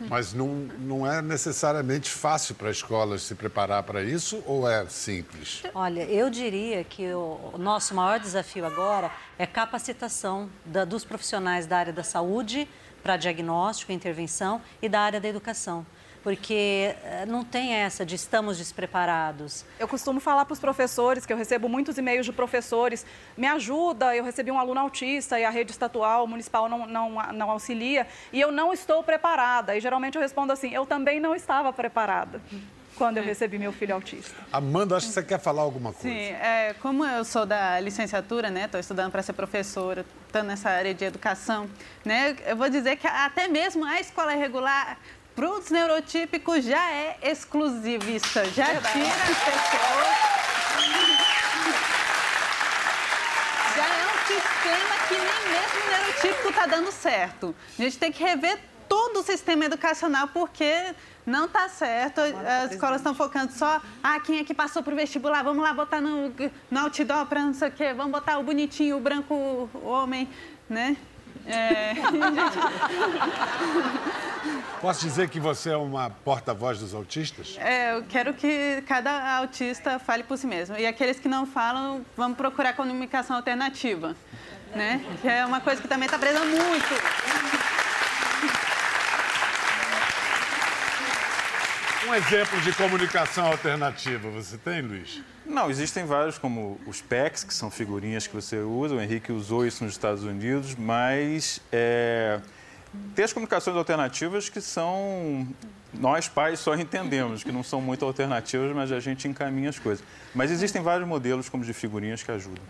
Mas 0.00 0.32
não, 0.32 0.48
não 0.78 1.10
é 1.10 1.22
necessariamente 1.22 2.10
fácil 2.10 2.54
para 2.54 2.70
escolas 2.70 3.22
se 3.22 3.34
preparar 3.34 3.82
para 3.82 4.02
isso 4.02 4.42
ou 4.46 4.68
é 4.68 4.86
simples? 4.88 5.62
Olha, 5.74 6.02
eu 6.04 6.28
diria 6.30 6.84
que 6.84 7.12
o, 7.12 7.54
nosso 7.58 7.94
maior 7.94 8.18
desafio 8.18 8.64
agora 8.64 9.10
é 9.38 9.46
capacitação 9.46 10.48
da, 10.64 10.84
dos 10.84 11.04
profissionais 11.04 11.66
da 11.66 11.78
área 11.78 11.92
da 11.92 12.02
saúde 12.02 12.68
para 13.02 13.16
diagnóstico, 13.16 13.92
intervenção 13.92 14.60
e 14.80 14.88
da 14.88 15.00
área 15.00 15.20
da 15.20 15.28
educação 15.28 15.86
porque 16.24 16.96
eh, 17.04 17.26
não 17.26 17.44
tem 17.44 17.74
essa 17.74 18.04
de 18.04 18.14
estamos 18.14 18.56
despreparados. 18.56 19.62
Eu 19.78 19.86
costumo 19.86 20.18
falar 20.18 20.46
para 20.46 20.54
os 20.54 20.58
professores, 20.58 21.26
que 21.26 21.32
eu 21.32 21.36
recebo 21.36 21.68
muitos 21.68 21.98
e-mails 21.98 22.24
de 22.24 22.32
professores, 22.32 23.04
me 23.36 23.46
ajuda, 23.46 24.16
eu 24.16 24.24
recebi 24.24 24.50
um 24.50 24.58
aluno 24.58 24.80
autista 24.80 25.38
e 25.38 25.44
a 25.44 25.50
rede 25.50 25.70
estatual 25.70 26.26
municipal 26.26 26.66
não, 26.66 26.86
não, 26.86 27.10
não 27.34 27.50
auxilia 27.50 28.06
e 28.32 28.40
eu 28.40 28.50
não 28.50 28.72
estou 28.72 29.02
preparada. 29.02 29.76
E 29.76 29.80
geralmente 29.80 30.16
eu 30.16 30.22
respondo 30.22 30.50
assim, 30.50 30.74
eu 30.74 30.86
também 30.86 31.20
não 31.20 31.34
estava 31.34 31.70
preparada 31.74 32.40
quando 32.96 33.18
eu 33.18 33.24
recebi 33.24 33.58
meu 33.58 33.72
filho 33.72 33.94
autista. 33.94 34.34
Amanda, 34.50 34.96
acho 34.96 35.08
que 35.08 35.12
você 35.12 35.22
quer 35.22 35.38
falar 35.38 35.60
alguma 35.60 35.92
coisa. 35.92 36.08
Sim, 36.08 36.32
é, 36.32 36.74
como 36.80 37.04
eu 37.04 37.24
sou 37.24 37.44
da 37.44 37.78
licenciatura, 37.80 38.48
né, 38.50 38.64
estou 38.64 38.80
estudando 38.80 39.10
para 39.10 39.22
ser 39.22 39.34
professora, 39.34 40.06
estou 40.26 40.42
nessa 40.42 40.70
área 40.70 40.94
de 40.94 41.04
educação, 41.04 41.68
né, 42.04 42.34
eu 42.46 42.56
vou 42.56 42.70
dizer 42.70 42.96
que 42.96 43.06
até 43.06 43.46
mesmo 43.46 43.84
a 43.84 44.00
escola 44.00 44.32
regular 44.32 44.96
para 45.34 45.50
os 45.50 45.68
neurotípicos 45.68 46.64
já 46.64 46.92
é 46.92 47.18
exclusivista, 47.22 48.44
já 48.46 48.66
tira 48.66 48.78
as 48.78 49.38
pessoas. 49.44 50.34
Já 53.76 53.84
é 53.84 54.06
um 54.06 54.18
sistema 54.26 54.94
que 55.08 55.14
nem 55.14 55.48
mesmo 55.52 55.80
o 55.82 55.90
neurotípico 55.90 56.48
está 56.50 56.66
dando 56.66 56.92
certo. 56.92 57.54
A 57.78 57.82
gente 57.82 57.98
tem 57.98 58.12
que 58.12 58.22
rever 58.22 58.60
todo 58.88 59.20
o 59.20 59.22
sistema 59.24 59.64
educacional 59.64 60.28
porque 60.28 60.94
não 61.26 61.46
está 61.46 61.68
certo. 61.68 62.20
As 62.20 62.72
escolas 62.72 63.00
estão 63.00 63.14
focando 63.14 63.52
só, 63.52 63.80
ah, 64.02 64.20
quem 64.20 64.38
é 64.38 64.44
que 64.44 64.54
passou 64.54 64.84
para 64.84 64.92
o 64.92 64.96
vestibular? 64.96 65.42
Vamos 65.42 65.64
lá 65.64 65.72
botar 65.72 66.00
no, 66.00 66.32
no 66.70 66.80
outdoor 66.80 67.26
para 67.26 67.40
não 67.40 67.54
sei 67.54 67.68
o 67.68 67.72
quê, 67.72 67.92
vamos 67.92 68.12
botar 68.12 68.38
o 68.38 68.44
bonitinho, 68.44 68.96
o 68.96 69.00
branco, 69.00 69.34
o 69.34 69.86
homem, 69.86 70.28
né? 70.68 70.96
É... 71.46 71.94
Posso 74.80 75.06
dizer 75.06 75.28
que 75.30 75.40
você 75.40 75.70
é 75.70 75.76
uma 75.76 76.10
porta-voz 76.10 76.78
dos 76.78 76.94
autistas? 76.94 77.56
É, 77.58 77.96
eu 77.96 78.02
quero 78.02 78.34
que 78.34 78.82
cada 78.86 79.38
autista 79.38 79.98
fale 79.98 80.22
por 80.22 80.36
si 80.36 80.46
mesmo. 80.46 80.76
E 80.76 80.86
aqueles 80.86 81.18
que 81.18 81.28
não 81.28 81.46
falam, 81.46 82.04
vamos 82.14 82.36
procurar 82.36 82.74
comunicação 82.74 83.36
alternativa, 83.36 84.14
né? 84.74 85.02
Que 85.22 85.28
é 85.28 85.46
uma 85.46 85.60
coisa 85.60 85.80
que 85.80 85.88
também 85.88 86.04
está 86.04 86.18
presa 86.18 86.40
muito. 86.40 87.73
Um 92.06 92.14
exemplo 92.14 92.60
de 92.60 92.72
comunicação 92.74 93.46
alternativa 93.46 94.28
você 94.28 94.58
tem, 94.58 94.82
Luiz? 94.82 95.22
Não, 95.46 95.70
existem 95.70 96.04
vários, 96.04 96.36
como 96.36 96.78
os 96.86 97.00
PECs, 97.00 97.44
que 97.44 97.54
são 97.54 97.70
figurinhas 97.70 98.26
que 98.26 98.34
você 98.34 98.58
usa. 98.58 98.94
O 98.94 99.00
Henrique 99.00 99.32
usou 99.32 99.66
isso 99.66 99.82
nos 99.82 99.94
Estados 99.94 100.22
Unidos, 100.22 100.74
mas 100.74 101.60
é, 101.72 102.40
tem 103.14 103.24
as 103.24 103.32
comunicações 103.32 103.76
alternativas 103.76 104.48
que 104.50 104.60
são. 104.60 105.48
Nós, 105.94 106.28
pais, 106.28 106.58
só 106.58 106.74
entendemos, 106.74 107.42
que 107.44 107.52
não 107.52 107.62
são 107.62 107.80
muito 107.80 108.04
alternativas, 108.04 108.74
mas 108.74 108.90
a 108.92 109.00
gente 109.00 109.28
encaminha 109.28 109.70
as 109.70 109.78
coisas. 109.78 110.04
Mas 110.34 110.50
existem 110.50 110.82
vários 110.82 111.08
modelos, 111.08 111.48
como 111.48 111.64
de 111.64 111.72
figurinhas, 111.72 112.22
que 112.22 112.32
ajudam. 112.32 112.62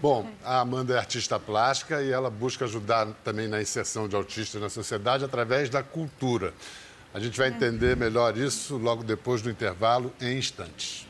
Bom, 0.00 0.28
a 0.44 0.60
Amanda 0.60 0.94
é 0.94 0.98
artista 0.98 1.38
plástica 1.38 2.02
e 2.02 2.10
ela 2.10 2.30
busca 2.30 2.64
ajudar 2.64 3.08
também 3.24 3.48
na 3.48 3.60
inserção 3.60 4.08
de 4.08 4.14
autistas 4.14 4.60
na 4.60 4.68
sociedade 4.68 5.24
através 5.24 5.68
da 5.68 5.82
cultura. 5.82 6.54
A 7.14 7.20
gente 7.20 7.38
vai 7.38 7.46
entender 7.46 7.96
melhor 7.96 8.36
isso 8.36 8.76
logo 8.76 9.04
depois 9.04 9.40
do 9.40 9.48
intervalo, 9.48 10.12
em 10.20 10.36
instantes. 10.36 11.06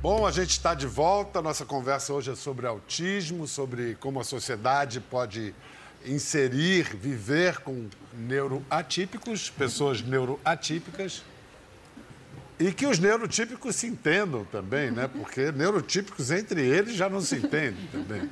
Bom, 0.00 0.24
a 0.24 0.30
gente 0.30 0.50
está 0.50 0.72
de 0.72 0.86
volta. 0.86 1.42
Nossa 1.42 1.64
conversa 1.64 2.14
hoje 2.14 2.30
é 2.30 2.36
sobre 2.36 2.64
autismo, 2.64 3.48
sobre 3.48 3.96
como 3.96 4.20
a 4.20 4.24
sociedade 4.24 5.00
pode 5.00 5.52
inserir, 6.06 6.96
viver 6.96 7.58
com 7.58 7.88
neuroatípicos, 8.14 9.50
pessoas 9.50 10.00
neuroatípicas 10.00 11.24
e 12.60 12.72
que 12.72 12.86
os 12.86 12.98
neurotípicos 12.98 13.74
se 13.74 13.86
entendam 13.86 14.44
também, 14.44 14.90
né? 14.90 15.08
Porque 15.08 15.50
neurotípicos 15.50 16.30
entre 16.30 16.60
eles 16.60 16.94
já 16.94 17.08
não 17.08 17.22
se 17.22 17.36
entendem 17.36 17.88
também. 17.90 18.30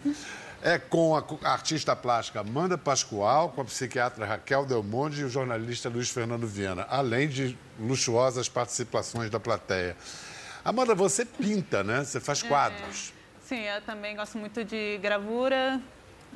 É 0.61 0.79
com 0.79 1.17
a 1.17 1.25
artista 1.51 1.97
plástica 1.97 2.41
Amanda 2.41 2.77
Pascoal, 2.77 3.49
com 3.49 3.63
a 3.63 3.65
psiquiatra 3.65 4.27
Raquel 4.27 4.67
Delmonte 4.67 5.21
e 5.21 5.25
o 5.25 5.31
jornalista 5.31 5.89
Luiz 5.89 6.11
Fernando 6.11 6.47
Viana, 6.47 6.87
além 6.91 7.27
de 7.27 7.57
luxuosas 7.81 8.51
participações 8.51 9.31
da 9.31 9.41
plateia. 9.41 9.97
Amanda, 10.63 10.95
você 10.95 11.25
pinta, 11.25 11.83
né? 11.83 12.05
Você 12.05 12.21
faz 12.21 12.45
é. 12.45 12.49
quadros. 12.49 13.15
É, 13.15 13.47
sim, 13.47 13.61
eu 13.63 13.81
também 13.81 14.15
gosto 14.15 14.37
muito 14.37 14.63
de 14.63 14.99
gravura. 14.99 15.81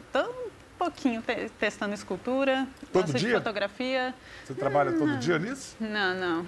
Estou 0.07 0.31
um 0.31 0.51
pouquinho 0.79 1.23
testando 1.59 1.93
escultura. 1.93 2.67
Todo 2.91 3.03
gosto 3.03 3.19
dia? 3.19 3.29
de 3.29 3.35
fotografia. 3.35 4.15
Você 4.47 4.55
trabalha 4.55 4.93
todo 4.93 5.19
dia 5.19 5.39
nisso? 5.39 5.77
Não, 5.79 6.15
não. 6.15 6.47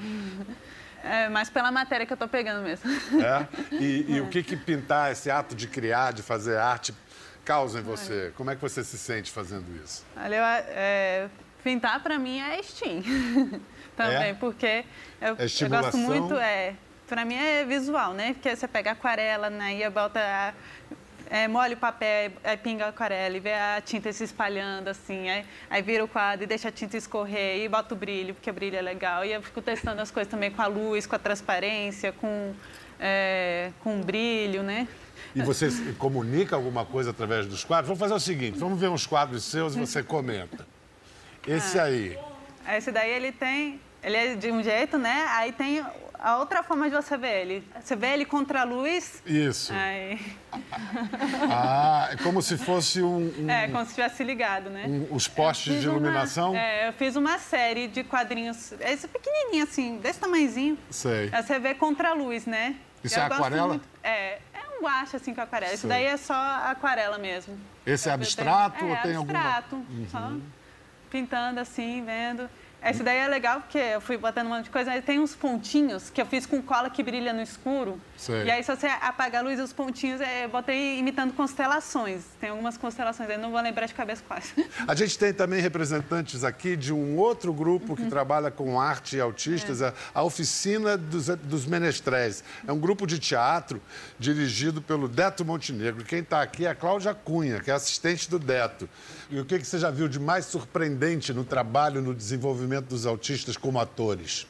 É, 1.04 1.28
mais 1.28 1.50
pela 1.50 1.70
matéria 1.70 2.06
que 2.06 2.12
eu 2.12 2.16
estou 2.16 2.28
pegando 2.28 2.62
mesmo. 2.62 2.90
É? 3.22 3.46
E, 3.72 4.06
e 4.14 4.18
é. 4.18 4.22
o 4.22 4.28
que, 4.28 4.42
que 4.42 4.56
pintar, 4.56 5.12
esse 5.12 5.30
ato 5.30 5.54
de 5.54 5.68
criar, 5.68 6.12
de 6.12 6.22
fazer 6.22 6.56
arte, 6.56 6.94
causa 7.44 7.80
em 7.80 7.82
você? 7.82 8.32
Como 8.36 8.50
é 8.50 8.56
que 8.56 8.62
você 8.62 8.82
se 8.82 8.96
sente 8.96 9.30
fazendo 9.30 9.66
isso? 9.84 10.04
Olha, 10.16 10.34
eu, 10.34 10.44
é, 10.44 11.28
pintar 11.62 12.02
para 12.02 12.18
mim 12.18 12.40
é 12.40 12.62
Steam. 12.62 13.02
Também, 13.96 14.30
é? 14.30 14.34
porque 14.34 14.84
eu, 15.20 15.36
é 15.38 15.44
eu 15.44 15.68
gosto 15.68 15.96
muito, 15.96 16.34
é, 16.34 16.74
para 17.06 17.24
mim 17.24 17.34
é 17.34 17.64
visual, 17.64 18.12
né? 18.12 18.32
Porque 18.32 18.56
você 18.56 18.66
pega 18.66 18.90
aquarela, 18.90 19.48
né? 19.48 19.76
E 19.76 19.90
bota 19.90 20.54
é, 21.30 21.48
molha 21.48 21.74
o 21.74 21.76
papel, 21.76 22.32
aí 22.42 22.56
pinga 22.56 22.86
a 22.86 22.88
aquarela 22.88 23.36
e 23.36 23.40
vê 23.40 23.54
a 23.54 23.80
tinta 23.84 24.12
se 24.12 24.24
espalhando, 24.24 24.88
assim, 24.88 25.28
aí, 25.28 25.44
aí 25.70 25.82
vira 25.82 26.04
o 26.04 26.08
quadro 26.08 26.44
e 26.44 26.46
deixa 26.46 26.68
a 26.68 26.72
tinta 26.72 26.96
escorrer 26.96 27.62
e 27.62 27.68
bota 27.68 27.94
o 27.94 27.96
brilho, 27.96 28.34
porque 28.34 28.50
o 28.50 28.52
brilho 28.52 28.76
é 28.76 28.82
legal. 28.82 29.24
E 29.24 29.32
eu 29.32 29.42
fico 29.42 29.60
testando 29.62 30.00
as 30.00 30.10
coisas 30.10 30.30
também 30.30 30.50
com 30.50 30.62
a 30.62 30.66
luz, 30.66 31.06
com 31.06 31.16
a 31.16 31.18
transparência, 31.18 32.12
com, 32.12 32.52
é, 33.00 33.70
com 33.80 34.00
o 34.00 34.04
brilho, 34.04 34.62
né? 34.62 34.86
E 35.34 35.42
você 35.42 35.68
comunica 35.98 36.54
alguma 36.54 36.84
coisa 36.84 37.10
através 37.10 37.46
dos 37.46 37.64
quadros? 37.64 37.88
Vamos 37.88 38.00
fazer 38.00 38.14
o 38.14 38.20
seguinte, 38.20 38.58
vamos 38.58 38.78
ver 38.78 38.88
uns 38.88 39.06
quadros 39.06 39.44
seus 39.44 39.74
e 39.74 39.78
você 39.78 40.02
comenta. 40.04 40.66
Esse 41.46 41.78
aí. 41.78 42.18
Esse 42.68 42.92
daí 42.92 43.10
ele 43.10 43.32
tem. 43.32 43.80
Ele 44.02 44.16
é 44.16 44.34
de 44.34 44.50
um 44.52 44.62
jeito, 44.62 44.98
né? 44.98 45.26
Aí 45.30 45.52
tem 45.52 45.84
a 46.24 46.38
outra 46.38 46.62
forma 46.62 46.88
de 46.88 46.96
você 46.96 47.16
ver 47.16 47.42
ele. 47.42 47.68
Você 47.80 47.94
vê 47.94 48.08
ele 48.14 48.24
contra 48.24 48.62
a 48.62 48.64
luz. 48.64 49.22
Isso. 49.26 49.72
Aí, 49.74 50.18
Ah, 51.50 52.08
é 52.12 52.16
como 52.16 52.40
se 52.42 52.56
fosse 52.56 53.02
um, 53.02 53.32
um- 53.38 53.50
é, 53.50 53.68
como 53.68 53.84
se 53.84 53.94
tivesse 53.94 54.24
ligado, 54.24 54.70
né? 54.70 54.84
um- 54.88 55.14
os 55.14 55.28
postes 55.28 55.80
de 55.80 55.88
uma- 55.88 55.98
iluminação. 55.98 56.54
é, 56.56 56.88
eu 56.88 56.92
fiz 56.94 57.16
uma 57.16 57.38
série 57.38 57.86
de 57.88 58.02
quadrinhos, 58.04 58.72
esse 58.80 59.06
pequenininho 59.08 59.64
assim, 59.64 59.98
desse 59.98 60.18
tamanhozinho. 60.20 60.78
Sei. 60.90 61.28
Aí 61.32 61.42
você 61.42 61.58
vê 61.58 61.74
contra 61.74 62.10
a 62.10 62.14
luz, 62.14 62.46
né? 62.46 62.76
Isso 63.02 63.18
Eu 63.18 63.22
é 63.22 63.26
aquarela? 63.26 63.68
muito- 63.68 63.88
é, 64.02 64.38
é 64.54 64.60
um 64.78 64.82
guache 64.82 65.16
assim 65.16 65.34
com 65.34 65.40
aquarela. 65.40 65.76
Sei. 65.76 65.88
daí 65.88 66.04
é 66.06 66.16
só 66.16 66.34
aquarela 66.34 67.18
mesmo. 67.18 67.58
Esse 67.84 68.08
é 68.08 68.12
abstrato 68.12 68.78
tenho- 68.78 68.90
ou 68.90 68.96
é, 68.96 69.02
tem 69.02 69.14
alguma- 69.16 69.38
Uhum. 69.38 69.46
abstrato, 69.46 69.86
só 70.10 70.32
pintando 71.10 71.60
assim, 71.60 72.02
vendo. 72.04 72.48
Esse 72.84 73.02
daí 73.02 73.16
é 73.18 73.28
legal 73.28 73.60
porque 73.62 73.78
eu 73.78 74.00
fui 74.00 74.16
botando 74.18 74.46
um 74.46 74.50
monte 74.50 74.64
de 74.64 74.70
coisa, 74.70 74.90
aí 74.92 75.00
tem 75.00 75.18
uns 75.18 75.34
pontinhos 75.34 76.10
que 76.10 76.20
eu 76.20 76.26
fiz 76.26 76.44
com 76.44 76.60
cola 76.60 76.90
que 76.90 77.02
brilha 77.02 77.32
no 77.32 77.40
escuro. 77.40 77.98
Sei. 78.16 78.44
E 78.44 78.50
aí, 78.50 78.62
se 78.62 78.74
você 78.74 78.86
apagar 78.86 79.42
a 79.42 79.48
luz, 79.48 79.58
os 79.58 79.72
pontinhos, 79.72 80.20
é, 80.20 80.44
eu 80.44 80.48
botei 80.50 80.98
imitando 80.98 81.32
constelações. 81.32 82.22
Tem 82.40 82.50
algumas 82.50 82.76
constelações 82.76 83.28
aí, 83.30 83.38
não 83.38 83.50
vou 83.50 83.60
lembrar 83.60 83.86
de 83.86 83.94
cabeça 83.94 84.22
quais. 84.26 84.52
A 84.86 84.94
gente 84.94 85.18
tem 85.18 85.32
também 85.32 85.60
representantes 85.60 86.44
aqui 86.44 86.76
de 86.76 86.92
um 86.92 87.16
outro 87.16 87.52
grupo 87.52 87.90
Uhum. 87.90 87.96
que 87.96 88.06
trabalha 88.06 88.50
com 88.50 88.78
arte 88.80 89.16
e 89.16 89.20
autistas, 89.20 89.80
a- 89.82 89.92
a 90.14 90.22
Oficina 90.22 90.96
dos, 90.96 91.26
dos 91.26 91.64
Menestréis. 91.66 92.44
É 92.66 92.72
um 92.72 92.78
grupo 92.78 93.06
de 93.06 93.18
teatro 93.18 93.80
dirigido 94.18 94.82
pelo 94.82 95.08
Deto 95.08 95.44
Montenegro. 95.44 96.04
Quem 96.04 96.20
está 96.20 96.42
aqui 96.42 96.66
é 96.66 96.70
a 96.70 96.74
Cláudia 96.74 97.14
Cunha, 97.14 97.60
que 97.60 97.70
é 97.70 97.74
assistente 97.74 98.28
do 98.30 98.38
Deto. 98.38 98.88
E 99.30 99.40
o 99.40 99.44
que, 99.44 99.58
que 99.58 99.66
você 99.66 99.78
já 99.78 99.90
viu 99.90 100.06
de 100.08 100.20
mais 100.20 100.44
surpreendente 100.46 101.32
no 101.32 101.44
trabalho, 101.44 102.00
no 102.02 102.14
desenvolvimento 102.14 102.73
dos 102.80 103.06
autistas 103.06 103.56
como 103.56 103.78
atores? 103.78 104.46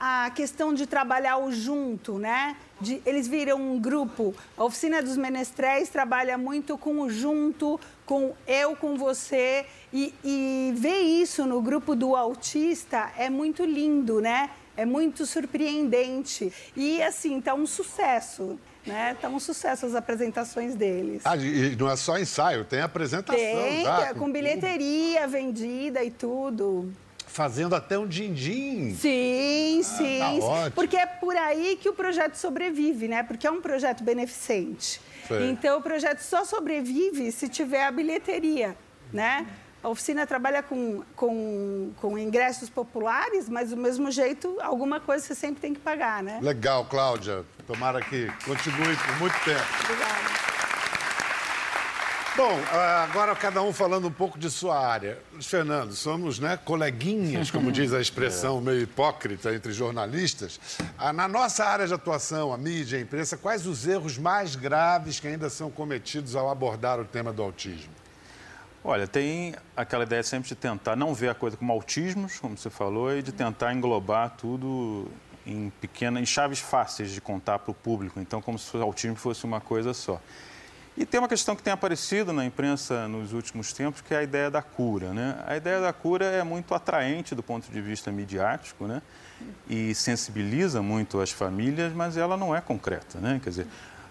a, 0.00 0.24
a 0.24 0.30
questão 0.30 0.72
de 0.72 0.86
trabalhar 0.86 1.36
o 1.36 1.52
junto, 1.52 2.18
né? 2.18 2.56
De, 2.80 3.02
eles 3.04 3.28
viram 3.28 3.60
um 3.60 3.78
grupo. 3.78 4.34
A 4.56 4.64
oficina 4.64 5.02
dos 5.02 5.16
menestréis 5.16 5.90
trabalha 5.90 6.38
muito 6.38 6.78
com 6.78 7.02
o 7.02 7.10
junto, 7.10 7.78
com 8.06 8.34
eu, 8.46 8.74
com 8.74 8.96
você. 8.96 9.66
E, 9.92 10.14
e 10.24 10.72
ver 10.76 11.00
isso 11.00 11.44
no 11.44 11.60
grupo 11.60 11.94
do 11.94 12.16
autista 12.16 13.12
é 13.18 13.28
muito 13.28 13.64
lindo, 13.64 14.20
né? 14.20 14.50
É 14.76 14.86
muito 14.86 15.26
surpreendente. 15.26 16.50
E, 16.74 17.02
assim, 17.02 17.40
tá 17.40 17.52
um 17.52 17.66
sucesso, 17.66 18.58
né? 18.86 19.16
Tá 19.20 19.28
um 19.28 19.40
sucesso 19.40 19.86
as 19.86 19.94
apresentações 19.94 20.74
deles. 20.74 21.22
Ah, 21.24 21.36
e 21.36 21.76
não 21.76 21.90
é 21.90 21.96
só 21.96 22.18
ensaio, 22.18 22.64
tem 22.64 22.80
apresentação. 22.80 23.36
Tem, 23.36 23.84
já, 23.84 24.14
com 24.14 24.30
bilheteria 24.30 25.26
vendida 25.26 26.02
e 26.02 26.10
tudo. 26.10 26.92
Fazendo 27.26 27.76
até 27.76 27.96
um 27.96 28.08
din-din. 28.08 28.94
Sim, 28.94 29.80
sim. 29.84 30.18
tá 30.18 30.32
ótimo. 30.32 30.70
Porque 30.72 30.96
é 30.96 31.06
por 31.06 31.36
aí 31.36 31.78
que 31.80 31.88
o 31.88 31.92
projeto 31.92 32.34
sobrevive, 32.34 33.06
né? 33.06 33.22
Porque 33.22 33.46
é 33.46 33.50
um 33.50 33.60
projeto 33.60 34.02
beneficente. 34.02 35.00
Então 35.48 35.78
o 35.78 35.82
projeto 35.82 36.18
só 36.18 36.44
sobrevive 36.44 37.30
se 37.30 37.48
tiver 37.48 37.84
a 37.84 37.92
bilheteria, 37.92 38.76
né? 39.12 39.46
A 39.82 39.88
oficina 39.88 40.26
trabalha 40.26 40.62
com, 40.62 41.02
com, 41.16 41.90
com 42.00 42.18
ingressos 42.18 42.68
populares, 42.68 43.48
mas 43.48 43.70
do 43.70 43.76
mesmo 43.76 44.10
jeito, 44.10 44.58
alguma 44.60 45.00
coisa 45.00 45.24
você 45.24 45.34
sempre 45.34 45.60
tem 45.60 45.72
que 45.72 45.80
pagar, 45.80 46.22
né? 46.22 46.38
Legal, 46.42 46.84
Cláudia. 46.84 47.44
Tomara 47.66 48.00
que 48.02 48.30
continue 48.44 48.96
por 48.96 49.18
muito 49.18 49.44
tempo. 49.44 49.64
Obrigada. 49.84 50.50
Bom, 52.36 52.58
ah, 52.72 53.04
agora 53.10 53.34
cada 53.34 53.60
um 53.60 53.72
falando 53.72 54.06
um 54.06 54.12
pouco 54.12 54.38
de 54.38 54.50
sua 54.50 54.78
área. 54.78 55.18
Fernando, 55.40 55.94
somos 55.94 56.38
né, 56.38 56.58
coleguinhas, 56.64 57.50
como 57.50 57.70
diz 57.72 57.92
a 57.92 58.00
expressão 58.00 58.60
meio 58.60 58.82
hipócrita 58.82 59.52
entre 59.54 59.72
jornalistas. 59.72 60.60
Ah, 60.98 61.12
Na 61.12 61.26
nossa 61.26 61.64
área 61.64 61.86
de 61.86 61.94
atuação, 61.94 62.52
a 62.52 62.58
mídia, 62.58 62.98
a 62.98 63.02
imprensa, 63.02 63.36
quais 63.36 63.66
os 63.66 63.86
erros 63.86 64.16
mais 64.16 64.54
graves 64.56 65.18
que 65.18 65.26
ainda 65.26 65.50
são 65.50 65.70
cometidos 65.70 66.36
ao 66.36 66.48
abordar 66.48 67.00
o 67.00 67.04
tema 67.04 67.32
do 67.32 67.42
autismo? 67.42 67.99
Olha, 68.82 69.06
tem 69.06 69.54
aquela 69.76 70.04
ideia 70.04 70.22
sempre 70.22 70.48
de 70.48 70.54
tentar 70.54 70.96
não 70.96 71.12
ver 71.14 71.28
a 71.28 71.34
coisa 71.34 71.56
como 71.56 71.70
autismos, 71.70 72.38
como 72.38 72.56
você 72.56 72.70
falou, 72.70 73.14
e 73.14 73.22
de 73.22 73.30
tentar 73.30 73.74
englobar 73.74 74.30
tudo 74.36 75.06
em 75.46 75.70
pequenas, 75.80 76.22
em 76.22 76.26
chaves 76.26 76.60
fáceis 76.60 77.10
de 77.10 77.20
contar 77.20 77.58
para 77.58 77.70
o 77.70 77.74
público. 77.74 78.18
Então, 78.20 78.40
como 78.40 78.58
se 78.58 78.74
o 78.74 78.82
autismo 78.82 79.16
fosse 79.16 79.44
uma 79.44 79.60
coisa 79.60 79.92
só. 79.92 80.20
E 80.96 81.06
tem 81.06 81.20
uma 81.20 81.28
questão 81.28 81.54
que 81.54 81.62
tem 81.62 81.72
aparecido 81.72 82.32
na 82.32 82.44
imprensa 82.44 83.06
nos 83.06 83.32
últimos 83.32 83.72
tempos, 83.72 84.00
que 84.00 84.12
é 84.12 84.18
a 84.18 84.22
ideia 84.22 84.50
da 84.50 84.60
cura. 84.60 85.12
Né? 85.12 85.36
A 85.46 85.56
ideia 85.56 85.80
da 85.80 85.92
cura 85.92 86.24
é 86.24 86.42
muito 86.42 86.74
atraente 86.74 87.34
do 87.34 87.42
ponto 87.42 87.70
de 87.70 87.80
vista 87.80 88.10
midiático, 88.10 88.86
né? 88.86 89.00
E 89.68 89.94
sensibiliza 89.94 90.82
muito 90.82 91.18
as 91.20 91.30
famílias, 91.30 91.92
mas 91.94 92.16
ela 92.16 92.36
não 92.36 92.54
é 92.54 92.60
concreta, 92.60 93.18
né? 93.18 93.40
Quer 93.42 93.50
dizer, 93.50 93.66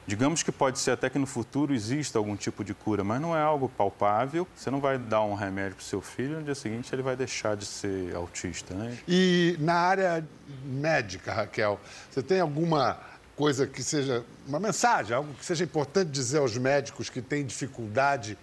digamos 0.09 0.41
que 0.41 0.51
pode 0.51 0.79
ser 0.79 0.89
até 0.89 1.07
que 1.07 1.19
no 1.19 1.27
futuro 1.27 1.71
exista 1.71 2.17
algum 2.17 2.35
tipo 2.35 2.63
de 2.63 2.73
cura, 2.73 3.03
mas 3.03 3.21
não 3.21 3.37
é 3.37 3.41
algo 3.41 3.69
palpável. 3.69 4.47
Você 4.55 4.71
não 4.71 4.81
vai 4.81 4.97
dar 4.97 5.21
um 5.21 5.35
remédio 5.35 5.75
para 5.75 5.83
o 5.83 5.85
seu 5.85 6.01
filho 6.01 6.37
no 6.37 6.43
dia 6.43 6.55
seguinte 6.55 6.93
ele 6.93 7.03
vai 7.03 7.15
deixar 7.15 7.55
de 7.55 7.63
ser 7.63 8.15
autista, 8.15 8.73
né? 8.73 8.97
E 9.07 9.55
na 9.59 9.75
área 9.75 10.27
médica, 10.65 11.31
Raquel, 11.31 11.79
você 12.09 12.23
tem 12.23 12.39
alguma 12.39 12.97
coisa 13.35 13.67
que 13.67 13.83
seja, 13.83 14.25
uma 14.47 14.59
mensagem, 14.59 15.15
algo 15.15 15.31
que 15.35 15.45
seja 15.45 15.63
importante 15.63 16.09
dizer 16.09 16.39
aos 16.39 16.57
médicos 16.57 17.07
que 17.07 17.21
têm 17.21 17.45
dificuldade, 17.45 18.35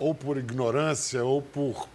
ou 0.00 0.12
por 0.12 0.36
ignorância, 0.36 1.24
ou 1.24 1.40
por 1.40 1.88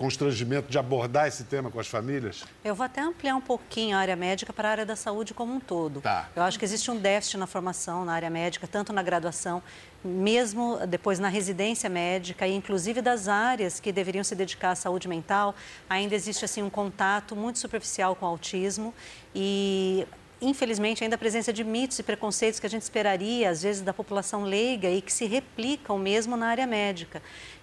constrangimento, 0.00 0.70
de 0.70 0.78
abordar 0.78 1.28
esse 1.28 1.44
tema 1.44 1.70
com 1.70 1.78
as 1.78 1.86
famílias? 1.86 2.42
Eu 2.64 2.74
vou 2.74 2.86
até 2.86 3.02
ampliar 3.02 3.36
um 3.36 3.40
pouquinho 3.40 3.94
a 3.94 4.00
área 4.00 4.16
médica 4.16 4.50
para 4.50 4.66
a 4.66 4.70
área 4.70 4.86
da 4.86 4.96
saúde 4.96 5.34
como 5.34 5.52
um 5.52 5.60
todo. 5.60 6.00
Tá. 6.00 6.30
Eu 6.34 6.42
acho 6.42 6.58
que 6.58 6.64
existe 6.64 6.90
um 6.90 6.96
déficit 6.96 7.36
na 7.36 7.46
formação 7.46 8.02
na 8.02 8.14
área 8.14 8.30
médica, 8.30 8.66
tanto 8.66 8.94
na 8.94 9.02
graduação, 9.02 9.62
mesmo 10.02 10.78
depois 10.88 11.18
na 11.18 11.28
residência 11.28 11.90
médica 11.90 12.48
e 12.48 12.54
inclusive 12.54 13.02
das 13.02 13.28
áreas 13.28 13.78
que 13.78 13.92
deveriam 13.92 14.24
se 14.24 14.34
dedicar 14.34 14.70
à 14.70 14.74
saúde 14.74 15.06
mental, 15.06 15.54
ainda 15.86 16.14
existe 16.14 16.46
assim 16.46 16.62
um 16.62 16.70
contato 16.70 17.36
muito 17.36 17.58
superficial 17.58 18.16
com 18.16 18.24
o 18.24 18.28
autismo 18.30 18.94
e 19.34 20.06
infelizmente 20.40 21.02
ainda 21.04 21.16
a 21.16 21.18
presença 21.18 21.52
de 21.52 21.62
mitos 21.62 21.98
e 21.98 22.02
preconceitos 22.02 22.58
que 22.58 22.66
a 22.66 22.70
gente 22.70 22.82
esperaria 22.82 23.50
às 23.50 23.62
vezes 23.62 23.82
da 23.82 23.92
população 23.92 24.42
leiga 24.42 24.88
e 24.88 25.02
que 25.02 25.12
se 25.12 25.26
replicam 25.26 25.98
mesmo 25.98 26.36
na 26.36 26.48
área 26.48 26.66
médica. 26.66 27.22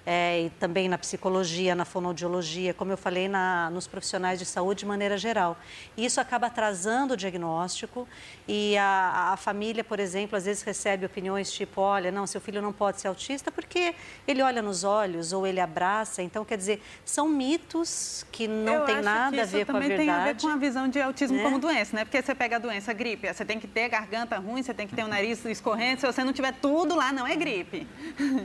É, 0.10 0.44
e 0.44 0.50
também 0.52 0.88
na 0.88 0.98
psicologia, 0.98 1.76
na 1.76 1.84
fonoaudiologia, 1.84 2.74
como 2.74 2.94
eu 2.94 2.98
falei, 2.98 3.28
na, 3.28 3.70
nos 3.72 3.88
profissionais 3.88 4.40
de 4.40 4.46
saúde 4.46 4.80
de 4.80 4.86
maneira 4.86 5.18
geral. 5.18 5.58
Isso 5.98 6.22
acaba 6.22 6.48
atrasando 6.48 7.14
o 7.14 7.18
diagnóstico 7.18 8.08
e 8.48 8.78
a, 8.78 9.34
a 9.34 9.38
família, 9.38 9.84
por 9.84 10.00
exemplo, 10.00 10.38
às 10.38 10.46
vezes 10.46 10.64
recebe 10.64 11.06
opiniões 11.06 11.52
tipo, 11.52 11.82
olha, 11.82 12.10
não, 12.10 12.26
seu 12.26 12.40
filho 12.40 12.62
não 12.62 12.72
pode 12.72 13.02
ser 13.02 13.10
autista 13.10 13.52
porque 13.52 13.94
ele 14.26 14.42
olha 14.42 14.62
nos 14.62 14.86
olhos 14.86 15.34
ou 15.34 15.46
ele 15.46 15.60
abraça. 15.60 16.22
Então, 16.22 16.46
quer 16.46 16.56
dizer, 16.58 16.82
são 17.04 17.28
mitos 17.28 18.26
que 18.32 18.48
não 18.48 18.76
Eu 18.76 18.86
tem 18.86 19.02
nada 19.02 19.42
a 19.42 19.46
ver 19.46 19.66
com 19.66 19.72
a 19.72 19.74
também 19.74 19.90
verdade. 19.90 20.10
tem 20.10 20.10
a 20.10 20.24
ver 20.24 20.42
com 20.42 20.48
a 20.48 20.56
visão 20.56 20.88
de 20.88 21.02
autismo 21.02 21.36
né? 21.36 21.44
como 21.44 21.60
doença, 21.60 21.98
né? 21.98 22.06
Porque 22.06 22.22
você 22.22 22.34
pega 22.34 22.56
a 22.56 22.60
doença 22.68 22.92
gripe, 22.92 23.34
você 23.34 23.46
tem 23.46 23.60
que 23.60 23.68
ter 23.68 23.88
garganta 23.88 24.38
ruim, 24.38 24.62
você 24.62 24.74
tem 24.74 24.86
que 24.86 24.94
ter 24.96 25.04
o 25.04 25.08
nariz 25.08 25.44
escorrendo. 25.46 26.02
Se 26.02 26.06
você 26.06 26.24
não 26.24 26.34
tiver 26.34 26.54
tudo 26.54 26.96
lá, 26.96 27.14
não 27.14 27.26
é 27.26 27.36
gripe. 27.36 27.88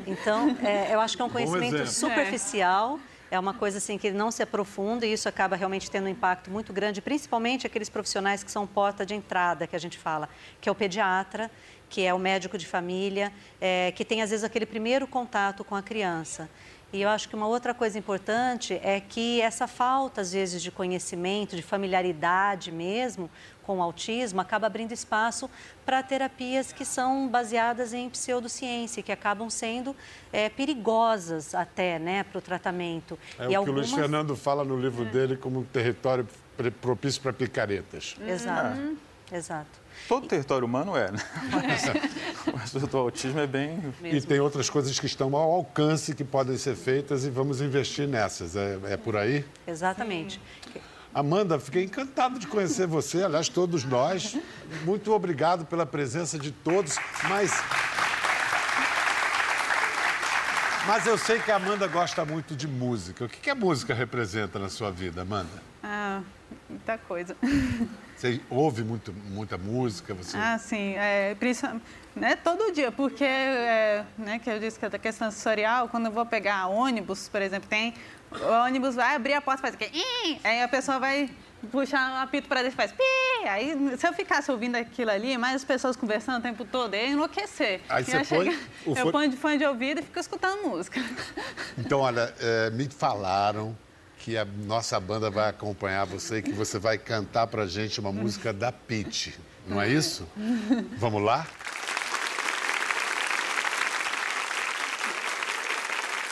Então, 0.06 0.56
é, 0.62 0.94
eu 0.94 1.00
acho 1.00 1.16
que 1.16 1.22
é 1.22 1.24
um 1.24 1.30
conhecimento 1.30 1.86
superficial. 1.88 3.00
É 3.30 3.38
uma 3.38 3.54
coisa 3.54 3.78
assim 3.78 3.96
que 3.96 4.10
não 4.10 4.30
se 4.30 4.42
aprofunda 4.42 5.06
e 5.06 5.12
isso 5.12 5.26
acaba 5.28 5.56
realmente 5.56 5.90
tendo 5.90 6.04
um 6.04 6.08
impacto 6.08 6.50
muito 6.50 6.70
grande, 6.72 7.00
principalmente 7.00 7.66
aqueles 7.66 7.88
profissionais 7.88 8.44
que 8.44 8.50
são 8.50 8.66
porta 8.66 9.06
de 9.06 9.14
entrada, 9.14 9.66
que 9.66 9.74
a 9.74 9.78
gente 9.78 9.98
fala, 9.98 10.28
que 10.60 10.68
é 10.68 10.72
o 10.72 10.74
pediatra, 10.74 11.50
que 11.88 12.02
é 12.02 12.12
o 12.12 12.18
médico 12.18 12.58
de 12.58 12.66
família, 12.66 13.32
é, 13.60 13.90
que 13.92 14.04
tem 14.04 14.22
às 14.22 14.30
vezes 14.30 14.44
aquele 14.44 14.66
primeiro 14.66 15.06
contato 15.06 15.64
com 15.64 15.74
a 15.74 15.82
criança. 15.82 16.48
E 16.92 17.00
eu 17.00 17.08
acho 17.08 17.28
que 17.28 17.34
uma 17.34 17.46
outra 17.46 17.72
coisa 17.72 17.98
importante 17.98 18.78
é 18.82 19.00
que 19.00 19.40
essa 19.40 19.66
falta, 19.66 20.20
às 20.20 20.32
vezes, 20.32 20.62
de 20.62 20.70
conhecimento, 20.70 21.56
de 21.56 21.62
familiaridade 21.62 22.70
mesmo 22.70 23.30
com 23.62 23.78
o 23.78 23.82
autismo, 23.82 24.40
acaba 24.40 24.66
abrindo 24.66 24.92
espaço 24.92 25.48
para 25.86 26.02
terapias 26.02 26.70
que 26.72 26.84
são 26.84 27.28
baseadas 27.28 27.94
em 27.94 28.10
pseudociência, 28.10 29.02
que 29.02 29.10
acabam 29.10 29.48
sendo 29.48 29.96
é, 30.32 30.50
perigosas 30.50 31.54
até 31.54 31.98
né, 31.98 32.24
para 32.24 32.38
o 32.38 32.42
tratamento. 32.42 33.18
É 33.38 33.44
e 33.50 33.56
o 33.56 33.64
que 33.64 33.70
o. 33.70 33.72
Luiz 33.72 33.90
Fernando 33.90 34.36
fala 34.36 34.62
no 34.62 34.78
livro 34.78 35.04
dele 35.06 35.36
como 35.36 35.60
um 35.60 35.64
território 35.64 36.28
propício 36.80 37.22
para 37.22 37.32
picaretas. 37.32 38.16
Exato, 38.20 38.96
exato. 39.32 39.81
Todo 40.08 40.26
território 40.26 40.66
humano 40.66 40.96
é, 40.96 41.10
né? 41.10 41.18
Mas, 41.50 41.84
mas 42.54 42.74
o 42.74 42.86
do 42.86 42.98
autismo 42.98 43.40
é 43.40 43.46
bem... 43.46 43.78
E 44.02 44.20
tem 44.20 44.40
outras 44.40 44.68
coisas 44.68 44.98
que 44.98 45.06
estão 45.06 45.34
ao 45.36 45.50
alcance 45.52 46.14
que 46.14 46.24
podem 46.24 46.56
ser 46.56 46.76
feitas 46.76 47.24
e 47.24 47.30
vamos 47.30 47.60
investir 47.60 48.06
nessas. 48.08 48.56
É, 48.56 48.78
é 48.90 48.96
por 48.96 49.16
aí? 49.16 49.44
Exatamente. 49.66 50.40
Amanda, 51.14 51.58
fiquei 51.58 51.84
encantado 51.84 52.38
de 52.38 52.46
conhecer 52.46 52.86
você, 52.86 53.22
aliás, 53.22 53.46
todos 53.46 53.84
nós. 53.84 54.38
Muito 54.84 55.12
obrigado 55.12 55.66
pela 55.66 55.84
presença 55.84 56.38
de 56.38 56.50
todos, 56.50 56.96
mas 57.28 57.52
Mas 60.86 61.06
eu 61.06 61.16
sei 61.16 61.38
que 61.38 61.50
a 61.50 61.56
Amanda 61.56 61.86
gosta 61.86 62.24
muito 62.24 62.56
de 62.56 62.66
música. 62.66 63.24
O 63.24 63.28
que, 63.28 63.38
que 63.38 63.50
a 63.50 63.54
música 63.54 63.94
representa 63.94 64.58
na 64.58 64.68
sua 64.68 64.90
vida, 64.90 65.22
Amanda? 65.22 65.62
Ah, 65.82 66.20
muita 66.68 66.98
coisa. 66.98 67.36
Você 68.16 68.40
ouve 68.50 68.82
muito, 68.82 69.12
muita 69.12 69.56
música? 69.56 70.12
Você... 70.14 70.36
Ah, 70.36 70.58
sim. 70.58 70.94
É, 70.96 71.36
né, 72.16 72.36
todo 72.36 72.72
dia, 72.72 72.90
porque, 72.90 73.24
é, 73.24 74.04
né, 74.18 74.38
que 74.38 74.50
eu 74.50 74.58
disse 74.58 74.78
que 74.78 74.84
é 74.84 74.88
da 74.88 74.98
questão 74.98 75.30
sensorial, 75.30 75.88
quando 75.88 76.06
eu 76.06 76.12
vou 76.12 76.26
pegar 76.26 76.66
ônibus, 76.66 77.28
por 77.28 77.40
exemplo, 77.40 77.68
tem... 77.68 77.94
O 78.30 78.64
ônibus 78.64 78.94
vai 78.94 79.14
abrir 79.14 79.34
a 79.34 79.40
porta, 79.40 79.62
faz 79.62 79.74
aqui, 79.74 80.04
aí 80.42 80.62
a 80.62 80.68
pessoa 80.68 80.98
vai 80.98 81.30
puxar 81.70 82.12
um 82.12 82.16
apito 82.16 82.48
para 82.48 82.62
dentro, 82.62 82.76
faz 82.76 82.92
pi. 82.92 83.02
Aí, 83.48 83.96
se 83.96 84.06
eu 84.06 84.12
ficasse 84.12 84.50
ouvindo 84.50 84.76
aquilo 84.76 85.10
ali, 85.10 85.36
mais 85.36 85.56
as 85.56 85.64
pessoas 85.64 85.96
conversando 85.96 86.38
o 86.38 86.42
tempo 86.42 86.64
todo, 86.64 86.94
eu 86.94 87.00
ia 87.00 87.08
enlouquecer. 87.08 87.80
Aí 87.88 88.04
você 88.04 88.24
põe. 88.24 88.48
Eu 88.86 88.96
fone... 88.96 89.12
ponho 89.12 89.30
de 89.30 89.36
fone 89.36 89.58
de 89.58 89.64
ouvido 89.64 90.00
e 90.00 90.02
fico 90.02 90.18
escutando 90.18 90.62
música. 90.68 91.00
Então, 91.78 92.00
olha, 92.00 92.34
é, 92.38 92.70
me 92.70 92.86
falaram 92.86 93.76
que 94.18 94.36
a 94.36 94.44
nossa 94.44 95.00
banda 95.00 95.30
vai 95.30 95.48
acompanhar 95.48 96.04
você 96.04 96.38
e 96.38 96.42
que 96.42 96.52
você 96.52 96.78
vai 96.78 96.98
cantar 96.98 97.46
pra 97.46 97.66
gente 97.66 97.98
uma 97.98 98.12
música 98.12 98.52
da 98.52 98.70
Pete. 98.70 99.38
Não 99.66 99.80
é 99.80 99.88
isso? 99.88 100.28
Vamos 100.98 101.22
lá? 101.22 101.46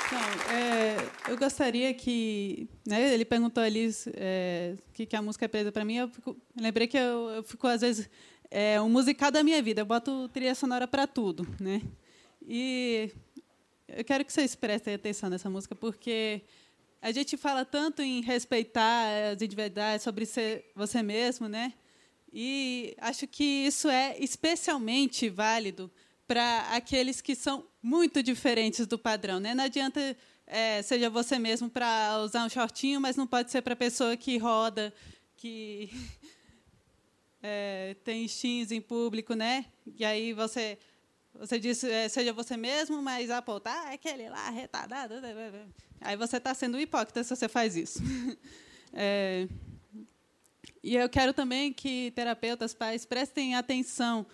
Então, 0.07 0.21
é, 0.51 1.31
eu 1.31 1.37
gostaria 1.39 1.95
que. 1.95 2.69
Né, 2.87 3.15
ele 3.15 3.25
perguntou 3.25 3.63
ali 3.63 3.89
é, 4.15 4.75
que, 4.93 5.07
que 5.07 5.17
a 5.17 5.23
música 5.23 5.45
é 5.45 5.49
presa 5.49 5.71
para 5.71 5.85
mim. 5.85 5.97
Eu, 5.97 6.09
fico, 6.09 6.37
lembrei 6.57 6.87
que 6.87 6.97
eu, 6.97 7.31
eu 7.31 7.43
fico, 7.43 7.67
às 7.67 7.81
vezes, 7.81 8.11
é, 8.51 8.81
um 8.81 8.89
musical 8.89 9.31
da 9.31 9.45
minha 9.45 9.63
vida. 9.63 9.83
Eu 9.83 9.87
boto 9.87 10.29
trilha 10.29 10.55
sonora 10.55 10.89
para 10.89 11.07
tudo. 11.07 11.47
Né? 11.61 11.83
E 12.43 13.13
eu 13.89 14.05
quero 14.05 14.25
que 14.25 14.33
vocês 14.33 14.55
prestem 14.55 14.95
atenção 14.95 15.31
nessa 15.31 15.49
música, 15.49 15.75
porque 15.75 16.43
a 17.01 17.13
gente 17.13 17.37
fala 17.37 17.65
tanto 17.65 18.03
em 18.03 18.21
respeitar 18.21 19.33
as 19.33 19.41
individualidades, 19.41 20.03
sobre 20.03 20.27
ser 20.27 20.71
você 20.75 21.03
mesmo, 21.03 21.49
né? 21.49 21.73
E 22.33 22.95
acho 22.99 23.27
que 23.27 23.45
isso 23.45 23.89
é 23.89 24.17
especialmente 24.19 25.29
válido 25.29 25.91
para 26.27 26.61
aqueles 26.77 27.21
que 27.21 27.35
são 27.35 27.67
muito 27.83 28.23
diferentes 28.23 28.87
do 28.87 28.99
padrão, 28.99 29.41
né? 29.41 29.55
Não 29.55 29.65
adianta 29.65 30.17
é, 30.51 30.83
seja 30.83 31.09
você 31.09 31.39
mesmo 31.39 31.71
para 31.71 32.19
usar 32.25 32.45
um 32.45 32.49
shortinho, 32.49 33.01
mas 33.01 33.17
não 33.17 33.27
pode 33.27 33.53
ser 33.53 33.63
para 33.63 33.75
a 33.75 33.77
pessoa 33.77 34.17
que 34.17 34.37
roda, 34.37 34.93
que 35.37 35.89
é, 37.41 37.95
tem 38.03 38.27
jeans 38.27 38.73
em 38.73 38.81
público, 38.81 39.35
né? 39.35 39.67
E 39.97 40.05
aí 40.05 40.33
você 40.33 40.77
você 41.33 41.61
diz 41.61 41.85
é, 41.85 42.09
seja 42.09 42.33
você 42.33 42.57
mesmo, 42.57 43.01
mas 43.01 43.31
apontar 43.31 43.87
ah, 43.87 43.93
aquele 43.93 44.29
lá 44.29 44.51
retardado. 44.51 45.15
Aí 46.01 46.17
você 46.17 46.39
está 46.39 46.53
sendo 46.53 46.81
hipócrita 46.81 47.23
se 47.23 47.35
você 47.35 47.49
faz 47.49 47.77
isso. 47.77 48.01
É, 48.93 49.47
e 50.83 50.97
eu 50.97 51.09
quero 51.09 51.33
também 51.33 51.73
que 51.73 52.11
terapeutas, 52.11 52.75
pais, 52.75 53.05
prestem 53.05 53.55
atenção, 53.55 54.27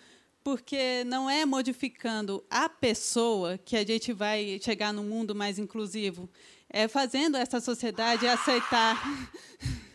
porque 0.47 1.03
não 1.03 1.29
é 1.29 1.45
modificando 1.45 2.41
a 2.49 2.69
pessoa 2.69 3.57
que 3.57 3.75
a 3.75 3.85
gente 3.85 4.13
vai 4.13 4.57
chegar 4.63 4.93
num 4.93 5.03
mundo 5.03 5.35
mais 5.35 5.59
inclusivo. 5.59 6.29
É 6.69 6.87
fazendo 6.87 7.35
essa 7.35 7.59
sociedade 7.59 8.25
aceitar. 8.25 8.97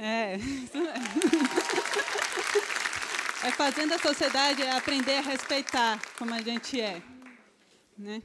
É. 0.00 0.36
É 3.42 3.50
fazendo 3.52 3.92
a 3.94 3.98
sociedade 3.98 4.62
aprender 4.62 5.14
a 5.14 5.20
respeitar 5.20 6.00
como 6.16 6.34
a 6.34 6.42
gente 6.42 6.80
é. 6.80 7.02
Né? 7.96 8.22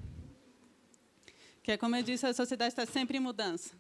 Que 1.64 1.72
é 1.72 1.78
como 1.78 1.96
eu 1.96 2.04
disse, 2.04 2.26
a 2.28 2.34
sociedade 2.34 2.74
está 2.74 2.86
sempre 2.86 3.18
em 3.18 3.20
mudança. 3.20 3.72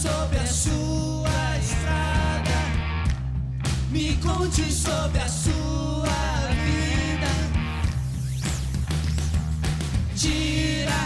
sobre 0.00 0.38
a 0.38 0.46
sua 0.46 1.58
estrada. 1.58 2.58
Me 3.90 4.16
conte 4.16 4.72
sobre 4.72 5.18
a 5.20 5.28
sua 5.28 6.20
vida. 6.64 7.30
Tira 10.16 11.02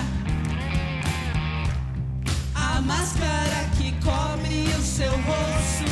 a 2.54 2.80
máscara 2.82 3.68
que 3.76 3.90
cobre 4.04 4.72
o 4.78 4.82
seu 4.82 5.10
rosto. 5.10 5.90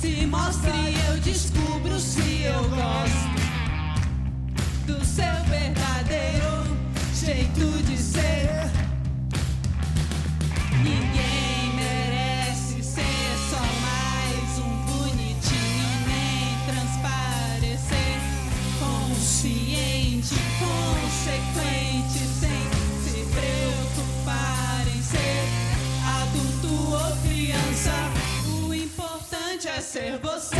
Se 0.00 0.26
mostre, 0.26 0.96
eu 1.08 1.20
descubro 1.20 2.00
se 2.00 2.42
eu 2.42 2.68
gosto 2.70 3.32
do 4.86 5.04
seu 5.04 5.34
verdadeiro 5.48 6.76
jeito 7.14 7.82
de 7.84 7.96
ser. 7.96 8.81
Você 29.92 30.51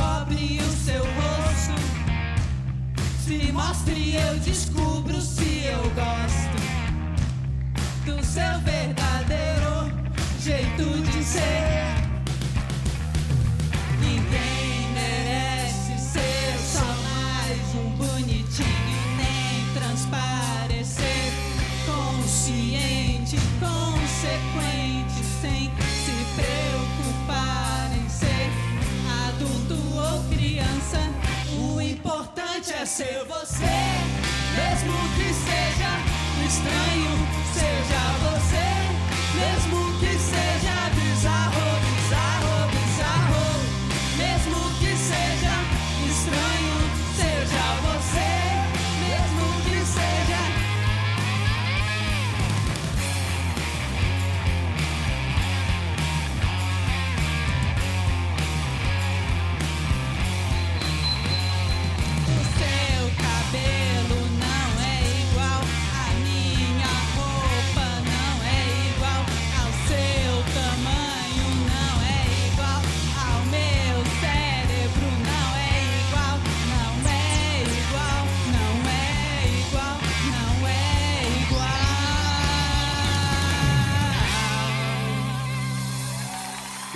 descobre 0.00 0.58
o 0.60 0.70
seu 0.84 1.04
rosto. 1.04 1.74
Se 3.22 3.52
mostre, 3.52 4.14
eu 4.14 4.38
descubro 4.38 5.20
se 5.20 5.64
eu 5.66 5.82
gosto 5.90 6.56
do 8.06 8.24
seu 8.24 8.58
verdadeiro 8.60 9.92
jeito 10.40 10.84
de 11.10 11.24
ser. 11.24 11.59
ser 33.00 33.24
você, 33.24 33.64
mesmo 34.56 34.92
que 35.16 35.32
seja 35.32 35.92
estranho, 36.46 37.14
seja 37.54 38.02
você, 38.26 38.68
mesmo 39.40 39.89